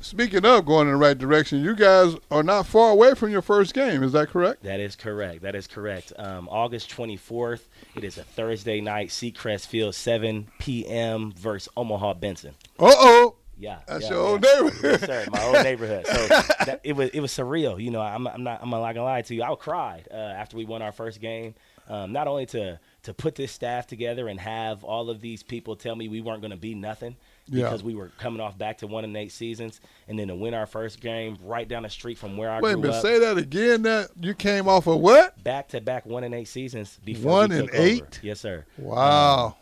speaking 0.00 0.44
of 0.44 0.64
going 0.64 0.86
in 0.86 0.92
the 0.94 0.98
right 0.98 1.16
direction, 1.16 1.62
you 1.62 1.74
guys 1.74 2.14
are 2.30 2.42
not 2.42 2.66
far 2.66 2.90
away 2.90 3.14
from 3.14 3.30
your 3.30 3.42
first 3.42 3.74
game. 3.74 4.02
Is 4.02 4.12
that 4.12 4.28
correct? 4.28 4.62
That 4.62 4.80
is 4.80 4.96
correct. 4.96 5.42
That 5.42 5.54
is 5.54 5.66
correct. 5.66 6.12
Um, 6.18 6.48
August 6.50 6.90
24th. 6.90 7.62
It 7.96 8.04
is 8.04 8.18
a 8.18 8.22
Thursday 8.22 8.80
night, 8.80 9.08
Seacrest 9.08 9.66
Field, 9.66 9.94
7 9.94 10.48
p.m. 10.58 11.32
versus 11.32 11.68
Omaha 11.76 12.14
Benson. 12.14 12.54
Uh 12.78 12.92
oh. 12.94 13.34
Yeah, 13.60 13.80
that's 13.88 14.04
yeah, 14.04 14.10
your 14.10 14.18
yeah. 14.18 14.28
old 14.30 14.42
neighborhood. 14.42 15.00
Yes, 15.00 15.00
sir. 15.00 15.26
My 15.32 15.42
old 15.42 15.64
neighborhood. 15.64 16.06
So 16.06 16.26
that, 16.64 16.80
it 16.84 16.94
was 16.94 17.10
it 17.10 17.18
was 17.18 17.32
surreal. 17.32 17.82
You 17.82 17.90
know, 17.90 18.00
I'm, 18.00 18.28
I'm 18.28 18.44
not 18.44 18.62
I'm 18.62 18.70
not 18.70 18.92
gonna 18.92 19.02
lie 19.02 19.22
to 19.22 19.34
you. 19.34 19.42
I 19.42 19.52
cried 19.56 20.06
uh, 20.12 20.14
after 20.14 20.56
we 20.56 20.64
won 20.64 20.80
our 20.80 20.92
first 20.92 21.20
game. 21.20 21.56
Um, 21.88 22.12
not 22.12 22.28
only 22.28 22.46
to 22.46 22.78
to 23.02 23.14
put 23.14 23.34
this 23.34 23.50
staff 23.50 23.88
together 23.88 24.28
and 24.28 24.38
have 24.38 24.84
all 24.84 25.10
of 25.10 25.20
these 25.20 25.42
people 25.42 25.74
tell 25.74 25.96
me 25.96 26.06
we 26.06 26.20
weren't 26.20 26.40
gonna 26.40 26.56
be 26.56 26.76
nothing 26.76 27.16
because 27.50 27.80
Yeah. 27.82 27.86
we 27.86 27.94
were 27.94 28.10
coming 28.18 28.40
off 28.40 28.56
back 28.58 28.78
to 28.78 28.86
one 28.86 29.04
and 29.04 29.16
eight 29.16 29.32
seasons, 29.32 29.80
and 30.08 30.18
then 30.18 30.28
to 30.28 30.34
win 30.34 30.54
our 30.54 30.66
first 30.66 31.00
game 31.00 31.36
right 31.44 31.66
down 31.68 31.82
the 31.84 31.90
street 31.90 32.18
from 32.18 32.36
where 32.36 32.50
I 32.50 32.60
grew 32.60 32.68
up. 32.70 32.76
Wait 32.76 32.80
a 32.80 32.82
minute. 32.82 32.96
up. 32.96 33.02
Say 33.02 33.18
that 33.18 33.38
again. 33.38 33.82
That 33.82 34.10
you 34.20 34.34
came 34.34 34.68
off 34.68 34.86
of 34.86 35.00
what? 35.00 35.42
Back 35.42 35.68
to 35.68 35.80
back 35.80 36.06
one 36.06 36.24
and 36.24 36.34
eight 36.34 36.48
seasons 36.48 36.98
before 37.04 37.32
One 37.32 37.52
and 37.52 37.66
took 37.68 37.74
over. 37.74 37.82
eight? 37.86 38.20
Yes, 38.22 38.40
sir. 38.40 38.64
Wow. 38.76 39.56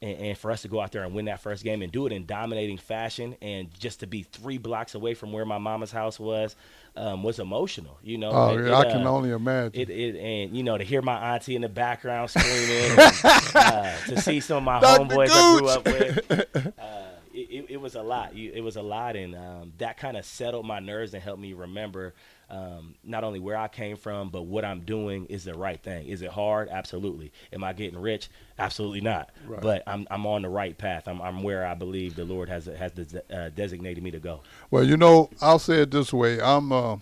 and, 0.00 0.16
and 0.18 0.38
for 0.38 0.50
us 0.52 0.62
to 0.62 0.68
go 0.68 0.80
out 0.80 0.92
there 0.92 1.02
and 1.02 1.12
win 1.14 1.24
that 1.24 1.40
first 1.40 1.64
game 1.64 1.82
and 1.82 1.90
do 1.90 2.06
it 2.06 2.12
in 2.12 2.24
dominating 2.24 2.78
fashion 2.78 3.34
and 3.42 3.68
just 3.80 3.98
to 4.00 4.06
be 4.06 4.22
three 4.22 4.56
blocks 4.58 4.94
away 4.94 5.12
from 5.14 5.32
where 5.32 5.44
my 5.44 5.58
mama's 5.58 5.90
house 5.90 6.20
was 6.20 6.54
um, 6.96 7.24
was 7.24 7.40
emotional 7.40 7.98
you 8.02 8.16
know 8.16 8.30
oh, 8.30 8.56
It- 8.56 8.66
yeah, 8.66 8.68
it, 8.68 8.86
I 8.86 8.90
can 8.92 9.04
uh, 9.06 9.18
it, 9.22 9.32
imagine. 9.32 9.80
it, 9.80 9.90
it 9.90 10.16
and 10.16 10.56
you 10.56 10.62
know 10.62 10.78
to 10.78 10.84
hear 10.84 11.02
my 11.02 11.34
auntie 11.34 11.56
in 11.56 11.62
the 11.62 11.68
background 11.68 12.30
screaming 12.30 12.90
and, 12.92 13.00
uh, 13.56 13.96
to 14.06 14.20
see 14.20 14.38
some 14.38 14.58
of 14.58 14.62
my 14.62 14.78
Dr. 14.80 15.02
homeboys 15.04 15.28
I 15.32 15.58
grew 15.58 15.68
up 15.68 15.84
with 15.84 16.72
uh, 16.78 16.92
it, 17.58 17.70
it, 17.70 17.80
was 17.80 17.94
a 17.94 18.02
lot 18.02 18.34
You- 18.34 18.52
it 18.54 18.60
was 18.62 18.76
a 18.76 18.82
lot 18.82 19.16
and 19.16 19.34
um, 19.34 19.72
that 19.78 19.96
kind 19.96 20.16
of 20.16 20.24
settled 20.24 20.66
my 20.66 20.80
nerves 20.80 21.14
and 21.14 21.22
helped 21.22 21.40
me 21.40 21.52
remember 21.52 22.14
um, 22.50 22.94
not 23.04 23.24
only 23.24 23.40
where 23.40 23.58
I 23.58 23.68
came 23.68 23.96
from, 23.98 24.30
but 24.30 24.42
what 24.46 24.64
I'm 24.64 24.80
doing 24.80 25.26
is 25.26 25.44
the 25.44 25.52
right 25.52 25.78
thing. 25.82 26.06
Is 26.06 26.22
it 26.22 26.30
hard? 26.30 26.70
Absolutely. 26.70 27.30
Am 27.52 27.62
I 27.62 27.74
getting 27.74 28.00
rich? 28.00 28.30
Absolutely 28.58 29.02
not. 29.02 29.28
Right. 29.46 29.60
But 29.60 29.82
I'm 29.86 30.06
I'm 30.10 30.26
on 30.26 30.40
the 30.42 30.48
right 30.48 30.76
path. 30.76 31.08
I'm 31.08 31.20
I'm 31.20 31.42
where 31.42 31.66
I 31.66 31.74
believe 31.74 32.16
the 32.16 32.24
Lord 32.24 32.48
has 32.48 32.64
has 32.64 32.92
des- 32.92 33.20
uh, 33.30 33.50
designated 33.50 34.02
me 34.02 34.10
to 34.12 34.18
go. 34.18 34.40
Well, 34.70 34.82
you 34.82 34.96
know, 34.96 35.28
I'll 35.42 35.58
say 35.58 35.82
it 35.82 35.90
this 35.90 36.10
way: 36.10 36.40
I'm 36.40 36.72
uh, 36.72 36.96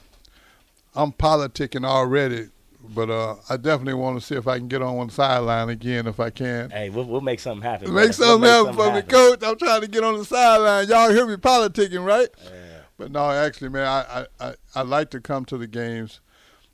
I'm 0.97 1.13
politicking 1.13 1.85
already, 1.87 2.49
but 2.95 3.11
uh, 3.11 3.37
I 3.49 3.57
definitely 3.57 3.95
want 3.95 4.21
to 4.21 4.27
see 4.27 4.35
if 4.35 4.47
I 4.47 4.59
can 4.59 4.69
get 4.69 4.83
on 4.83 4.97
one 4.97 5.11
sideline 5.11 5.69
again 5.69 6.07
if 6.07 6.21
I 6.21 6.31
can. 6.31 6.71
Hey, 6.71 6.91
we'll, 6.91 7.05
we'll 7.05 7.21
make 7.21 7.41
something 7.41 7.63
happen. 7.63 7.93
Make 7.93 8.13
something 8.13 8.43
We'll 8.43 8.67
happen 8.67 8.79
for 8.79 8.93
me, 8.95 9.03
coach. 9.03 9.43
I'm 9.43 9.57
trying 9.59 9.83
to 9.83 9.89
get 9.89 10.05
on 10.05 10.19
the 10.19 10.25
sideline. 10.25 10.89
Y'all 10.89 11.11
hear 11.11 11.27
me 11.27 11.37
politicking, 11.37 12.05
right? 12.05 12.29
Yeah. 12.45 12.51
But 12.99 13.13
no, 13.13 13.31
actually, 13.31 13.69
man, 13.69 13.87
I, 13.87 14.27
I, 14.41 14.49
I, 14.49 14.55
I 14.75 14.83
like 14.83 15.11
to 15.11 15.21
come 15.21 15.45
to 15.47 15.59
the 15.59 15.67
games, 15.67 16.21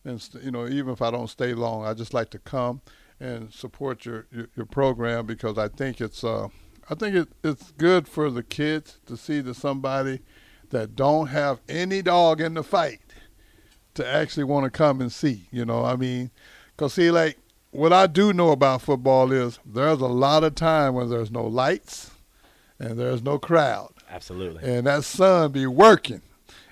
and 0.04 0.26
you 0.42 0.50
know, 0.50 0.68
even 0.68 0.92
if 0.92 1.02
I 1.02 1.10
don't 1.10 1.28
stay 1.28 1.54
long, 1.54 1.84
I 1.84 1.94
just 1.94 2.14
like 2.14 2.30
to 2.30 2.38
come 2.38 2.80
and 3.18 3.52
support 3.52 4.04
your 4.04 4.26
your, 4.30 4.48
your 4.56 4.66
program 4.66 5.26
because 5.26 5.58
I 5.58 5.68
think 5.68 6.00
it's 6.00 6.22
uh, 6.22 6.48
I 6.88 6.94
think 6.94 7.14
it, 7.14 7.28
it's 7.42 7.72
good 7.72 8.06
for 8.06 8.30
the 8.30 8.42
kids 8.42 8.98
to 9.06 9.16
see 9.16 9.40
that 9.40 9.54
somebody 9.54 10.20
that 10.70 10.96
don't 10.96 11.28
have 11.28 11.60
any 11.68 12.02
dog 12.02 12.40
in 12.40 12.54
the 12.54 12.62
fight 12.62 13.00
to 13.94 14.06
actually 14.06 14.44
want 14.44 14.64
to 14.64 14.70
come 14.70 15.00
and 15.00 15.12
see. 15.12 15.48
You 15.50 15.64
know, 15.64 15.84
I 15.84 15.96
mean, 15.96 16.30
because 16.76 16.94
see, 16.94 17.10
like 17.10 17.38
what 17.70 17.92
I 17.92 18.06
do 18.06 18.32
know 18.32 18.50
about 18.50 18.82
football 18.82 19.32
is 19.32 19.58
there's 19.64 20.00
a 20.00 20.06
lot 20.06 20.44
of 20.44 20.54
time 20.54 20.94
when 20.94 21.08
there's 21.08 21.30
no 21.30 21.44
lights 21.44 22.10
and 22.78 22.98
there's 22.98 23.22
no 23.22 23.38
crowd 23.38 23.92
Absolutely. 24.10 24.62
and 24.62 24.86
that 24.86 25.04
sun 25.04 25.52
be 25.52 25.66
working, 25.66 26.20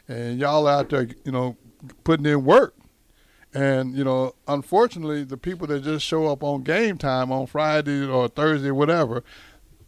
and 0.09 0.39
y'all 0.39 0.67
out 0.67 0.91
there, 0.91 1.09
you 1.25 1.33
know, 1.33 1.57
putting 2.05 2.27
in 2.27 2.45
work. 2.45 2.75
And 3.53 3.97
you 3.97 4.05
know, 4.05 4.35
unfortunately, 4.47 5.25
the 5.25 5.37
people 5.37 5.67
that 5.69 5.83
just 5.83 6.07
show 6.07 6.29
up 6.29 6.45
on 6.45 6.63
game 6.63 6.99
time 6.99 7.33
on 7.33 7.47
Friday 7.47 8.07
or 8.07 8.29
Thursday, 8.29 8.69
or 8.69 8.75
whatever, 8.75 9.25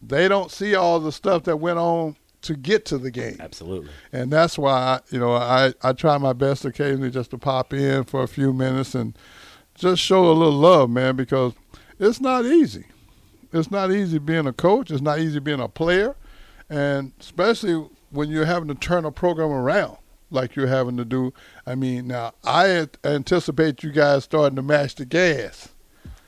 they 0.01 0.27
don't 0.27 0.51
see 0.51 0.75
all 0.75 0.99
the 0.99 1.13
stuff 1.13 1.43
that 1.43 1.57
went 1.57 1.79
on 1.79 2.17
to 2.43 2.55
get 2.55 2.85
to 2.85 2.97
the 2.97 3.11
game. 3.11 3.37
Absolutely. 3.39 3.89
And 4.11 4.31
that's 4.31 4.57
why, 4.57 4.99
you 5.09 5.19
know, 5.19 5.33
I, 5.33 5.73
I 5.81 5.93
try 5.93 6.17
my 6.17 6.33
best 6.33 6.65
occasionally 6.65 7.11
just 7.11 7.31
to 7.31 7.37
pop 7.37 7.73
in 7.73 8.03
for 8.03 8.23
a 8.23 8.27
few 8.27 8.53
minutes 8.53 8.95
and 8.95 9.17
just 9.75 10.01
show 10.01 10.25
a 10.25 10.33
little 10.33 10.53
love, 10.53 10.89
man, 10.89 11.15
because 11.15 11.53
it's 11.99 12.21
not 12.21 12.45
easy. 12.45 12.85
It's 13.51 13.71
not 13.71 13.91
easy 13.91 14.19
being 14.19 14.47
a 14.47 14.53
coach. 14.53 14.91
It's 14.91 15.01
not 15.01 15.19
easy 15.19 15.39
being 15.39 15.59
a 15.59 15.69
player. 15.69 16.15
And 16.69 17.13
especially 17.19 17.87
when 18.09 18.29
you're 18.29 18.45
having 18.45 18.67
to 18.67 18.75
turn 18.75 19.05
a 19.05 19.11
program 19.11 19.49
around 19.49 19.97
like 20.33 20.55
you're 20.55 20.67
having 20.67 20.97
to 20.97 21.05
do. 21.05 21.33
I 21.65 21.75
mean, 21.75 22.07
now, 22.07 22.33
I 22.43 22.87
anticipate 23.03 23.83
you 23.83 23.91
guys 23.91 24.23
starting 24.23 24.55
to 24.55 24.61
match 24.61 24.95
the 24.95 25.05
gas. 25.05 25.69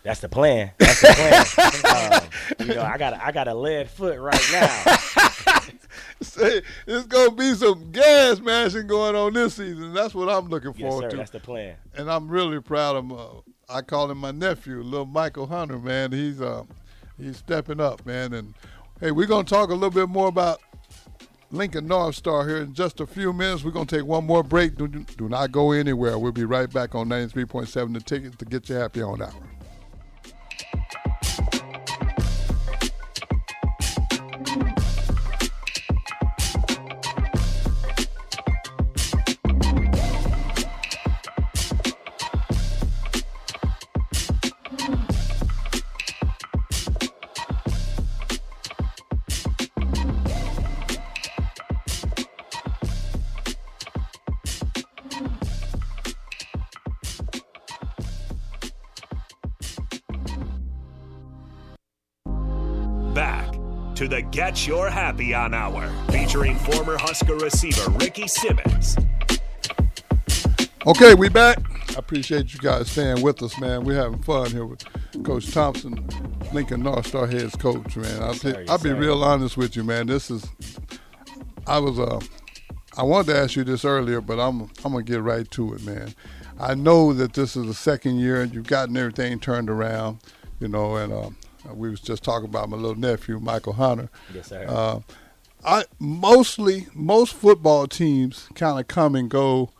That's 0.04 0.22
the 0.22 0.30
plan. 0.30 0.72
That's 0.78 1.02
the 1.02 1.82
plan. 1.82 2.22
um, 2.60 2.68
you 2.68 2.76
know, 2.76 2.84
I 2.84 2.98
got 3.00 3.14
a, 3.14 3.26
I 3.26 3.32
got 3.32 3.48
a 3.48 3.56
lead 3.56 3.90
foot 3.90 4.20
right 4.20 4.40
now. 4.52 4.84
Say, 6.36 6.62
it's 6.86 7.08
going 7.08 7.30
to 7.30 7.36
be 7.36 7.54
some 7.54 7.92
gas 7.92 8.42
mashing 8.42 8.88
going 8.88 9.16
on 9.16 9.32
this 9.32 9.54
season. 9.54 9.94
That's 9.94 10.14
what 10.14 10.28
I'm 10.28 10.50
looking 10.50 10.74
yes, 10.76 10.82
forward 10.82 11.04
sir. 11.04 11.10
to. 11.12 11.18
That's 11.18 11.32
the 11.32 11.40
plan. 11.40 11.76
and 11.96 12.12
I'm 12.12 12.28
really 12.28 12.60
proud 12.60 12.98
of. 12.98 13.12
Uh, 13.12 13.42
I 13.70 13.82
call 13.82 14.12
him 14.12 14.18
my 14.18 14.32
nephew, 14.32 14.82
little 14.82 15.06
Michael 15.06 15.48
Hunter. 15.48 15.80
Man, 15.80 16.12
he's 16.12 16.42
uh, 16.42 16.64
he's 17.18 17.38
stepping 17.38 17.80
up, 17.80 18.06
man. 18.06 18.34
And 18.34 18.54
hey, 19.00 19.12
we're 19.12 19.28
gonna 19.28 19.46
talk 19.46 19.70
a 19.70 19.74
little 19.74 19.90
bit 19.90 20.10
more 20.10 20.28
about 20.28 20.62
Lincoln 21.52 21.88
North 21.88 22.16
Star 22.16 22.46
here 22.46 22.58
in 22.58 22.74
just 22.74 23.00
a 23.00 23.08
few 23.08 23.32
minutes. 23.32 23.64
We're 23.64 23.72
gonna 23.72 23.86
take 23.86 24.06
one 24.06 24.26
more 24.26 24.44
break. 24.44 24.76
Do, 24.76 24.88
do 24.88 25.30
not 25.30 25.54
go 25.54 25.72
anywhere. 25.72 26.20
We'll 26.20 26.34
be 26.34 26.46
right 26.46 26.72
back 26.72 26.96
on 26.96 27.08
93.7 27.08 27.94
The 27.94 28.02
Ticket 28.02 28.38
to 28.40 28.46
get 28.46 28.68
you 28.68 28.76
happy 28.76 29.02
on 29.02 29.22
hour. 29.22 29.55
Get 64.36 64.68
Your 64.68 64.90
Happy 64.90 65.34
On 65.34 65.54
Hour, 65.54 65.90
featuring 66.12 66.58
former 66.58 66.98
Husker 66.98 67.36
receiver 67.36 67.90
Ricky 67.92 68.28
Simmons. 68.28 68.98
Okay, 70.86 71.14
we 71.16 71.30
back. 71.30 71.60
I 71.92 71.94
appreciate 72.00 72.54
you 72.54 72.60
guys 72.60 72.92
staying 72.92 73.22
with 73.22 73.42
us, 73.42 73.58
man. 73.62 73.86
We're 73.86 73.96
having 73.96 74.22
fun 74.24 74.52
here 74.52 74.66
with 74.66 74.84
Coach 75.24 75.54
Thompson, 75.54 76.06
Lincoln 76.52 76.84
North 76.84 77.08
Star 77.08 77.28
heads 77.28 77.56
coach, 77.56 77.96
man. 77.96 78.22
I'll, 78.22 78.34
sir, 78.34 78.62
be, 78.62 78.70
I'll 78.70 78.78
be 78.78 78.90
sir. 78.90 78.96
real 78.96 79.24
honest 79.24 79.56
with 79.56 79.78
you, 79.78 79.86
man. 79.86 80.08
This 80.08 80.30
is, 80.30 80.46
I 81.66 81.80
was, 81.80 81.98
uh, 81.98 82.20
I 82.98 83.04
wanted 83.04 83.32
to 83.32 83.40
ask 83.40 83.56
you 83.56 83.64
this 83.64 83.86
earlier, 83.86 84.20
but 84.20 84.38
I'm, 84.38 84.64
I'm 84.84 84.92
gonna 84.92 85.04
get 85.04 85.22
right 85.22 85.50
to 85.52 85.76
it, 85.76 85.84
man. 85.86 86.14
I 86.60 86.76
know 86.76 87.14
that 87.14 87.36
this 87.36 87.56
is 87.56 87.68
the 87.68 87.74
second 87.74 88.18
year 88.20 88.42
and 88.42 88.54
you've 88.54 88.68
gotten 88.68 88.98
everything 88.98 89.40
turned 89.40 89.70
around, 89.70 90.20
you 90.60 90.68
know, 90.68 90.98
and 90.98 91.14
uh, 91.14 91.30
we 91.74 91.90
was 91.90 92.00
just 92.00 92.24
talking 92.24 92.50
about 92.50 92.70
my 92.70 92.78
little 92.78 92.96
nephew, 93.00 93.40
Michael 93.40 93.74
Hunter. 93.74 94.10
Yes, 94.34 94.48
sir. 94.48 94.66
Uh, 94.68 95.00
I 95.66 95.86
mostly 96.00 96.88
most 96.94 97.34
football 97.34 97.88
teams 97.88 98.48
kind 98.56 98.80
of 98.80 98.88
come 98.88 99.16
and 99.16 99.30
go, 99.30 99.72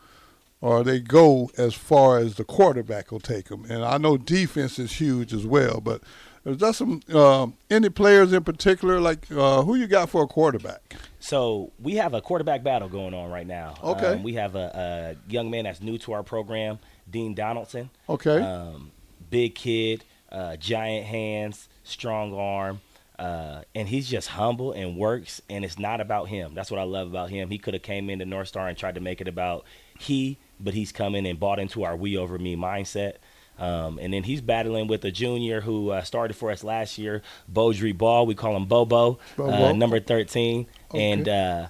or 0.62 0.84
they 0.84 1.00
go 1.00 1.52
as 1.58 1.76
far 1.76 2.18
as 2.18 2.36
the 2.36 2.44
quarterback 2.44 3.12
will 3.12 3.20
take 3.20 3.50
them. 3.50 3.66
And 3.70 3.86
I 3.86 3.98
know 3.98 4.18
defense 4.18 4.80
is 4.80 4.94
huge 4.94 5.32
as 5.34 5.46
well, 5.46 5.80
but 5.82 6.02
Is 6.46 6.58
there 6.60 6.74
some 6.74 7.02
uh, 7.12 7.48
any 7.72 7.90
players 7.90 8.32
in 8.32 8.44
particular 8.44 9.00
like 9.00 9.26
uh, 9.32 9.64
who 9.64 9.74
you 9.76 9.88
got 9.88 10.10
for 10.12 10.24
a 10.24 10.28
quarterback? 10.28 10.96
So 11.20 11.72
we 11.82 11.96
have 11.96 12.14
a 12.14 12.22
quarterback 12.22 12.64
battle 12.64 12.88
going 12.88 13.16
on 13.16 13.32
right 13.32 13.48
now. 13.48 13.74
Okay. 13.84 14.14
Um, 14.14 14.24
we 14.24 14.34
have 14.36 14.56
a, 14.56 15.16
a 15.28 15.32
young 15.32 15.50
man 15.50 15.64
that's 15.64 15.82
new 15.82 15.98
to 16.00 16.14
our 16.14 16.22
program, 16.22 16.78
Dean 17.10 17.34
Donaldson. 17.34 17.90
Okay. 18.08 18.40
Um, 18.42 18.92
big 19.32 19.56
kid, 19.56 20.04
uh, 20.32 20.56
giant 20.58 21.08
hands, 21.08 21.68
strong 21.86 22.34
arm. 22.34 22.82
Uh, 23.18 23.62
and 23.74 23.88
he's 23.88 24.10
just 24.10 24.28
humble 24.28 24.74
and 24.74 24.98
works, 24.98 25.42
and 25.50 25.64
it's 25.64 25.80
not 25.80 26.02
about 26.02 26.28
him. 26.28 26.54
That's 26.54 26.70
what 26.70 26.82
I 26.82 26.84
love 26.84 27.08
about 27.08 27.30
him. 27.30 27.50
He 27.50 27.58
could 27.58 27.74
have 27.74 27.82
came 27.82 28.10
into 28.10 28.26
North 28.26 28.50
Star 28.50 28.68
and 28.68 28.78
tried 28.78 28.96
to 28.96 29.02
make 29.02 29.22
it 29.22 29.30
about 29.30 29.64
he, 29.98 30.38
but 30.60 30.74
he's 30.74 30.92
come 30.92 31.16
in 31.16 31.26
and 31.26 31.40
bought 31.40 31.58
into 31.58 31.84
our 31.84 31.96
we 31.96 32.18
over 32.18 32.38
me 32.38 32.58
mindset. 32.58 33.14
Um, 33.58 34.00
and 34.00 34.14
then 34.14 34.24
he's 34.24 34.42
battling 34.42 34.88
with 34.88 35.06
a 35.06 35.12
junior 35.12 35.62
who 35.62 35.92
uh, 35.92 36.02
started 36.02 36.36
for 36.36 36.52
us 36.52 36.62
last 36.62 36.98
year, 36.98 37.22
Beaudry 37.52 37.98
Ball. 37.98 38.26
We 38.26 38.36
call 38.36 38.56
him 38.56 38.66
Bobo, 38.66 39.18
Bobo. 39.38 39.52
Uh, 39.52 39.72
number 39.72 40.02
13. 40.02 40.68
Okay. 40.92 41.12
And 41.12 41.30
uh, 41.30 41.68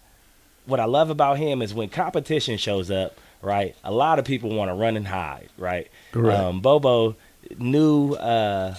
what 0.66 0.80
I 0.80 0.86
love 0.86 1.12
about 1.12 1.38
him 1.38 1.62
is 1.62 1.76
when 1.76 1.90
competition 1.90 2.58
shows 2.58 2.90
up, 2.90 3.20
right? 3.44 3.76
A 3.84 3.92
lot 3.92 4.18
of 4.18 4.26
people 4.26 4.50
want 4.56 4.70
to 4.70 4.74
run 4.74 4.98
and 4.98 5.08
hide, 5.08 5.50
right? 5.58 5.88
Correct. 6.12 6.40
Um, 6.40 6.62
Bobo 6.62 7.16
knew 7.60 8.14
uh, 8.14 8.74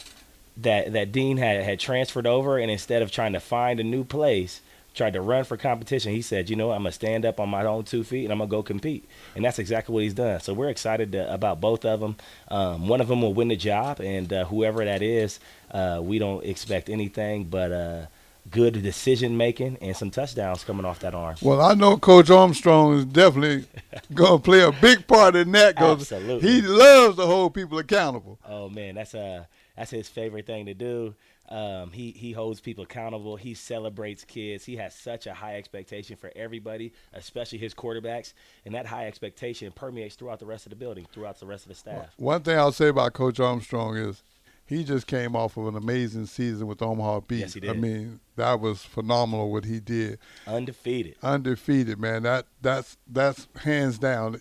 that 0.59 0.92
that 0.92 1.12
Dean 1.12 1.36
had 1.36 1.62
had 1.62 1.80
transferred 1.80 2.26
over, 2.26 2.59
and 2.59 2.70
instead 2.70 3.02
of 3.02 3.11
trying 3.11 3.32
to 3.34 3.40
find 3.40 3.80
a 3.80 3.84
new 3.84 4.04
place, 4.04 4.61
tried 4.94 5.12
to 5.12 5.20
run 5.20 5.44
for 5.44 5.57
competition. 5.57 6.12
He 6.12 6.22
said, 6.22 6.48
"You 6.50 6.57
know, 6.57 6.68
what? 6.68 6.74
I'm 6.74 6.82
gonna 6.82 6.92
stand 6.92 7.24
up 7.24 7.38
on 7.38 7.48
my 7.48 7.64
own 7.64 7.84
two 7.84 8.02
feet, 8.02 8.24
and 8.24 8.32
I'm 8.32 8.38
gonna 8.38 8.50
go 8.50 8.62
compete." 8.62 9.09
And 9.34 9.44
that's 9.44 9.59
exactly 9.59 9.92
what 9.92 10.02
he's 10.02 10.14
done. 10.14 10.40
So 10.40 10.54
we're 10.54 10.70
excited 10.70 11.12
to, 11.12 11.32
about 11.32 11.61
both 11.61 11.84
of 11.84 12.00
them. 12.00 12.16
Um, 12.48 12.88
one 12.88 13.00
of 13.00 13.09
them 13.09 13.22
will 13.22 13.34
win 13.34 13.48
the 13.48 13.57
job, 13.57 14.00
and 14.00 14.32
uh, 14.32 14.44
whoever 14.46 14.84
that 14.84 15.02
is, 15.02 15.38
uh, 15.70 16.00
we 16.02 16.18
don't 16.18 16.44
expect 16.44 16.88
anything 16.88 17.44
but. 17.44 17.70
Uh, 17.72 18.07
Good 18.48 18.80
decision 18.80 19.36
making 19.36 19.76
and 19.80 19.96
some 19.96 20.12
touchdowns 20.12 20.62
coming 20.62 20.84
off 20.84 21.00
that 21.00 21.16
arm. 21.16 21.34
Well, 21.42 21.61
I 21.61 21.74
know 21.74 21.96
Coach 21.96 22.30
Armstrong 22.30 22.94
is 22.94 23.04
definitely 23.04 23.64
going 24.14 24.38
to 24.38 24.44
play 24.44 24.61
a 24.61 24.70
big 24.70 25.04
part 25.04 25.34
in 25.34 25.50
that 25.50 25.74
because 25.74 26.09
he 26.09 26.62
loves 26.62 27.16
to 27.16 27.26
hold 27.26 27.54
people 27.54 27.80
accountable. 27.80 28.38
Oh 28.48 28.68
man, 28.68 28.94
that's 28.94 29.16
uh 29.16 29.46
that's 29.77 29.91
his 29.91 30.09
favorite 30.09 30.47
thing 30.47 30.66
to 30.66 30.74
do. 30.74 31.14
Um, 31.49 31.93
he 31.93 32.11
he 32.11 32.33
holds 32.33 32.61
people 32.61 32.85
accountable. 32.85 33.37
He 33.37 33.55
celebrates 33.55 34.24
kids. 34.24 34.64
He 34.64 34.77
has 34.77 34.95
such 34.95 35.27
a 35.27 35.35
high 35.35 35.57
expectation 35.57 36.16
for 36.16 36.33
everybody, 36.35 36.93
especially 37.12 37.59
his 37.59 37.74
quarterbacks, 37.74 38.33
and 38.64 38.74
that 38.74 38.87
high 38.87 39.07
expectation 39.07 39.70
permeates 39.72 40.16
throughout 40.16 40.41
the 40.41 40.47
rest 40.47 40.66
of 40.66 40.70
the 40.70 40.77
building, 40.77 41.07
throughout 41.12 41.39
the 41.39 41.47
rest 41.47 41.64
of 41.64 41.68
the 41.68 41.74
staff. 41.77 42.14
One 42.16 42.43
thing 42.43 42.59
I'll 42.59 42.72
say 42.72 42.89
about 42.89 43.12
Coach 43.12 43.39
Armstrong 43.39 43.97
is 43.97 44.22
he 44.66 44.83
just 44.83 45.07
came 45.07 45.37
off 45.37 45.57
of 45.57 45.68
an 45.68 45.77
amazing 45.77 46.27
season 46.27 46.66
with 46.66 46.83
Omaha 46.83 47.20
Beat. 47.20 47.39
Yes, 47.39 47.55
he 47.55 47.61
did. 47.61 47.70
I 47.70 47.74
mean, 47.74 48.18
that 48.35 48.59
was 48.59 48.83
phenomenal 48.83 49.53
what 49.53 49.64
he 49.64 49.79
did. 49.79 50.18
Undefeated. 50.47 51.14
Undefeated, 51.22 52.01
man. 52.01 52.24
That 52.24 52.47
that's 52.61 52.97
that's 53.07 53.47
hands 53.62 53.99
down. 53.99 54.41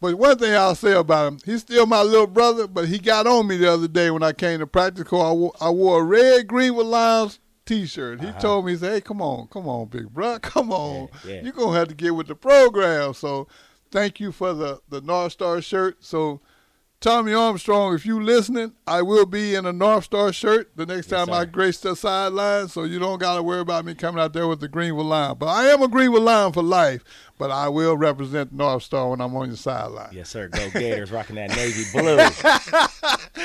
But 0.00 0.16
one 0.18 0.38
thing 0.38 0.54
I'll 0.54 0.74
say 0.74 0.92
about 0.92 1.32
him, 1.32 1.38
he's 1.44 1.62
still 1.62 1.86
my 1.86 2.02
little 2.02 2.26
brother, 2.26 2.66
but 2.66 2.88
he 2.88 2.98
got 2.98 3.26
on 3.26 3.46
me 3.46 3.56
the 3.56 3.72
other 3.72 3.88
day 3.88 4.10
when 4.10 4.22
I 4.22 4.32
came 4.32 4.58
to 4.60 4.66
practice. 4.66 5.04
Call, 5.04 5.22
I 5.22 5.32
wore, 5.32 5.52
I 5.60 5.70
wore 5.70 6.00
a 6.00 6.04
red 6.04 6.46
Greenwood 6.46 6.86
Lions 6.86 7.38
T-shirt. 7.64 8.20
He 8.20 8.30
told 8.32 8.66
me, 8.66 8.72
he 8.72 8.78
said, 8.78 8.92
"Hey, 8.92 9.00
come 9.00 9.22
on, 9.22 9.48
come 9.48 9.66
on, 9.68 9.86
big 9.88 10.10
bro, 10.10 10.38
come 10.42 10.70
on. 10.70 11.04
Uh-huh. 11.04 11.18
Yeah, 11.26 11.34
yeah. 11.36 11.42
You're 11.44 11.52
gonna 11.52 11.78
have 11.78 11.88
to 11.88 11.94
get 11.94 12.14
with 12.14 12.26
the 12.28 12.34
program." 12.34 13.14
So, 13.14 13.48
thank 13.90 14.20
you 14.20 14.32
for 14.32 14.52
the 14.52 14.80
the 14.88 15.00
North 15.00 15.32
Star 15.32 15.60
shirt. 15.62 16.04
So, 16.04 16.40
Tommy 17.00 17.34
Armstrong, 17.34 17.94
if 17.94 18.06
you 18.06 18.22
listening, 18.22 18.72
I 18.86 19.02
will 19.02 19.26
be 19.26 19.54
in 19.54 19.66
a 19.66 19.72
North 19.72 20.04
Star 20.04 20.32
shirt 20.32 20.70
the 20.76 20.86
next 20.86 21.10
Yes, 21.10 21.26
time 21.26 21.32
I 21.32 21.44
grace 21.44 21.78
the 21.78 21.94
sideline. 21.94 22.68
So 22.68 22.84
you 22.84 22.98
don't 22.98 23.18
gotta 23.18 23.42
worry 23.42 23.60
about 23.60 23.84
me 23.84 23.94
coming 23.94 24.20
out 24.20 24.32
there 24.32 24.48
with 24.48 24.60
the 24.60 24.68
Greenwood 24.68 25.06
Lion. 25.06 25.36
But 25.38 25.48
I 25.48 25.66
am 25.66 25.82
a 25.82 25.88
Greenwood 25.88 26.22
Lion 26.22 26.52
for 26.52 26.62
life. 26.62 27.04
But 27.38 27.50
I 27.50 27.68
will 27.68 27.96
represent 27.98 28.52
North 28.52 28.82
Star 28.82 29.10
when 29.10 29.20
I'm 29.20 29.36
on 29.36 29.48
your 29.48 29.56
sideline. 29.56 30.08
Yes, 30.12 30.30
sir. 30.30 30.48
Go 30.48 30.70
Gators, 30.70 31.12
rocking 31.12 31.36
that 31.36 31.50
navy 31.50 31.84
blue. 31.92 32.16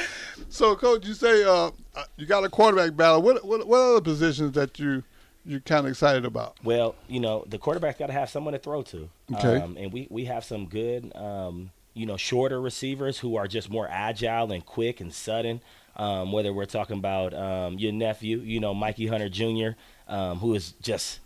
So, 0.49 0.75
coach, 0.75 1.07
you 1.07 1.13
say 1.13 1.43
uh, 1.43 1.71
uh, 1.95 2.03
you 2.17 2.25
got 2.25 2.43
a 2.43 2.49
quarterback 2.49 2.95
battle. 2.95 3.21
What 3.21 3.45
what 3.45 3.65
what 3.65 3.79
other 3.79 4.01
positions 4.01 4.51
that 4.53 4.77
you 4.79 5.01
you're 5.45 5.61
kind 5.61 5.85
of 5.85 5.91
excited 5.91 6.25
about? 6.25 6.57
Well, 6.63 6.93
you 7.07 7.19
know, 7.21 7.45
the 7.47 7.57
quarterback's 7.57 7.97
got 7.97 8.07
to 8.07 8.13
have 8.13 8.29
someone 8.29 8.51
to 8.53 8.59
throw 8.59 8.81
to. 8.83 9.09
Okay. 9.33 9.61
Um, 9.61 9.77
and 9.77 9.91
we, 9.93 10.07
we 10.11 10.25
have 10.25 10.43
some 10.43 10.67
good, 10.67 11.15
um, 11.15 11.71
you 11.93 12.05
know, 12.05 12.17
shorter 12.17 12.61
receivers 12.61 13.19
who 13.19 13.35
are 13.35 13.47
just 13.47 13.69
more 13.69 13.87
agile 13.89 14.51
and 14.51 14.65
quick 14.65 15.01
and 15.01 15.13
sudden. 15.13 15.61
Um, 15.97 16.31
whether 16.31 16.53
we're 16.53 16.65
talking 16.65 16.97
about 16.97 17.33
um, 17.33 17.77
your 17.77 17.91
nephew, 17.91 18.37
you 18.37 18.61
know, 18.61 18.73
Mikey 18.73 19.07
Hunter 19.07 19.27
Jr., 19.27 19.71
um, 20.07 20.39
who 20.39 20.55
is 20.55 20.71
just 20.81 21.19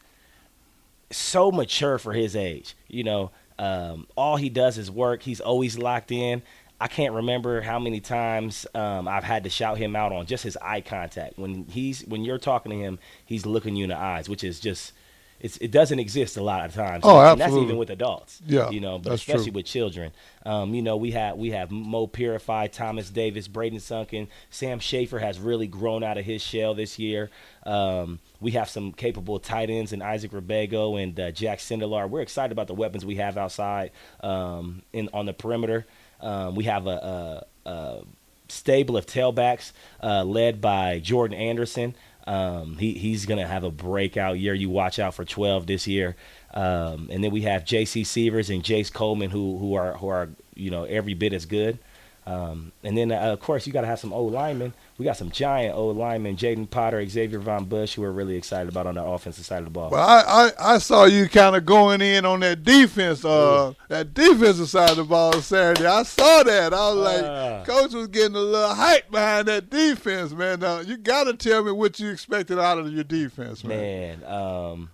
so 1.12 1.52
mature 1.52 2.00
for 2.00 2.14
his 2.14 2.36
age. 2.36 2.76
You 2.88 3.04
know, 3.04 3.32
um, 3.60 4.08
all 4.16 4.38
he 4.38 4.50
does 4.50 4.78
is 4.78 4.90
work. 4.90 5.22
He's 5.22 5.40
always 5.40 5.78
locked 5.78 6.12
in. 6.12 6.42
I 6.80 6.88
can't 6.88 7.14
remember 7.14 7.62
how 7.62 7.80
many 7.80 8.02
times 8.02 8.68
um, 8.76 9.08
I've 9.08 9.24
had 9.24 9.46
to 9.46 9.50
shout 9.50 9.78
him 9.78 9.96
out 9.96 10.12
on 10.12 10.26
just 10.26 10.44
his 10.44 10.58
eye 10.58 10.82
contact. 10.82 11.40
When 11.40 11.66
he's 11.66 12.04
when 12.06 12.26
you're 12.26 12.38
talking 12.38 12.72
to 12.72 12.78
him, 12.78 13.00
he's 13.26 13.46
looking 13.46 13.76
you 13.76 13.86
in 13.86 13.90
the 13.92 13.98
eyes, 13.98 14.28
which 14.28 14.44
is 14.44 14.60
just 14.60 14.92
it's, 15.40 15.58
it 15.58 15.72
doesn't 15.72 16.00
exist 16.00 16.38
a 16.38 16.44
lot 16.44 16.66
of 16.66 16.74
times. 16.74 17.04
Oh, 17.06 17.20
and 17.20 17.40
that's 17.40 17.54
even 17.54 17.78
with 17.78 17.90
adults. 17.90 18.42
Yeah, 18.48 18.70
you 18.70 18.80
know, 18.80 18.98
but 18.98 19.14
especially 19.14 19.46
true. 19.46 19.54
with 19.54 19.66
children. 19.66 20.12
Um, 20.46 20.74
you 20.74 20.82
know, 20.82 20.96
we 20.96 21.12
have 21.12 21.38
we 21.38 21.52
have 21.52 21.72
Mo 21.72 22.08
Purify, 22.08 22.68
Thomas 22.68 23.10
Davis, 23.10 23.48
Braden 23.48 23.80
Sunken, 23.80 24.28
Sam 24.50 24.80
Schaefer 24.80 25.20
has 25.20 25.40
really 25.40 25.68
grown 25.68 26.04
out 26.04 26.18
of 26.18 26.26
his 26.26 26.42
shell 26.42 26.74
this 26.74 26.98
year. 26.98 27.30
Um, 27.64 28.20
we 28.40 28.52
have 28.52 28.70
some 28.70 28.92
capable 28.92 29.40
tight 29.40 29.70
ends 29.70 29.92
in 29.92 30.02
Isaac 30.02 30.32
Rebego 30.32 31.02
and 31.02 31.20
uh, 31.20 31.32
Jack 31.32 31.60
Sindelar. 31.60 32.10
We're 32.10 32.22
excited 32.22 32.52
about 32.52 32.68
the 32.68 32.76
weapons 32.76 33.06
we 33.06 33.16
have 33.16 33.38
outside 33.38 33.92
um, 34.22 34.84
in 34.94 35.10
on 35.14 35.26
the 35.26 35.34
perimeter. 35.34 35.86
Um, 36.22 36.56
we 36.56 36.64
have 36.64 36.88
a, 36.88 37.44
a, 37.66 37.70
a 37.70 38.02
stable 38.48 38.98
of 38.98 39.06
tailbacks 39.06 39.72
uh, 40.02 40.24
led 40.24 40.62
by 40.62 41.00
Jordan 41.00 41.38
Anderson. 41.38 41.96
Um, 42.28 42.78
he, 42.78 42.94
he's 42.94 43.26
going 43.26 43.40
to 43.40 43.48
have 43.48 43.64
a 43.64 43.72
breakout 43.72 44.40
year. 44.40 44.54
You 44.54 44.70
watch 44.70 44.98
out 45.00 45.14
for 45.14 45.26
12 45.26 45.68
this 45.68 45.88
year. 45.88 46.16
Um, 46.54 47.10
and 47.12 47.24
then 47.24 47.32
we 47.32 47.42
have 47.42 47.66
J.C. 47.66 48.04
Severs 48.04 48.50
and 48.50 48.64
Jace 48.64 48.92
Coleman, 48.92 49.30
who 49.30 49.58
who 49.58 49.76
are 49.76 49.94
who 49.98 50.08
are 50.08 50.30
you 50.56 50.72
know 50.72 50.86
every 50.86 51.14
bit 51.14 51.34
as 51.34 51.46
good. 51.46 51.80
Um, 52.28 52.72
and 52.84 52.98
then 52.98 53.12
uh, 53.12 53.18
of 53.34 53.40
course 53.40 53.68
you 53.68 53.74
got 53.74 53.82
to 53.82 53.88
have 53.88 54.00
some 54.00 54.12
old 54.12 54.34
linemen. 54.34 54.74
We 54.98 55.06
got 55.06 55.16
some 55.16 55.30
giant 55.30 55.76
old 55.76 55.96
linemen: 55.96 56.38
Jaden 56.38 56.68
Potter, 56.68 57.08
Xavier 57.08 57.38
Von 57.38 57.66
Bush, 57.66 57.94
who 57.94 58.02
we're 58.02 58.10
really 58.10 58.36
excited 58.36 58.68
about 58.68 58.88
on 58.88 58.96
the 58.96 59.04
offensive 59.04 59.46
side 59.46 59.60
of 59.60 59.66
the 59.66 59.70
ball. 59.70 59.92
Well, 59.92 60.02
I, 60.02 60.50
I, 60.58 60.76
I 60.76 60.78
saw 60.80 61.06
you 61.06 61.30
kind 61.30 61.56
of 61.56 61.66
going 61.68 62.02
in 62.02 62.26
on 62.26 62.40
that 62.40 62.64
defense, 62.64 63.24
uh, 63.24 63.74
that 63.90 64.16
defensive 64.16 64.68
side 64.70 64.90
of 64.90 64.98
the 64.98 65.04
ball 65.04 65.34
Saturday. 65.34 65.86
I 65.86 66.02
saw 66.02 66.42
that. 66.42 66.74
I 66.74 66.90
was 66.94 66.96
like, 66.96 67.24
Ah. 67.26 67.64
coach 67.64 67.94
was 67.94 68.08
getting 68.08 68.36
a 68.36 68.40
little 68.40 68.74
hype 68.74 69.12
behind 69.12 69.48
that 69.48 69.70
defense, 69.70 70.32
man. 70.32 70.62
Now 70.62 70.80
you 70.80 70.98
got 70.98 71.26
to 71.26 71.34
tell 71.36 71.64
me 71.64 71.74
what 71.74 72.00
you 72.00 72.10
expected 72.10 72.58
out 72.58 72.80
of 72.80 72.92
your 72.92 73.04
defense, 73.04 73.64
man. 73.64 74.22
Man, 74.22 74.24
um, 74.34 74.90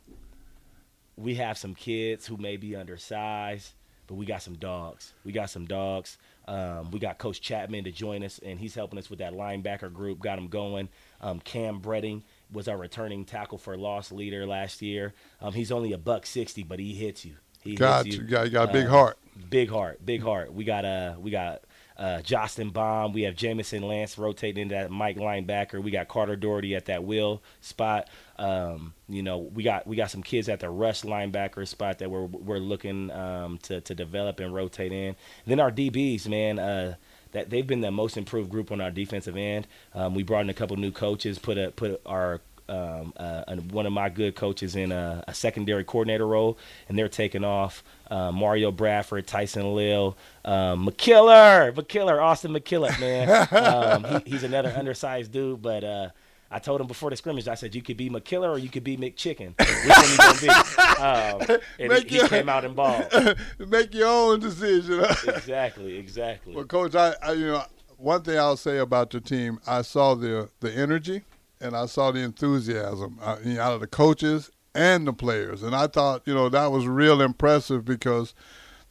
we 1.16 1.36
have 1.36 1.58
some 1.58 1.76
kids 1.76 2.28
who 2.28 2.36
may 2.36 2.58
be 2.58 2.76
undersized, 2.76 3.72
but 4.08 4.16
we 4.16 4.26
got 4.26 4.42
some 4.42 4.56
dogs. 4.56 5.14
We 5.24 5.32
got 5.32 5.50
some 5.50 5.66
dogs. 5.66 6.18
Um, 6.48 6.92
we 6.92 7.00
got 7.00 7.18
Coach 7.18 7.39
Chapman 7.42 7.84
to 7.86 7.92
join 7.92 8.24
us, 8.24 8.39
and 8.44 8.60
he's 8.60 8.76
helping 8.76 9.00
us 9.00 9.10
with 9.10 9.20
that 9.20 9.34
linebacker 9.34 9.92
group. 9.94 10.20
Got 10.20 10.38
him 10.39 10.48
going. 10.48 10.89
Um, 11.22 11.39
Cam 11.39 11.80
Bredding 11.80 12.24
was 12.52 12.68
our 12.68 12.78
returning 12.78 13.26
tackle 13.26 13.58
for 13.58 13.78
loss 13.78 14.12
leader 14.12 14.46
last 14.46 14.82
year. 14.82 15.14
Um, 15.42 15.54
he's 15.54 15.72
only 15.72 15.94
a 15.94 15.98
buck 15.98 16.26
sixty, 16.26 16.64
but 16.64 16.80
he 16.80 16.94
hits 16.94 17.24
you. 17.26 17.36
He 17.62 17.76
Got 17.76 18.06
hits 18.06 18.18
you. 18.18 18.24
Got, 18.24 18.46
you 18.46 18.52
got 18.52 18.70
a 18.70 18.74
big 18.74 18.88
Uh, 18.88 18.89
heart. 18.89 19.18
Big 19.50 19.70
heart, 19.70 20.06
big 20.06 20.22
heart. 20.22 20.54
We 20.54 20.66
got 20.66 20.84
uh 20.84 21.16
we 21.18 21.32
got 21.32 21.62
uh 21.98 22.22
Justin 22.22 22.70
Baum, 22.70 23.14
we 23.14 23.22
have 23.22 23.36
Jamison 23.36 23.82
Lance 23.84 24.18
rotating 24.18 24.64
into 24.64 24.76
that 24.76 24.92
Mike 24.92 25.16
linebacker. 25.16 25.82
We 25.82 25.89
got 25.89 26.10
Carter 26.10 26.36
Doherty 26.36 26.76
at 26.76 26.86
that 26.88 27.06
will 27.06 27.42
spot. 27.62 28.10
Um, 28.42 28.94
you 29.08 29.22
know, 29.22 29.38
we 29.38 29.62
got 29.62 29.86
we 29.86 29.96
got 29.96 30.10
some 30.10 30.24
kids 30.24 30.50
at 30.50 30.60
the 30.60 30.70
rush 30.70 31.04
linebacker 31.04 31.68
spot 31.68 32.00
that 32.00 32.10
we're 32.10 32.26
we're 32.26 32.58
looking 32.58 33.12
um 33.12 33.60
to 33.64 33.82
to 33.82 33.94
develop 33.94 34.39
and 34.39 34.54
rotate 34.54 34.92
in. 34.92 35.16
then 35.46 35.60
our 35.60 35.72
DBs, 35.72 36.28
man, 36.28 36.58
uh 36.58 36.96
that 37.34 37.50
they've 37.50 37.68
been 37.68 37.82
the 37.82 37.92
most 37.92 38.18
improved 38.18 38.50
group 38.50 38.72
on 38.72 38.82
our 38.82 38.92
defensive 38.92 39.38
end. 39.38 39.68
Um, 39.94 40.16
we 40.16 40.24
brought 40.24 40.42
in 40.42 40.50
a 40.50 40.54
couple 40.54 40.76
new 40.76 40.92
coaches, 40.92 41.39
put 41.39 41.58
a 41.58 41.72
put 41.72 42.02
our 42.06 42.42
um, 42.70 43.14
uh, 43.18 43.44
and 43.48 43.72
one 43.72 43.86
of 43.86 43.92
my 43.92 44.10
good 44.10 44.36
coaches 44.36 44.76
in 44.76 44.92
a, 44.92 45.24
a 45.28 45.34
secondary 45.34 45.84
coordinator 45.84 46.26
role, 46.26 46.58
and 46.88 46.98
they're 46.98 47.10
taking 47.10 47.44
off. 47.44 47.84
Uh, 48.10 48.32
Mario 48.32 48.72
Bradford, 48.72 49.28
Tyson 49.28 49.76
Lill, 49.76 50.18
um, 50.46 50.88
McKiller, 50.88 51.74
McKiller, 51.74 52.22
Austin 52.22 52.54
McKillop, 52.54 53.00
man. 53.00 53.48
um, 54.14 54.24
he, 54.24 54.32
he's 54.32 54.44
another 54.44 54.74
undersized 54.76 55.32
dude, 55.32 55.62
but 55.62 55.84
uh, 55.84 56.10
I 56.54 56.60
told 56.60 56.82
him 56.82 56.88
before 56.88 57.10
the 57.10 57.16
scrimmage, 57.16 57.47
I 57.47 57.56
said 57.56 57.74
you 57.74 57.82
could 57.82 57.95
be 57.95 58.10
McKiller 58.10 58.49
or 58.49 58.58
you 58.58 58.68
could 58.70 58.84
be 58.84 58.97
McChicken. 58.97 59.58
Which 59.58 59.88
one 59.88 60.12
you 60.12 60.18
gonna 60.18 60.41
be? 60.41 60.72
Um, 61.02 61.41
and 61.80 61.89
Make 61.89 62.12
he, 62.12 62.20
he 62.20 62.28
came 62.28 62.47
out 62.47 62.64
and 62.64 62.76
balled. 62.76 63.08
Make 63.58 63.95
your 63.95 64.08
own 64.08 64.39
decision. 64.39 65.04
Exactly, 65.28 65.97
exactly. 65.97 66.54
Well, 66.54 66.66
coach, 66.66 66.93
I, 66.93 67.16
I 67.24 67.32
you 67.32 67.47
know 67.47 67.64
one 67.97 68.22
thing 68.22 68.38
I'll 68.38 68.58
say 68.58 68.78
about 68.78 69.10
the 69.10 69.20
team, 69.20 69.60
I 69.66 69.82
saw 69.82 70.14
the 70.14 70.49
the 70.60 70.72
energy 70.72 71.24
and 71.60 71.76
I 71.76 71.86
saw 71.88 72.12
the 72.12 72.20
enthusiasm 72.20 73.18
uh, 73.22 73.38
out 73.60 73.74
of 73.74 73.80
the 73.80 73.88
coaches 73.88 74.52
and 74.76 75.08
the 75.08 75.14
players, 75.14 75.64
and 75.64 75.76
I 75.76 75.88
thought 75.88 76.24
you 76.26 76.34
know 76.34 76.49
that 76.49 76.72
was 76.72 76.86
real 76.86 77.22
impressive 77.22 77.84
because 77.86 78.36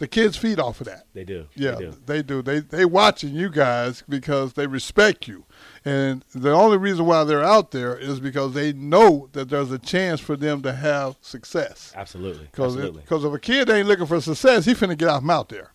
the 0.00 0.08
kids 0.08 0.34
feed 0.36 0.58
off 0.58 0.80
of 0.80 0.86
that. 0.86 1.04
They 1.12 1.24
do. 1.24 1.46
Yeah, 1.54 1.72
They 1.72 1.78
do. 1.84 1.94
they 2.06 2.22
do. 2.22 2.42
They 2.42 2.58
they 2.60 2.84
watching 2.86 3.34
you 3.34 3.50
guys 3.50 4.02
because 4.08 4.54
they 4.54 4.66
respect 4.66 5.28
you, 5.28 5.44
and 5.84 6.24
the 6.34 6.52
only 6.52 6.78
reason 6.78 7.04
why 7.04 7.22
they're 7.24 7.44
out 7.44 7.70
there 7.70 7.96
is 7.96 8.18
because 8.18 8.54
they 8.54 8.72
know 8.72 9.28
that 9.32 9.50
there's 9.50 9.70
a 9.70 9.78
chance 9.78 10.18
for 10.18 10.36
them 10.36 10.62
to 10.62 10.72
have 10.72 11.16
success. 11.20 11.92
Absolutely. 11.94 12.46
Because 12.50 12.74
Absolutely. 12.76 13.02
because 13.02 13.24
if 13.24 13.32
a 13.32 13.38
kid 13.38 13.68
ain't 13.68 13.86
looking 13.86 14.06
for 14.06 14.20
success, 14.22 14.64
he 14.64 14.72
finna 14.74 14.96
get 14.96 15.08
out 15.08 15.20
from 15.20 15.30
out 15.30 15.50
there. 15.50 15.72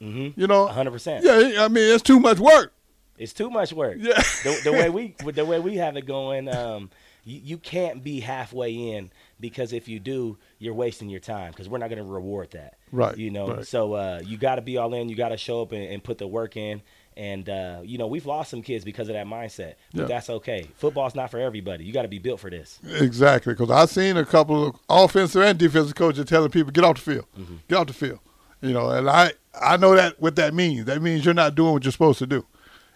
Mm-hmm. 0.00 0.40
You 0.40 0.46
know, 0.46 0.66
100%. 0.68 1.22
Yeah, 1.22 1.62
I 1.64 1.68
mean 1.68 1.92
it's 1.92 2.02
too 2.02 2.18
much 2.20 2.38
work. 2.38 2.72
It's 3.18 3.32
too 3.32 3.50
much 3.50 3.72
work. 3.72 3.96
Yeah. 3.98 4.14
the, 4.44 4.60
the 4.64 4.72
way 4.72 4.88
we 4.88 5.14
the 5.32 5.44
way 5.44 5.58
we 5.60 5.76
have 5.76 5.96
it 5.96 6.06
going, 6.06 6.48
um, 6.48 6.90
you, 7.24 7.40
you 7.44 7.58
can't 7.58 8.02
be 8.02 8.20
halfway 8.20 8.72
in 8.72 9.10
because 9.40 9.72
if 9.72 9.88
you 9.88 9.98
do, 10.00 10.38
you're 10.58 10.74
wasting 10.74 11.08
your 11.08 11.20
time 11.20 11.50
because 11.52 11.68
we're 11.68 11.78
not 11.78 11.88
going 11.90 12.04
to 12.04 12.10
reward 12.10 12.50
that. 12.52 12.74
Right, 12.92 13.16
You 13.16 13.30
know. 13.30 13.48
right. 13.48 13.66
So 13.66 13.92
uh, 13.94 14.20
you 14.24 14.36
got 14.38 14.56
to 14.56 14.62
be 14.62 14.76
all 14.78 14.92
in. 14.94 15.08
You 15.08 15.16
got 15.16 15.28
to 15.30 15.36
show 15.36 15.62
up 15.62 15.72
and, 15.72 15.84
and 15.84 16.02
put 16.02 16.18
the 16.18 16.26
work 16.26 16.56
in. 16.56 16.82
And 17.16 17.48
uh, 17.48 17.80
you 17.82 17.98
know 17.98 18.06
we've 18.06 18.26
lost 18.26 18.48
some 18.50 18.62
kids 18.62 18.84
because 18.84 19.08
of 19.08 19.14
that 19.14 19.26
mindset, 19.26 19.74
but 19.92 20.02
Yeah. 20.02 20.06
that's 20.06 20.30
okay. 20.30 20.68
Football's 20.76 21.16
not 21.16 21.32
for 21.32 21.40
everybody. 21.40 21.84
You 21.84 21.92
got 21.92 22.02
to 22.02 22.08
be 22.08 22.20
built 22.20 22.38
for 22.38 22.48
this. 22.48 22.78
Exactly, 23.00 23.54
because 23.54 23.70
I've 23.72 23.90
seen 23.90 24.16
a 24.16 24.24
couple 24.24 24.68
of 24.68 24.76
offensive 24.88 25.42
and 25.42 25.58
defensive 25.58 25.96
coaches 25.96 26.26
telling 26.26 26.50
people 26.50 26.70
get 26.70 26.84
off 26.84 26.94
the 27.04 27.12
field, 27.14 27.26
Mm-hmm. 27.36 27.56
get 27.68 27.76
off 27.78 27.86
the 27.88 27.92
field. 27.92 28.20
You 28.60 28.72
know, 28.72 28.90
and 28.90 29.10
I 29.10 29.32
I 29.60 29.76
know 29.76 29.96
that 29.96 30.20
what 30.20 30.36
that 30.36 30.54
means. 30.54 30.84
That 30.84 31.02
means 31.02 31.24
you're 31.24 31.34
not 31.34 31.56
doing 31.56 31.72
what 31.72 31.84
you're 31.84 31.90
supposed 31.90 32.20
to 32.20 32.26
do. 32.26 32.46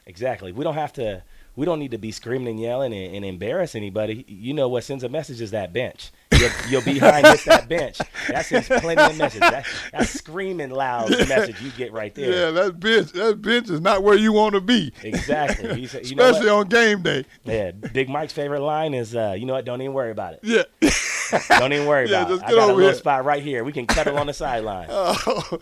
Exactly. 0.07 0.53
We 0.53 0.63
don't 0.65 0.75
have 0.75 0.93
to. 0.95 1.23
We 1.55 1.67
don't 1.67 1.79
need 1.79 1.91
to 1.91 1.99
be 1.99 2.13
screaming 2.13 2.49
and 2.49 2.61
yelling 2.61 2.95
and, 2.95 3.15
and 3.17 3.25
embarrass 3.25 3.75
anybody. 3.75 4.25
You 4.27 4.55
know 4.55 4.69
what 4.69 4.85
sends 4.85 5.05
a 5.05 5.09
message 5.09 5.41
is 5.41 5.51
that 5.51 5.73
bench. 5.73 6.11
You're 6.69 6.81
behind 6.83 7.27
hits 7.27 7.45
that 7.45 7.69
bench. 7.69 7.99
That 8.29 8.47
sends 8.47 8.69
plenty 8.69 9.03
of 9.03 9.17
message. 9.19 9.41
That, 9.41 9.67
that's 9.93 10.11
screaming 10.11 10.71
loud 10.71 11.11
message 11.29 11.61
you 11.61 11.71
get 11.73 11.93
right 11.93 12.15
there. 12.15 12.31
Yeah, 12.47 12.51
that 12.53 12.81
bench 12.81 13.13
that 13.13 13.43
bench 13.43 13.69
is 13.69 13.81
not 13.81 14.03
where 14.03 14.17
you 14.17 14.33
want 14.33 14.55
to 14.55 14.61
be, 14.61 14.93
Exactly. 15.03 15.69
You, 15.69 15.81
you 15.83 15.85
especially 15.85 16.49
on 16.49 16.69
game 16.69 17.03
day. 17.03 17.25
Yeah. 17.45 17.73
Big 17.73 18.09
Mike's 18.09 18.33
favorite 18.33 18.63
line 18.63 18.95
is, 18.95 19.15
uh, 19.15 19.35
"You 19.37 19.45
know 19.47 19.53
what? 19.53 19.65
Don't 19.65 19.81
even 19.83 19.93
worry 19.93 20.11
about 20.11 20.35
it. 20.35 20.41
Yeah. 20.43 20.63
Don't 21.59 21.73
even 21.73 21.87
worry 21.87 22.09
Yeah, 22.09 22.23
about 22.23 22.31
it. 22.31 22.35
just 22.37 22.45
I 22.47 22.51
got 22.51 22.65
a 22.65 22.67
little 22.67 22.81
here." 22.81 22.95
spot 22.95 23.25
right 23.25 23.43
here. 23.43 23.63
We 23.63 23.73
can 23.73 23.87
cuddle 23.87 24.17
on 24.19 24.27
the 24.27 24.33
sideline." 24.35 24.89
Oh, 24.91 25.59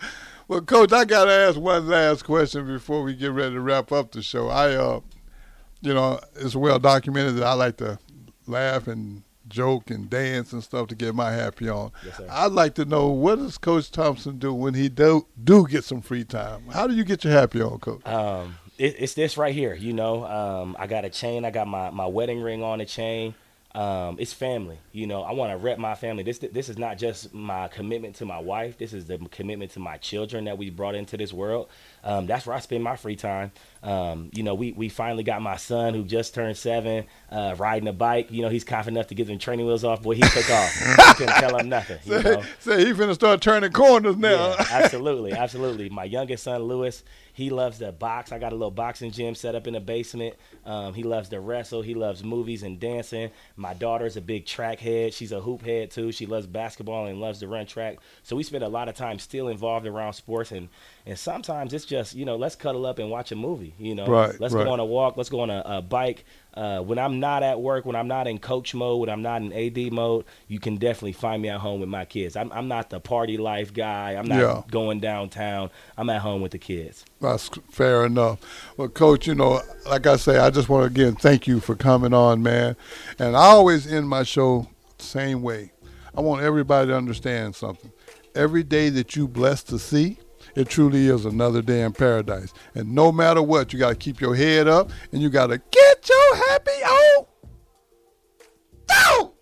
well, 0.47 0.61
Coach, 0.61 0.91
I 0.91 1.05
got 1.05 1.25
to 1.25 1.31
ask 1.31 1.57
one 1.59 1.87
last 1.87 2.23
question 2.25 2.65
before 2.67 3.03
we 3.03 3.15
get 3.15 3.31
ready 3.31 3.55
to 3.55 3.61
wrap 3.61 3.91
up 3.93 4.11
the 4.11 4.21
show. 4.21 4.49
I, 4.49 4.73
uh, 4.75 4.99
you 5.81 5.93
know, 5.93 6.19
it's 6.35 6.55
well 6.55 6.79
documented 6.79 7.35
that 7.37 7.43
I 7.43 7.53
like 7.53 7.77
to 7.77 7.99
laugh 8.47 8.87
and 8.87 9.23
joke 9.47 9.91
and 9.91 10.09
dance 10.09 10.53
and 10.53 10.63
stuff 10.63 10.87
to 10.87 10.95
get 10.95 11.13
my 11.13 11.31
happy 11.31 11.69
on. 11.69 11.91
Yes. 12.05 12.21
I'd 12.29 12.53
like 12.53 12.75
to 12.75 12.85
know 12.85 13.09
what 13.09 13.37
does 13.37 13.57
Coach 13.57 13.91
Thompson 13.91 14.39
do 14.39 14.53
when 14.53 14.73
he 14.73 14.89
do 14.89 15.27
do 15.43 15.67
get 15.67 15.83
some 15.83 16.01
free 16.01 16.23
time? 16.23 16.63
How 16.71 16.87
do 16.87 16.95
you 16.95 17.03
get 17.03 17.23
your 17.23 17.33
happy 17.33 17.61
on, 17.61 17.79
Coach? 17.79 18.05
Um, 18.07 18.55
it, 18.77 18.95
it's 18.97 19.13
this 19.13 19.37
right 19.37 19.53
here. 19.53 19.73
You 19.75 19.93
know, 19.93 20.25
um, 20.25 20.75
I 20.79 20.87
got 20.87 21.05
a 21.05 21.09
chain. 21.09 21.45
I 21.45 21.51
got 21.51 21.67
my, 21.67 21.89
my 21.89 22.07
wedding 22.07 22.41
ring 22.41 22.63
on 22.63 22.79
the 22.79 22.85
chain. 22.85 23.35
Um, 23.73 24.17
it's 24.19 24.33
family. 24.33 24.79
You 24.91 25.07
know, 25.07 25.23
I 25.23 25.31
want 25.31 25.51
to 25.51 25.57
rep 25.57 25.77
my 25.77 25.95
family. 25.95 26.23
This 26.23 26.39
this 26.39 26.67
is 26.67 26.77
not 26.77 26.97
just 26.97 27.33
my 27.33 27.69
commitment 27.69 28.15
to 28.15 28.25
my 28.25 28.39
wife. 28.39 28.77
This 28.77 28.91
is 28.91 29.05
the 29.05 29.17
commitment 29.31 29.71
to 29.71 29.79
my 29.79 29.97
children 29.97 30.45
that 30.45 30.57
we 30.57 30.69
brought 30.69 30.95
into 30.95 31.15
this 31.15 31.31
world. 31.31 31.69
Um, 32.03 32.27
that's 32.27 32.45
where 32.45 32.55
I 32.55 32.59
spend 32.59 32.83
my 32.83 32.97
free 32.97 33.15
time. 33.15 33.51
Um, 33.81 34.29
you 34.33 34.43
know, 34.43 34.55
we, 34.55 34.73
we 34.73 34.89
finally 34.89 35.23
got 35.23 35.41
my 35.41 35.55
son 35.55 35.93
who 35.93 36.03
just 36.03 36.33
turned 36.35 36.57
seven, 36.57 37.05
uh, 37.31 37.55
riding 37.57 37.87
a 37.87 37.93
bike. 37.93 38.29
You 38.29 38.41
know, 38.41 38.49
he's 38.49 38.63
confident 38.63 38.97
enough 38.97 39.07
to 39.07 39.15
get 39.15 39.27
them 39.27 39.39
training 39.39 39.65
wheels 39.65 39.83
off. 39.83 40.01
Boy, 40.01 40.15
he 40.15 40.21
took 40.21 40.49
off. 40.49 40.81
You 40.81 41.13
couldn't 41.15 41.35
tell 41.35 41.57
him 41.57 41.69
nothing. 41.69 41.99
You 42.05 42.21
know? 42.23 42.43
Say 42.59 42.85
he 42.85 42.91
finna 42.93 43.13
start 43.13 43.41
turning 43.41 43.71
corners 43.71 44.17
now. 44.17 44.49
Yeah, 44.49 44.65
absolutely, 44.71 45.31
absolutely. 45.31 45.89
My 45.89 46.03
youngest 46.03 46.43
son, 46.43 46.63
Lewis, 46.63 47.03
he 47.41 47.49
loves 47.49 47.79
to 47.79 47.91
box. 47.91 48.31
I 48.31 48.39
got 48.39 48.51
a 48.53 48.55
little 48.55 48.71
boxing 48.71 49.11
gym 49.11 49.35
set 49.35 49.55
up 49.55 49.67
in 49.67 49.73
the 49.73 49.79
basement. 49.79 50.35
Um, 50.65 50.93
he 50.93 51.03
loves 51.03 51.29
to 51.29 51.39
wrestle. 51.39 51.81
He 51.81 51.93
loves 51.95 52.23
movies 52.23 52.63
and 52.63 52.79
dancing. 52.79 53.31
My 53.55 53.73
daughter's 53.73 54.17
a 54.17 54.21
big 54.21 54.45
track 54.45 54.79
head. 54.79 55.13
She's 55.13 55.31
a 55.31 55.41
hoop 55.41 55.63
head 55.63 55.91
too. 55.91 56.11
She 56.11 56.25
loves 56.25 56.47
basketball 56.47 57.07
and 57.07 57.19
loves 57.19 57.39
to 57.39 57.47
run 57.47 57.65
track. 57.65 57.97
So 58.23 58.35
we 58.35 58.43
spend 58.43 58.63
a 58.63 58.69
lot 58.69 58.89
of 58.89 58.95
time 58.95 59.19
still 59.19 59.47
involved 59.47 59.87
around 59.87 60.13
sports 60.13 60.51
and 60.51 60.69
and 61.05 61.17
sometimes 61.17 61.73
it's 61.73 61.85
just 61.85 62.13
you 62.13 62.25
know 62.25 62.35
let's 62.35 62.55
cuddle 62.55 62.85
up 62.85 62.99
and 62.99 63.09
watch 63.09 63.31
a 63.31 63.35
movie. 63.35 63.73
You 63.79 63.95
know, 63.95 64.05
Right, 64.07 64.39
let's 64.39 64.53
right. 64.53 64.63
go 64.65 64.71
on 64.71 64.79
a 64.79 64.85
walk. 64.85 65.17
Let's 65.17 65.29
go 65.29 65.39
on 65.41 65.49
a, 65.49 65.63
a 65.65 65.81
bike. 65.81 66.25
Uh, 66.53 66.81
when 66.81 66.99
I'm 66.99 67.19
not 67.21 67.43
at 67.43 67.61
work, 67.61 67.85
when 67.85 67.95
I'm 67.95 68.09
not 68.09 68.27
in 68.27 68.37
coach 68.37 68.73
mode, 68.75 68.99
when 68.99 69.09
I'm 69.09 69.21
not 69.21 69.41
in 69.41 69.53
AD 69.53 69.93
mode, 69.93 70.25
you 70.49 70.59
can 70.59 70.75
definitely 70.75 71.13
find 71.13 71.41
me 71.41 71.47
at 71.49 71.59
home 71.61 71.79
with 71.79 71.87
my 71.87 72.03
kids. 72.03 72.35
I'm, 72.35 72.51
I'm 72.51 72.67
not 72.67 72.89
the 72.89 72.99
party 72.99 73.37
life 73.37 73.73
guy. 73.73 74.11
I'm 74.11 74.27
not 74.27 74.39
Yeah. 74.39 74.61
going 74.69 74.99
downtown. 74.99 75.69
I'm 75.97 76.09
at 76.09 76.21
home 76.21 76.41
with 76.41 76.51
the 76.51 76.57
kids. 76.57 77.05
That's 77.21 77.49
fair 77.69 78.05
enough. 78.05 78.39
Well, 78.75 78.89
Coach, 78.89 79.27
you 79.27 79.35
know, 79.35 79.61
like 79.89 80.05
I 80.07 80.17
say, 80.17 80.37
I 80.39 80.49
just 80.49 80.67
want 80.67 80.93
to 80.93 81.01
again 81.01 81.15
thank 81.15 81.47
you 81.47 81.61
for 81.61 81.75
coming 81.75 82.13
on, 82.13 82.43
man. 82.43 82.75
And 83.17 83.37
I 83.37 83.45
always 83.45 83.91
end 83.91 84.09
my 84.09 84.23
show 84.23 84.67
the 84.97 85.03
same 85.05 85.41
way. 85.41 85.71
I 86.13 86.19
want 86.19 86.41
everybody 86.43 86.89
to 86.89 86.97
understand 86.97 87.55
something. 87.55 87.91
Every 88.35 88.63
day 88.63 88.89
that 88.89 89.15
you 89.15 89.27
blessed 89.27 89.69
to 89.69 89.79
see, 89.79 90.17
it 90.55 90.67
truly 90.67 91.07
is 91.07 91.23
another 91.23 91.61
day 91.61 91.81
in 91.81 91.93
paradise. 91.93 92.53
And 92.75 92.93
no 92.93 93.11
matter 93.11 93.41
what, 93.41 93.71
you 93.71 93.79
got 93.79 93.89
to 93.89 93.95
keep 93.95 94.19
your 94.19 94.35
head 94.35 94.67
up 94.67 94.89
and 95.13 95.21
you 95.21 95.29
got 95.29 95.47
to 95.47 95.57
get 95.71 95.90
your 96.09 96.35
happy 96.49 96.71
on. 96.71 97.25
Go! 98.87 99.33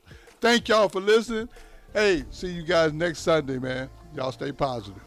Thank 0.41 0.67
y'all 0.69 0.89
for 0.89 1.01
listening. 1.01 1.49
Hey, 1.93 2.23
see 2.29 2.49
you 2.49 2.63
guys 2.63 2.93
next 2.93 3.19
Sunday, 3.19 3.57
man. 3.57 3.89
Y'all 4.15 4.31
stay 4.31 4.51
positive. 4.51 5.01